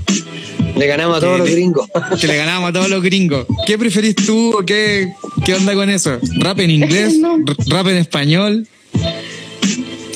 Le 0.79 0.87
ganamos 0.87 1.17
a 1.17 1.21
todos 1.21 1.39
los 1.39 1.51
gringos. 1.51 1.89
que 2.21 2.27
le 2.27 2.37
ganamos 2.37 2.71
a 2.71 2.73
todos 2.73 2.89
los 2.89 3.03
gringos. 3.03 3.47
¿Qué 3.67 3.77
preferís 3.79 4.15
tú 4.15 4.57
o 4.57 4.65
qué, 4.65 5.13
qué 5.45 5.55
onda 5.55 5.75
con 5.75 5.91
eso? 5.91 6.19
¿Rap 6.39 6.61
en 6.61 6.71
inglés? 6.71 7.19
No. 7.19 7.37
¿Rap 7.69 7.89
en 7.89 7.97
español? 7.97 8.67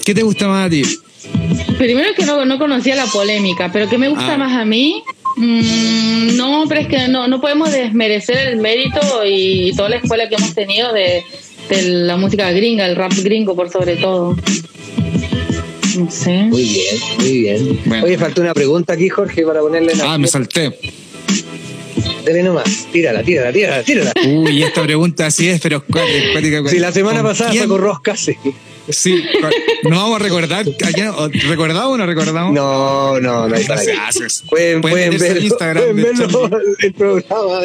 ¿Qué 0.05 0.15
te 0.15 0.23
gusta 0.23 0.49
más 0.49 0.67
a 0.67 0.71
ti? 0.71 0.83
Primero 1.79 2.11
que 2.17 2.25
no, 2.25 2.45
no 2.45 2.59
conocía 2.59 2.95
la 2.97 3.07
polémica, 3.07 3.71
pero 3.73 3.89
que 3.89 3.99
me 3.99 4.09
gusta 4.09 4.35
Ah. 4.35 4.39
más 4.39 4.53
a 4.53 4.65
mí. 4.65 5.03
Mm, 5.37 6.37
no, 6.37 6.65
pero 6.69 6.83
es 6.83 6.89
que 6.89 7.09
no, 7.09 7.27
no 7.27 7.41
podemos 7.41 7.73
desmerecer 7.73 8.49
el 8.49 8.59
mérito 8.59 9.01
y 9.27 9.73
toda 9.77 9.89
la 9.89 9.97
escuela 9.97 10.29
que 10.29 10.35
hemos 10.35 10.55
tenido 10.55 10.93
de, 10.93 11.25
de 11.71 11.83
la 11.83 12.17
música 12.17 12.51
gringa, 12.53 12.87
el 12.87 12.97
rap 12.97 13.13
gringo 13.23 13.57
por 13.57 13.71
sobre 13.71 13.97
todo. 13.97 14.37
No 15.99 16.11
sé. 16.11 16.45
Muy 16.45 16.63
bien, 16.65 16.97
muy 17.19 17.33
bien. 17.41 17.81
Bueno. 17.85 18.05
Oye, 18.05 18.19
falta 18.19 18.41
una 18.41 18.55
pregunta 18.55 18.93
aquí, 18.95 19.09
Jorge, 19.09 19.43
para 19.45 19.61
ponerle 19.61 19.95
la. 19.95 20.15
Ah, 20.15 20.19
me 20.19 20.27
salté. 20.29 20.79
Dele 22.25 22.43
nomás. 22.43 22.87
Tírala, 22.93 23.23
tírala, 23.23 23.53
tírala, 23.53 23.83
tírala. 23.83 24.13
Uy, 24.27 24.63
esta 24.63 24.83
pregunta 24.83 25.27
así 25.27 25.49
es, 25.49 25.61
pero 25.61 25.85
es. 25.89 26.71
Si 26.71 26.79
la 26.79 26.93
semana 26.93 27.21
¿Con 27.21 27.31
pasada 27.31 27.51
quién? 27.51 27.65
sacó 27.65 27.79
rosca, 27.79 28.17
sí. 28.17 28.33
Sí, 28.89 29.23
no 29.85 29.91
vamos 29.91 30.17
a 30.21 30.25
recordar. 30.25 30.67
¿a 30.85 30.93
quién- 30.93 31.09
o- 31.09 31.29
¿Recordamos 31.29 31.93
o 31.95 31.99
no 31.99 32.07
recordamos? 32.07 32.53
No, 32.53 33.21
no, 33.21 33.49
no. 33.49 33.55
Pueden, 34.49 34.81
pueden 34.81 35.19
ver 35.19 35.37
Instagram 35.43 35.85
pueden 35.85 35.97
de 35.97 36.03
verlo 36.03 36.51
el 36.81 36.93
programa. 36.95 37.61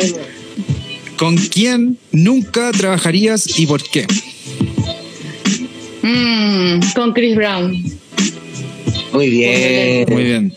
¿Con 1.17 1.35
quién 1.37 1.97
nunca 2.11 2.71
trabajarías 2.71 3.57
y 3.59 3.65
por 3.65 3.81
qué? 3.81 4.05
Mm, 6.03 6.79
con 6.95 7.13
Chris 7.13 7.35
Brown. 7.35 7.83
Muy 9.17 9.31
bien. 9.31 10.05
Muy 10.11 10.23
bien. 10.23 10.53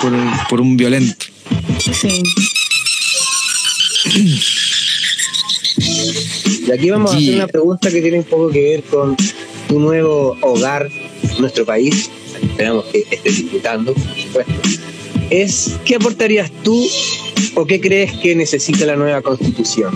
Por, 0.00 0.12
por 0.48 0.60
un 0.60 0.76
violento. 0.76 1.26
Sí. 1.80 2.22
Y 6.68 6.70
aquí 6.70 6.88
vamos 6.90 7.12
a 7.12 7.16
hacer 7.16 7.34
una 7.34 7.48
pregunta 7.48 7.90
que 7.90 8.00
tiene 8.00 8.18
un 8.18 8.24
poco 8.24 8.48
que 8.50 8.60
ver 8.60 8.84
con 8.84 9.16
tu 9.66 9.80
nuevo 9.80 10.36
hogar, 10.42 10.88
nuestro 11.40 11.66
país. 11.66 12.08
Esperamos 12.40 12.84
que 12.92 13.04
estés 13.10 13.38
disfrutando, 13.38 13.92
por 13.92 14.16
supuesto. 14.16 14.52
Es, 15.30 15.76
¿qué 15.84 15.96
aportarías 15.96 16.48
tú 16.62 16.88
o 17.56 17.66
qué 17.66 17.80
crees 17.80 18.12
que 18.18 18.36
necesita 18.36 18.86
la 18.86 18.94
nueva 18.94 19.20
constitución? 19.20 19.92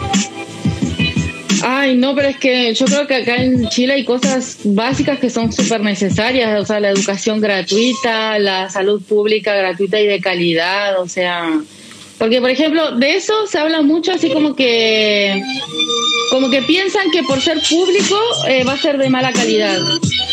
Ay, 1.66 1.96
no, 1.96 2.14
pero 2.14 2.28
es 2.28 2.36
que 2.36 2.74
yo 2.74 2.84
creo 2.84 3.06
que 3.06 3.14
acá 3.14 3.36
en 3.36 3.70
Chile 3.70 3.94
hay 3.94 4.04
cosas 4.04 4.58
básicas 4.64 5.18
que 5.18 5.30
son 5.30 5.50
súper 5.50 5.80
necesarias, 5.80 6.60
o 6.60 6.66
sea, 6.66 6.78
la 6.78 6.90
educación 6.90 7.40
gratuita, 7.40 8.38
la 8.38 8.68
salud 8.68 9.00
pública 9.02 9.54
gratuita 9.54 9.98
y 9.98 10.06
de 10.06 10.20
calidad, 10.20 11.00
o 11.00 11.08
sea, 11.08 11.48
porque 12.24 12.40
por 12.40 12.48
ejemplo, 12.48 12.92
de 12.92 13.16
eso 13.16 13.46
se 13.46 13.58
habla 13.58 13.82
mucho 13.82 14.10
así 14.10 14.30
como 14.30 14.56
que 14.56 15.42
como 16.30 16.48
que 16.48 16.62
piensan 16.62 17.10
que 17.10 17.22
por 17.22 17.38
ser 17.38 17.60
público 17.68 18.18
eh, 18.48 18.64
va 18.64 18.72
a 18.72 18.78
ser 18.78 18.96
de 18.96 19.10
mala 19.10 19.30
calidad. 19.30 19.78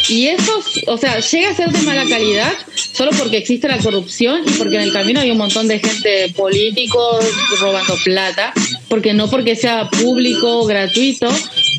Y 0.07 0.27
eso, 0.27 0.63
o 0.87 0.97
sea, 0.97 1.19
llega 1.19 1.49
a 1.49 1.53
ser 1.53 1.69
de 1.69 1.81
mala 1.81 2.05
calidad 2.05 2.53
solo 2.93 3.11
porque 3.19 3.35
existe 3.35 3.67
la 3.67 3.77
corrupción 3.77 4.41
y 4.47 4.51
porque 4.51 4.77
en 4.77 4.83
el 4.83 4.93
camino 4.93 5.19
hay 5.19 5.31
un 5.31 5.37
montón 5.37 5.67
de 5.67 5.79
gente 5.79 6.33
políticos 6.33 7.25
robando 7.59 7.97
plata, 8.05 8.53
porque 8.87 9.13
no 9.13 9.29
porque 9.29 9.57
sea 9.57 9.89
público 9.89 10.63
gratuito 10.63 11.27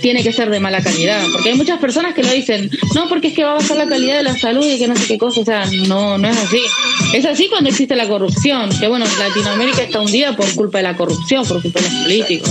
tiene 0.02 0.22
que 0.22 0.32
ser 0.32 0.50
de 0.50 0.60
mala 0.60 0.82
calidad, 0.82 1.24
porque 1.32 1.50
hay 1.50 1.56
muchas 1.56 1.78
personas 1.78 2.12
que 2.12 2.22
lo 2.22 2.30
dicen, 2.30 2.70
no, 2.94 3.08
porque 3.08 3.28
es 3.28 3.34
que 3.34 3.44
va 3.44 3.52
a 3.52 3.54
bajar 3.54 3.76
la 3.76 3.86
calidad 3.86 4.16
de 4.16 4.24
la 4.24 4.36
salud 4.36 4.66
y 4.66 4.78
que 4.78 4.88
no 4.88 4.96
sé 4.96 5.06
qué 5.06 5.16
cosa, 5.16 5.40
o 5.40 5.44
sea, 5.44 5.64
no, 5.86 6.18
no 6.18 6.28
es 6.28 6.36
así. 6.36 6.60
Es 7.14 7.24
así 7.24 7.48
cuando 7.48 7.70
existe 7.70 7.96
la 7.96 8.06
corrupción, 8.08 8.68
que 8.78 8.88
bueno, 8.88 9.06
Latinoamérica 9.18 9.82
está 9.82 10.00
hundida 10.00 10.36
por 10.36 10.52
culpa 10.54 10.78
de 10.78 10.84
la 10.84 10.96
corrupción, 10.96 11.46
por 11.46 11.62
culpa 11.62 11.80
de 11.80 11.88
los 11.88 11.98
políticos. 12.02 12.50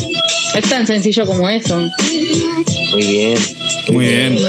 Es 0.56 0.70
tan 0.70 0.88
sencillo 0.88 1.26
como 1.26 1.50
eso. 1.50 1.78
Muy 2.92 3.04
bien. 3.04 3.38
Muy 3.90 4.06
bien. 4.06 4.40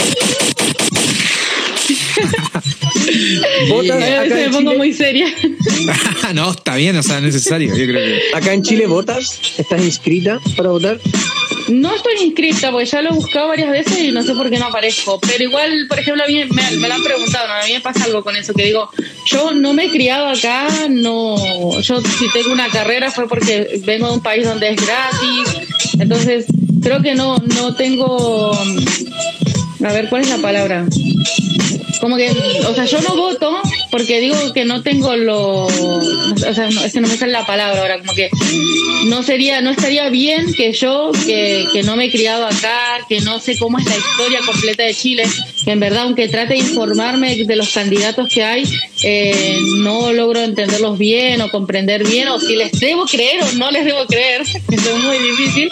¿Votas 3.69 4.03
A 4.03 4.07
acá 4.07 4.23
veces 4.23 4.37
me 4.37 4.49
pongo 4.51 4.71
Chile? 4.71 4.79
muy 4.79 4.93
seria. 4.93 5.27
no, 6.35 6.51
está 6.53 6.77
bien, 6.77 6.97
o 6.97 7.03
sea, 7.03 7.17
es 7.19 7.23
necesario. 7.25 7.69
Yo 7.77 7.85
creo 7.85 7.97
que. 7.97 8.21
¿Acá 8.35 8.53
en 8.53 8.63
Chile 8.63 8.87
votas? 8.87 9.41
¿Estás 9.59 9.83
inscrita 9.83 10.39
para 10.57 10.71
votar? 10.71 11.01
No 11.69 11.95
estoy 11.95 12.15
inscrita 12.23 12.71
porque 12.71 12.87
ya 12.87 13.03
lo 13.03 13.11
he 13.11 13.15
buscado 13.15 13.49
varias 13.49 13.71
veces 13.71 13.99
y 13.99 14.13
no 14.13 14.23
sé 14.23 14.35
por 14.35 14.51
qué 14.51 14.59
no 14.59 14.67
aparezco. 14.67 15.21
Pero 15.21 15.45
igual, 15.45 15.87
por 15.89 15.99
ejemplo, 15.99 16.25
a 16.25 16.27
mí 16.27 16.45
me, 16.51 16.71
me 16.77 16.89
lo 16.89 16.95
han 16.95 17.03
preguntado, 17.03 17.49
¿no? 17.49 17.55
a 17.55 17.65
mí 17.65 17.73
me 17.73 17.81
pasa 17.81 18.05
algo 18.05 18.23
con 18.23 18.37
eso, 18.37 18.55
que 18.55 18.65
digo, 18.65 18.89
yo 19.27 19.53
no 19.53 19.73
me 19.73 19.87
he 19.87 19.91
criado 19.91 20.29
acá, 20.29 20.69
no, 20.89 21.81
yo 21.81 22.01
si 22.01 22.31
tengo 22.33 22.53
una 22.53 22.69
carrera 22.69 23.11
fue 23.11 23.29
porque 23.29 23.81
vengo 23.85 24.09
de 24.09 24.15
un 24.15 24.23
país 24.23 24.45
donde 24.45 24.71
es 24.71 24.77
gratis, 24.77 25.69
entonces 25.99 26.47
creo 26.83 27.03
que 27.03 27.15
no, 27.15 27.39
no 27.39 27.75
tengo, 27.75 28.53
a 29.85 29.93
ver, 29.93 30.09
¿cuál 30.09 30.23
es 30.23 30.29
la 30.29 30.39
palabra? 30.39 30.87
Como 32.01 32.17
que, 32.17 32.31
o 32.31 32.75
sea, 32.75 32.85
yo 32.85 33.01
no 33.01 33.17
voto 33.17 33.61
porque 33.91 34.21
digo 34.21 34.53
que 34.53 34.65
no 34.65 34.83
tengo 34.83 35.15
lo, 35.15 35.67
o 35.67 36.55
sea, 36.55 36.69
no, 36.71 36.83
es 36.83 36.93
que 36.93 37.01
no 37.01 37.09
me 37.09 37.17
sale 37.17 37.33
la 37.33 37.47
palabra 37.47 37.81
ahora, 37.81 37.99
como 37.99 38.13
que 38.15 38.29
no 39.07 39.23
sería, 39.23 39.61
no 39.61 39.71
estaría 39.71 40.09
bien 40.09 40.53
que 40.55 40.73
yo, 40.73 41.13
que, 41.27 41.67
que 41.73 41.83
no 41.83 41.95
me 41.95 42.07
he 42.07 42.11
criado 42.11 42.47
acá, 42.47 43.07
que 43.09 43.21
no 43.21 43.39
sé 43.39 43.57
cómo 43.57 43.79
es 43.79 43.85
la 43.85 43.97
historia 43.97 44.41
completa 44.45 44.83
de 44.83 44.95
Chile, 44.95 45.25
en 45.67 45.81
verdad, 45.81 46.03
aunque 46.03 46.29
trate 46.29 46.55
de 46.55 46.61
informarme 46.61 47.37
de 47.45 47.57
los 47.57 47.73
candidatos 47.73 48.29
que 48.29 48.43
hay, 48.43 48.65
eh, 49.03 49.59
no 49.79 50.13
logro 50.13 50.41
entenderlos 50.41 50.99
bien 50.99 51.41
o 51.41 51.51
comprender 51.51 52.05
bien, 52.07 52.29
o 52.29 52.39
si 52.41 52.57
les 52.57 52.73
debo 52.73 53.05
creer 53.07 53.43
o 53.43 53.53
no 53.59 53.71
les 53.71 53.85
debo 53.85 54.05
creer, 54.07 54.41
eso 54.43 54.57
es 54.97 54.99
muy 54.99 55.19
difícil. 55.19 55.69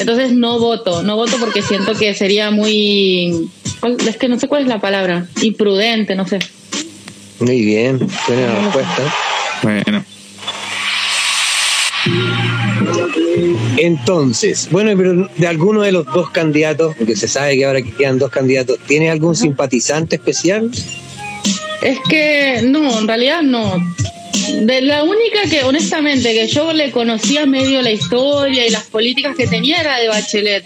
Entonces 0.00 0.32
no 0.32 0.58
voto, 0.58 1.02
no 1.02 1.16
voto 1.16 1.36
porque 1.38 1.62
siento 1.62 1.94
que 1.94 2.14
sería 2.14 2.50
muy, 2.50 3.48
¿cuál- 3.80 3.96
es 4.08 4.16
que 4.16 4.28
no 4.28 4.38
sé 4.38 4.48
cuál 4.48 4.62
es 4.62 4.68
la 4.68 4.80
palabra, 4.80 5.26
imprudente, 5.42 6.14
no 6.14 6.26
sé. 6.26 6.38
Muy 7.40 7.60
bien. 7.64 7.98
Buena 8.26 8.60
respuesta. 8.62 9.14
Bueno. 9.62 10.04
Entonces, 13.80 14.68
bueno, 14.72 14.92
pero 14.96 15.28
de 15.36 15.46
alguno 15.46 15.82
de 15.82 15.92
los 15.92 16.04
dos 16.06 16.30
candidatos, 16.30 16.96
porque 16.96 17.14
se 17.14 17.28
sabe 17.28 17.56
que 17.56 17.64
ahora 17.64 17.80
que 17.80 17.92
quedan 17.92 18.18
dos 18.18 18.30
candidatos, 18.30 18.78
¿tiene 18.86 19.08
algún 19.08 19.36
simpatizante 19.36 20.16
especial? 20.16 20.70
Es 21.82 21.98
que 22.08 22.60
no, 22.64 22.98
en 22.98 23.06
realidad 23.06 23.42
no. 23.42 23.76
De 24.62 24.80
la 24.80 25.04
única 25.04 25.42
que, 25.48 25.62
honestamente, 25.62 26.32
que 26.32 26.48
yo 26.48 26.72
le 26.72 26.90
conocía 26.90 27.46
medio 27.46 27.80
la 27.82 27.92
historia 27.92 28.66
y 28.66 28.70
las 28.70 28.84
políticas 28.84 29.36
que 29.36 29.46
tenía 29.46 29.80
era 29.80 29.98
de 29.98 30.08
Bachelet, 30.08 30.64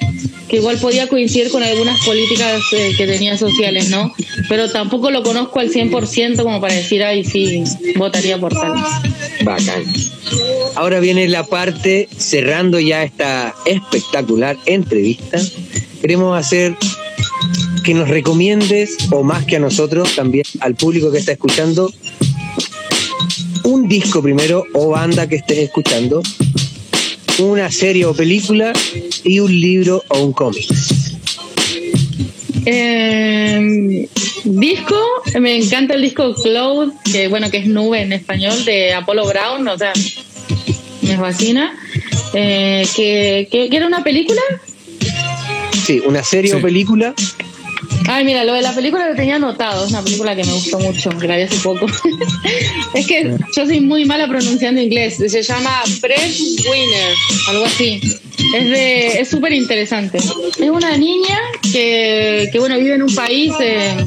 que 0.49 0.57
igual 0.57 0.79
podía 0.79 1.07
coincidir 1.07 1.51
con 1.51 1.63
algunas 1.63 2.03
políticas 2.07 2.63
eh, 2.73 2.93
que 2.97 3.07
tenía 3.07 3.37
sociales, 3.37 3.91
¿no? 3.91 4.15
Pero 4.49 4.71
tampoco 4.71 5.11
lo 5.11 5.23
conozco 5.23 5.61
al 5.61 5.71
100% 5.71 6.43
como 6.43 6.61
para 6.61 6.75
decir, 6.75 7.03
ay, 7.03 7.25
sí, 7.25 7.63
votaría 7.97 8.39
por 8.39 8.55
tal. 8.55 8.73
Bacán. 9.45 9.85
Ahora 10.75 11.01
viene 11.01 11.29
la 11.29 11.45
parte, 11.45 12.09
cerrando 12.17 12.81
ya 12.81 13.05
esta 13.05 13.55
espectacular 13.65 14.57
entrevista. 14.67 15.39
Queremos 16.01 16.39
hacer 16.39 16.77
que 17.85 17.95
nos 17.95 18.09
recomiendes, 18.09 18.97
o 19.11 19.23
más 19.23 19.45
que 19.45 19.57
a 19.57 19.59
nosotros, 19.59 20.15
también 20.15 20.45
al 20.61 20.75
público 20.75 21.11
que 21.11 21.19
está 21.19 21.33
escuchando, 21.33 21.93
un 23.65 23.89
disco 23.89 24.23
primero 24.23 24.65
o 24.73 24.89
banda 24.89 25.29
que 25.29 25.37
estés 25.37 25.59
escuchando, 25.59 26.23
una 27.39 27.71
serie 27.71 28.05
o 28.05 28.15
película 28.15 28.73
y 29.25 29.41
un 29.41 29.61
libro 29.61 30.03
o 30.09 30.21
un 30.21 30.33
cómic. 30.33 30.67
Eh, 32.65 34.09
Disco, 34.45 34.97
me 35.41 35.57
encanta 35.57 35.95
el 35.95 36.03
disco 36.03 36.35
Cloud, 36.35 36.93
que 37.11 37.29
bueno, 37.29 37.51
que 37.51 37.59
es 37.59 37.67
nube 37.67 38.03
en 38.03 38.13
español, 38.13 38.65
de 38.65 38.93
Apollo 38.93 39.27
Brown, 39.27 39.67
o 39.69 39.79
sea, 39.79 39.93
me 41.03 41.17
fascina. 41.17 41.77
Eh, 42.35 42.87
que, 42.97 43.49
que, 43.51 43.69
que 43.69 43.77
era 43.77 43.87
una 43.87 44.03
película, 44.03 44.41
Sí, 45.85 46.01
una 46.07 46.23
serie 46.23 46.51
Sí. 46.53 46.57
o 46.57 46.63
película. 46.63 47.15
Ay, 48.09 48.25
mira, 48.25 48.45
lo 48.45 48.55
de 48.55 48.63
la 48.63 48.73
película 48.75 49.09
lo 49.09 49.15
tenía 49.17 49.37
anotado. 49.37 49.85
Es 49.85 49.91
una 49.91 50.03
película 50.03 50.35
que 50.37 50.45
me 50.45 50.53
gustó 50.53 50.79
mucho, 50.79 51.11
que 51.11 51.27
la 51.27 51.37
vi 51.37 51.43
hace 51.43 51.57
poco. 51.59 51.87
es 52.95 53.07
que 53.07 53.37
yo 53.57 53.67
soy 53.67 53.81
muy 53.81 54.05
mala 54.05 54.29
pronunciando 54.29 54.81
inglés. 54.81 55.17
Se 55.17 55.43
llama 55.43 55.83
Breadwinner, 56.01 57.15
algo 57.49 57.65
así. 57.65 58.01
Es 58.55 58.65
de, 58.67 59.21
es 59.21 59.29
súper 59.29 59.53
interesante. 59.53 60.19
Es 60.19 60.71
una 60.71 60.97
niña 60.97 61.39
que, 61.73 62.49
que, 62.53 62.59
bueno, 62.59 62.79
vive 62.79 62.95
en 62.95 63.03
un 63.03 63.15
país 63.15 63.53
eh, 63.61 64.07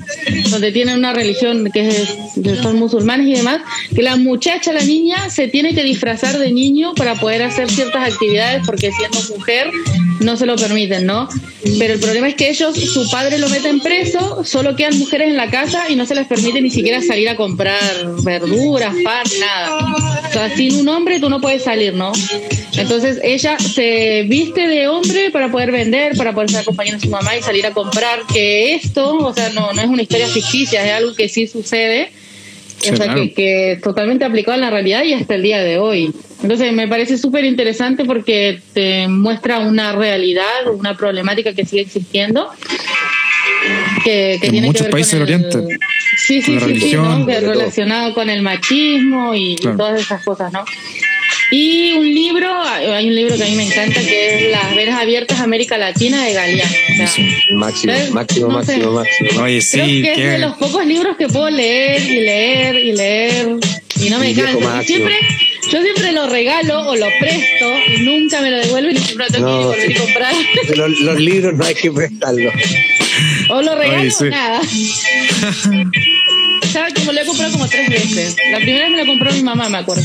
donde 0.51 0.71
tienen 0.71 0.97
una 0.99 1.13
religión 1.13 1.69
que, 1.73 1.87
es, 1.87 2.15
son 2.61 2.77
musulmanes 2.77 3.27
y 3.27 3.33
demás, 3.33 3.61
que 3.93 4.01
la 4.03 4.15
muchacha, 4.15 4.71
la 4.71 4.83
niña, 4.83 5.29
se 5.29 5.47
tiene 5.47 5.73
que 5.73 5.83
disfrazar 5.83 6.37
de 6.37 6.51
niño 6.51 6.93
para 6.95 7.15
poder 7.15 7.43
hacer 7.43 7.69
ciertas 7.69 8.13
actividades 8.13 8.61
porque 8.65 8.91
siendo 8.91 9.19
mujer 9.35 9.71
no 10.19 10.37
se 10.37 10.45
lo 10.45 10.55
permiten, 10.55 11.05
¿no? 11.05 11.27
Pero 11.79 11.93
el 11.93 11.99
problema 11.99 12.27
es 12.27 12.35
que 12.35 12.49
ellos, 12.49 12.75
su 12.75 13.09
padre 13.09 13.37
lo 13.37 13.49
meten 13.49 13.79
preso, 13.79 14.43
solo 14.43 14.75
quedan 14.75 14.97
mujeres 14.97 15.29
en 15.29 15.37
la 15.37 15.49
casa 15.49 15.89
y 15.89 15.95
no 15.95 16.05
se 16.05 16.15
les 16.15 16.27
permite 16.27 16.61
ni 16.61 16.69
siquiera 16.69 17.01
salir 17.01 17.27
a 17.29 17.35
comprar 17.35 17.79
verduras, 18.23 18.93
pan, 19.03 19.23
nada. 19.39 19.95
O 20.29 20.31
sea, 20.31 20.55
sin 20.55 20.75
un 20.75 20.87
hombre 20.89 21.19
tú 21.19 21.29
no 21.29 21.41
puedes 21.41 21.63
salir, 21.63 21.93
¿no? 21.93 22.11
Entonces 22.77 23.19
ella 23.23 23.57
se 23.59 24.25
viste 24.37 24.67
de 24.67 24.87
hombre 24.89 25.29
para 25.31 25.49
poder 25.49 25.71
vender, 25.71 26.17
para 26.17 26.33
poder 26.33 26.49
ser 26.49 26.59
acompañada 26.61 26.97
de 26.97 27.03
su 27.05 27.09
mamá 27.09 27.37
y 27.37 27.41
salir 27.41 27.65
a 27.65 27.71
comprar, 27.71 28.19
que 28.31 28.75
esto, 28.75 29.15
o 29.17 29.33
sea, 29.33 29.49
no, 29.49 29.71
no 29.71 29.81
es 29.81 29.87
una 29.87 30.01
historia 30.01 30.27
ficticia, 30.27 30.85
es 30.85 30.91
algo 30.91 31.15
que 31.15 31.29
sí 31.29 31.47
sucede. 31.47 32.11
Sí, 32.81 32.89
o 32.91 32.97
sea, 32.97 33.05
claro. 33.05 33.21
que, 33.21 33.33
que 33.33 33.79
totalmente 33.81 34.25
aplicado 34.25 34.55
en 34.55 34.61
la 34.61 34.69
realidad 34.69 35.03
y 35.03 35.13
hasta 35.13 35.35
el 35.35 35.43
día 35.43 35.63
de 35.63 35.79
hoy. 35.79 36.11
Entonces, 36.41 36.73
me 36.73 36.87
parece 36.89 37.17
súper 37.17 37.45
interesante 37.45 38.03
porque 38.03 38.59
te 38.73 39.07
muestra 39.07 39.59
una 39.59 39.93
realidad, 39.93 40.67
una 40.73 40.95
problemática 40.97 41.53
que 41.53 41.65
sigue 41.65 41.83
existiendo. 41.83 42.49
Que, 44.03 44.37
que 44.39 44.47
En 44.47 44.51
tiene 44.51 44.67
muchos 44.67 44.81
que 44.81 44.87
ver 44.87 44.91
países 44.91 45.17
con 45.17 45.25
del 45.25 45.35
el- 45.35 45.45
Oriente. 45.45 45.77
Sí, 46.17 46.41
sí, 46.41 46.59
sí, 46.59 46.79
sí. 46.79 46.95
¿no? 46.95 47.25
Todo. 47.25 47.39
relacionado 47.53 48.13
con 48.13 48.29
el 48.29 48.41
machismo 48.41 49.33
y, 49.33 49.55
todas 49.55 50.01
esas 50.01 50.23
cosas, 50.23 50.51
¿no? 50.51 50.63
Y 51.51 51.93
un 51.93 52.05
libro, 52.13 52.49
hay 52.63 53.07
un 53.07 53.15
libro 53.15 53.35
que 53.37 53.43
a 53.43 53.45
mí 53.45 53.55
me 53.55 53.63
encanta 53.63 54.01
que 54.01 54.35
es 54.45 54.51
Las 54.51 54.75
Venas 54.75 54.99
Abiertas 55.01 55.39
América 55.39 55.77
Latina 55.77 56.23
de 56.23 56.33
Galeano. 56.33 56.71
O 56.71 57.07
sea, 57.07 57.25
Máximo, 57.55 57.93
máximo, 58.11 58.47
No 58.47 58.53
máximo, 58.53 58.91
máximo. 58.91 59.41
Oye, 59.43 59.59
Creo 59.71 59.85
sí, 59.85 60.01
que 60.01 60.11
es 60.13 60.31
de 60.33 60.39
los 60.39 60.57
pocos 60.57 60.85
libros 60.85 61.15
que 61.17 61.27
puedo 61.27 61.49
leer 61.49 62.01
y 62.01 62.21
leer 62.21 62.75
y 62.75 62.91
leer 62.93 63.47
y 64.01 64.09
no 64.09 64.19
me 64.19 64.33
canso. 64.33 64.81
Siempre, 64.83 65.15
yo 65.71 65.81
siempre 65.81 66.11
lo 66.11 66.27
regalo 66.27 66.89
o 66.89 66.95
lo 66.95 67.07
presto 67.19 67.65
y 67.95 68.01
nunca 68.01 68.41
me 68.41 68.51
lo 68.51 68.57
devuelven 68.57 68.95
y 68.95 68.99
siempre 68.99 69.27
lo 69.27 69.33
tengo 69.33 69.47
No, 69.47 69.59
que 69.59 69.65
volver 69.67 69.91
y 69.91 69.93
comprar. 69.93 70.33
Los, 70.75 70.99
los 70.99 71.19
libros 71.19 71.53
no 71.53 71.65
hay 71.65 71.75
que 71.75 71.91
prestarlos. 71.91 72.53
o 73.49 73.61
lo 73.61 73.75
regalo 73.75 73.99
Oye, 74.01 74.07
o 74.07 74.11
sí. 74.11 74.25
¿Sabes? 76.75 76.93
Como 76.93 77.13
lo 77.13 77.21
he 77.21 77.25
comprado 77.25 77.53
como 77.53 77.69
tres 77.69 77.89
veces. 77.89 78.35
La 78.51 78.57
primera 78.57 78.89
vez 78.89 78.91
me 78.91 78.97
lo 78.97 79.05
compró 79.05 79.31
mi 79.31 79.43
mamá, 79.43 79.69
me 79.69 79.77
acuerdo. 79.77 80.03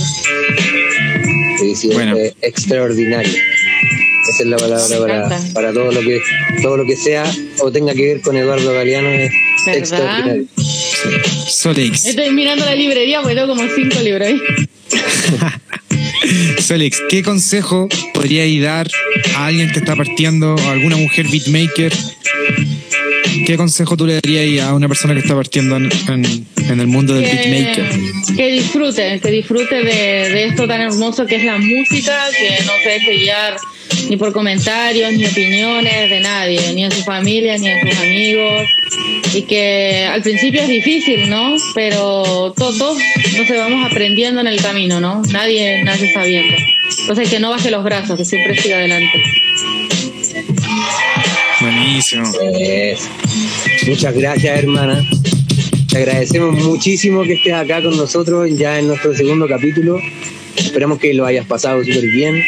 Sí, 1.58 1.74
sí, 1.74 1.88
Bueno. 1.88 2.16
es, 2.16 2.30
eh, 2.30 2.34
extraordinario. 2.42 3.32
Esa 4.28 4.42
es 4.44 4.48
la 4.48 4.56
palabra 4.56 4.86
Me 4.88 4.98
para, 5.00 5.40
para 5.52 5.72
todo 5.72 5.90
lo 5.90 6.00
que 6.00 6.20
todo 6.62 6.76
lo 6.76 6.86
que 6.86 6.94
sea 6.94 7.24
o 7.58 7.72
tenga 7.72 7.92
que 7.92 8.06
ver 8.06 8.20
con 8.20 8.36
Eduardo 8.36 8.72
Galeano 8.72 9.08
es 9.08 9.32
¿Verdad? 9.66 9.78
extraordinario. 9.80 10.44
Solix. 11.48 12.06
Estoy 12.06 12.30
mirando 12.30 12.64
la 12.64 12.76
librería 12.76 13.20
porque 13.20 13.34
tengo 13.34 13.48
como 13.48 13.68
cinco 13.74 14.00
libros 14.02 14.28
ahí. 14.28 14.40
Félix, 16.60 17.02
¿qué 17.08 17.24
consejo 17.24 17.88
podríais 18.14 18.62
dar 18.62 18.88
a 19.34 19.46
alguien 19.46 19.72
que 19.72 19.80
está 19.80 19.96
partiendo, 19.96 20.54
a 20.56 20.70
alguna 20.70 20.96
mujer 20.96 21.26
beatmaker? 21.28 21.92
¿Qué 23.46 23.56
consejo 23.56 23.96
tú 23.96 24.06
le 24.06 24.14
darías 24.14 24.66
a 24.66 24.74
una 24.74 24.88
persona 24.88 25.14
que 25.14 25.20
está 25.20 25.34
partiendo 25.34 25.76
en, 25.76 25.90
en- 26.08 26.46
en 26.70 26.80
el 26.80 26.86
mundo 26.86 27.14
del 27.14 27.24
beatmaker? 27.24 27.88
que, 28.36 28.52
disfrute, 28.52 29.20
que 29.20 29.30
disfrute 29.30 29.74
de, 29.76 30.28
de 30.30 30.44
esto 30.46 30.66
tan 30.68 30.80
hermoso 30.80 31.26
que 31.26 31.36
es 31.36 31.44
la 31.44 31.58
música, 31.58 32.18
que 32.38 32.64
no 32.64 32.72
se 32.82 32.88
deje 32.90 33.16
guiar 33.18 33.56
ni 34.08 34.16
por 34.16 34.32
comentarios, 34.32 35.12
ni 35.12 35.24
opiniones 35.26 36.10
de 36.10 36.20
nadie, 36.20 36.60
ni 36.74 36.84
de 36.84 36.90
su 36.92 37.02
familia, 37.02 37.56
ni 37.58 37.68
de 37.68 37.80
sus 37.90 37.98
amigos. 38.00 38.62
Y 39.34 39.42
que 39.42 40.06
al 40.10 40.22
principio 40.22 40.62
es 40.62 40.68
difícil, 40.68 41.28
¿no? 41.28 41.56
Pero 41.74 42.52
todos, 42.56 42.98
sé, 43.46 43.56
vamos 43.56 43.90
aprendiendo 43.90 44.40
en 44.40 44.46
el 44.46 44.60
camino, 44.60 45.00
¿no? 45.00 45.22
Nadie 45.32 45.82
nace 45.84 46.12
sabiendo. 46.12 46.56
Entonces 47.00 47.28
que 47.30 47.40
no 47.40 47.50
baje 47.50 47.70
los 47.70 47.82
brazos, 47.84 48.16
que 48.16 48.24
siempre 48.24 48.56
siga 48.60 48.76
adelante. 48.78 49.08
Muchas 53.86 54.14
gracias, 54.14 54.58
hermana. 54.58 55.06
Te 55.90 55.98
agradecemos 55.98 56.54
muchísimo 56.64 57.22
que 57.24 57.34
estés 57.34 57.52
acá 57.52 57.82
con 57.82 57.96
nosotros 57.96 58.48
ya 58.56 58.78
en 58.78 58.88
nuestro 58.88 59.14
segundo 59.14 59.46
capítulo. 59.48 59.98
Esperamos 60.56 60.98
que 60.98 61.12
lo 61.14 61.26
hayas 61.26 61.46
pasado 61.46 61.84
súper 61.84 62.06
bien. 62.06 62.42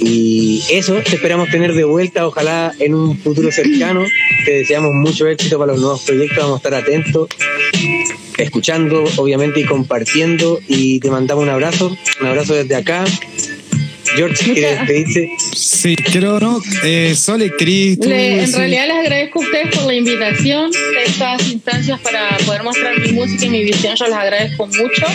Y 0.00 0.62
eso, 0.70 0.94
te 1.02 1.16
esperamos 1.16 1.50
tener 1.50 1.74
de 1.74 1.84
vuelta, 1.84 2.26
ojalá 2.26 2.72
en 2.78 2.94
un 2.94 3.18
futuro 3.18 3.50
cercano. 3.50 4.04
Te 4.44 4.52
deseamos 4.52 4.94
mucho 4.94 5.26
éxito 5.26 5.58
para 5.58 5.72
los 5.72 5.80
nuevos 5.80 6.02
proyectos, 6.02 6.38
vamos 6.38 6.54
a 6.54 6.58
estar 6.58 6.74
atentos, 6.74 7.28
escuchando, 8.36 9.04
obviamente, 9.16 9.60
y 9.60 9.64
compartiendo. 9.64 10.60
Y 10.68 11.00
te 11.00 11.10
mandamos 11.10 11.42
un 11.42 11.50
abrazo, 11.50 11.96
un 12.20 12.26
abrazo 12.26 12.54
desde 12.54 12.76
acá. 12.76 13.04
George, 14.16 14.44
¿quieres 14.52 14.70
Muchas- 14.80 14.88
despedirse? 14.88 15.30
Sí, 15.54 15.96
creo, 15.96 16.40
¿no? 16.40 16.60
Eh, 16.84 17.14
Sole, 17.16 17.52
¿querís 17.58 17.98
tú 18.00 18.08
Le- 18.08 18.42
en 18.44 18.52
realidad 18.52 18.86
les 18.88 18.96
agradezco 18.96 19.40
a 19.40 19.44
ustedes 19.44 19.76
por 19.76 19.84
la 19.86 19.94
invitación 19.94 20.70
de 20.70 21.02
estas 21.06 21.48
instancias 21.50 22.00
para 22.00 22.36
poder 22.38 22.62
mostrar 22.62 22.98
mi 23.00 23.12
música 23.12 23.44
y 23.44 23.50
mi 23.50 23.64
visión. 23.64 23.94
Yo 23.96 24.04
les 24.06 24.14
agradezco 24.14 24.66
mucho. 24.66 25.06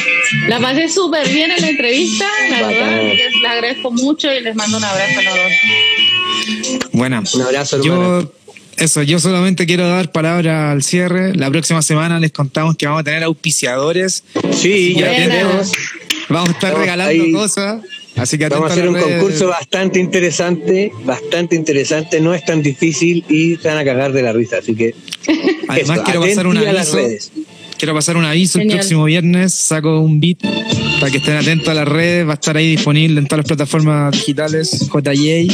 La 0.48 0.60
pasé 0.60 0.88
súper 0.90 1.28
bien 1.30 1.52
en 1.52 1.62
la 1.62 1.70
entrevista, 1.70 2.26
la 2.50 2.62
Bacán. 2.62 2.70
verdad. 2.80 2.98
así 3.08 3.18
que 3.18 3.30
Les 3.42 3.52
agradezco 3.52 3.92
mucho 3.92 4.34
y 4.34 4.42
les 4.42 4.56
mando 4.56 4.78
un 4.78 4.84
abrazo 4.84 5.20
a 5.20 5.24
los 5.24 5.34
dos. 5.34 6.90
Buena. 6.92 7.24
Un 7.34 7.42
abrazo. 7.42 7.82
Yo, 7.84 8.32
eso, 8.78 9.04
yo 9.04 9.20
solamente 9.20 9.66
quiero 9.66 9.88
dar 9.88 10.12
palabra 10.12 10.72
al 10.72 10.84
cierre. 10.84 11.36
La 11.36 11.50
próxima 11.50 11.82
semana 11.82 12.20
les 12.20 12.32
contamos 12.32 12.76
que 12.76 12.86
vamos 12.86 13.02
a 13.02 13.04
tener 13.04 13.24
auspiciadores. 13.24 14.24
Sí, 14.54 14.96
ya 14.98 15.10
tenemos. 15.16 15.72
Vamos 16.30 16.50
a 16.50 16.52
estar 16.54 16.72
Vamos 16.72 16.86
regalando 16.86 17.24
ahí. 17.24 17.32
cosas. 17.32 17.82
Así 18.16 18.38
que 18.38 18.48
Vamos 18.48 18.70
a 18.70 18.74
hacer 18.74 18.88
un 18.88 18.94
redes. 18.96 19.12
concurso 19.20 19.48
bastante 19.48 20.00
interesante, 20.00 20.92
bastante 21.04 21.56
interesante, 21.56 22.22
no 22.22 22.34
es 22.34 22.46
tan 22.46 22.62
difícil 22.62 23.26
y 23.28 23.56
se 23.58 23.68
van 23.68 23.78
a 23.78 23.84
cagar 23.86 24.12
de 24.14 24.22
la 24.22 24.32
risa, 24.34 24.58
así 24.58 24.76
que 24.76 24.94
Además, 25.68 25.98
eso, 25.98 26.04
quiero 26.04 26.22
pasar 26.22 26.46
un 26.48 26.58
atenti 26.58 26.70
a 26.70 26.74
las 26.74 26.94
aviso. 26.94 27.08
redes. 27.08 27.32
Quiero 27.78 27.94
pasar 27.94 28.18
un 28.18 28.26
aviso 28.26 28.60
el 28.60 28.68
próximo 28.68 29.06
viernes. 29.06 29.54
Saco 29.54 30.00
un 30.00 30.20
beat 30.20 30.40
para 31.00 31.12
que 31.12 31.18
estén 31.18 31.36
atentos 31.36 31.68
a 31.68 31.74
las 31.74 31.88
redes. 31.88 32.28
Va 32.28 32.32
a 32.32 32.36
estar 32.36 32.56
ahí 32.56 32.72
disponible 32.76 33.20
en 33.20 33.28
todas 33.28 33.40
las 33.40 33.48
plataformas 33.48 34.12
digitales. 34.12 34.90
JJ. 34.90 35.52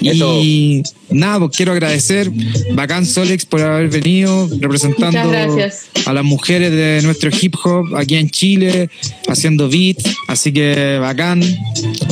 Y 0.00 0.82
nada, 1.10 1.38
pues 1.40 1.56
quiero 1.56 1.72
agradecer 1.72 2.30
bacán 2.72 3.06
Solex 3.06 3.46
por 3.46 3.60
haber 3.60 3.88
venido 3.88 4.48
representando 4.60 5.32
a 6.06 6.12
las 6.12 6.24
mujeres 6.24 6.70
de 6.72 7.00
nuestro 7.02 7.30
hip 7.30 7.54
hop 7.64 7.96
aquí 7.96 8.16
en 8.16 8.30
Chile, 8.30 8.90
haciendo 9.28 9.68
beat. 9.68 9.98
Así 10.28 10.52
que 10.52 10.98
bacán. 11.00 11.42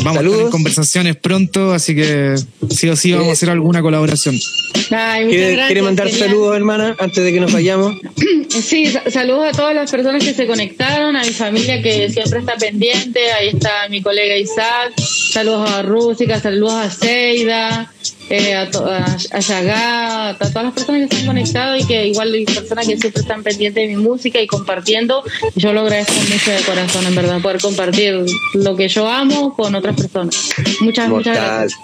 Vamos 0.02 0.20
a 0.20 0.22
tener 0.22 0.50
conversaciones 0.50 1.16
pronto, 1.16 1.72
así 1.72 1.94
que 1.94 2.34
sí 2.70 2.88
o 2.88 2.96
sí 2.96 3.12
vamos 3.12 3.28
a 3.28 3.32
hacer 3.32 3.50
alguna 3.50 3.82
colaboración. 3.82 4.36
Ay, 4.90 5.26
¿Quiere, 5.28 5.82
mandar 5.82 6.08
genial. 6.08 6.28
saludos, 6.28 6.56
hermana, 6.56 6.96
antes 6.98 7.22
de 7.24 7.32
que 7.32 7.40
nos 7.40 7.52
vayamos? 7.52 7.96
Sí, 8.48 8.86
sa- 8.86 9.02
saludos 9.10 9.48
a 9.48 9.52
todas 9.52 9.74
las 9.74 9.90
personas 9.90 10.24
que 10.24 10.32
se 10.32 10.46
conectaron, 10.46 11.14
a 11.14 11.22
mi 11.22 11.30
familia 11.30 11.82
que 11.82 12.08
siempre 12.08 12.40
está 12.40 12.54
pendiente, 12.56 13.30
ahí 13.32 13.48
está 13.48 13.86
mi 13.90 14.00
colega 14.00 14.34
Isaac, 14.36 14.94
saludos 14.98 15.70
a 15.70 15.82
Rústica, 15.82 16.40
saludos 16.40 16.72
a 16.72 16.90
Seida, 16.90 17.92
eh, 18.30 18.54
a, 18.54 18.70
to- 18.70 18.84
a, 18.86 19.04
a 19.30 19.38
Yagá, 19.40 20.28
a 20.30 20.34
todas 20.38 20.64
las 20.64 20.72
personas 20.72 21.08
que 21.08 21.14
se 21.16 21.20
han 21.22 21.26
conectado 21.26 21.76
y 21.76 21.84
que 21.84 22.06
igual 22.08 22.32
hay 22.32 22.44
personas 22.44 22.86
que 22.86 22.96
siempre 22.96 23.22
están 23.22 23.42
pendientes 23.42 23.88
de 23.88 23.94
mi 23.94 24.02
música 24.02 24.40
y 24.40 24.46
compartiendo. 24.46 25.22
Yo 25.54 25.72
lo 25.72 25.80
agradezco 25.80 26.14
mucho 26.14 26.50
de 26.50 26.60
corazón, 26.62 27.06
en 27.06 27.14
verdad, 27.14 27.40
poder 27.40 27.60
compartir 27.60 28.24
lo 28.54 28.76
que 28.76 28.88
yo 28.88 29.08
amo 29.08 29.54
con 29.54 29.74
otras 29.74 29.96
personas. 29.96 30.50
Muchas, 30.80 31.08
muchas 31.08 31.36
gracias. 31.36 31.80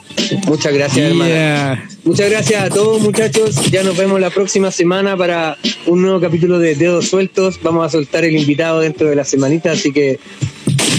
Muchas 0.46 0.72
gracias, 0.74 1.06
hermana. 1.10 1.30
Yeah. 1.30 1.88
Muchas 2.04 2.30
gracias 2.30 2.62
a 2.62 2.68
todos, 2.68 3.00
muchachos. 3.00 3.70
Ya 3.70 3.82
nos 3.82 3.96
vemos 3.96 4.20
la 4.20 4.30
próxima 4.30 4.70
semana 4.70 5.16
para 5.16 5.56
un 5.86 6.02
nuevo 6.02 6.20
capítulo 6.20 6.58
de 6.58 6.74
Dedos 6.74 7.08
Sueltos. 7.08 7.58
Vamos 7.62 7.86
a 7.86 7.90
soltar 7.90 8.24
el 8.24 8.36
invitado 8.36 8.80
dentro 8.80 9.08
de 9.08 9.16
la 9.16 9.24
semanita, 9.24 9.72
así 9.72 9.90
que 9.92 10.18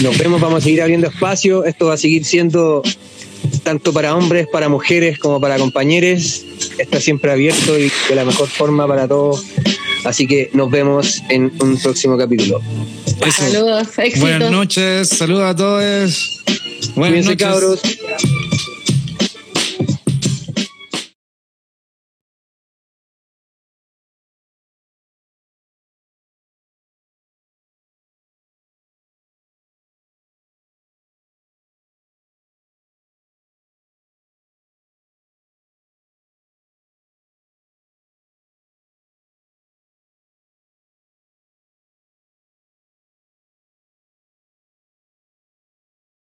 nos 0.02 0.18
vemos. 0.18 0.40
Vamos 0.40 0.58
a 0.58 0.64
seguir 0.64 0.82
abriendo 0.82 1.06
espacio. 1.06 1.64
Esto 1.64 1.86
va 1.86 1.94
a 1.94 1.96
seguir 1.96 2.24
siendo 2.24 2.82
tanto 3.62 3.92
para 3.92 4.14
hombres, 4.14 4.46
para 4.46 4.68
mujeres, 4.68 5.18
como 5.18 5.40
para 5.40 5.58
compañeros. 5.58 6.44
Está 6.78 7.00
siempre 7.00 7.30
abierto 7.32 7.78
y 7.78 7.90
de 8.08 8.14
la 8.14 8.24
mejor 8.24 8.48
forma 8.48 8.86
para 8.86 9.06
todos 9.08 9.44
Así 10.04 10.26
que 10.26 10.50
nos 10.52 10.70
vemos 10.70 11.22
en 11.30 11.50
un 11.60 11.78
próximo 11.78 12.18
capítulo. 12.18 12.60
Eso. 13.26 13.42
Saludos, 13.42 13.88
éxitos. 13.98 14.20
Buenas 14.20 14.50
noches, 14.50 15.08
saludos 15.08 15.44
a 15.44 15.56
todos. 15.56 16.42
Buenas 16.94 17.24
Cuídense, 17.24 17.30
noches. 17.30 17.46
cabros. 17.46 17.80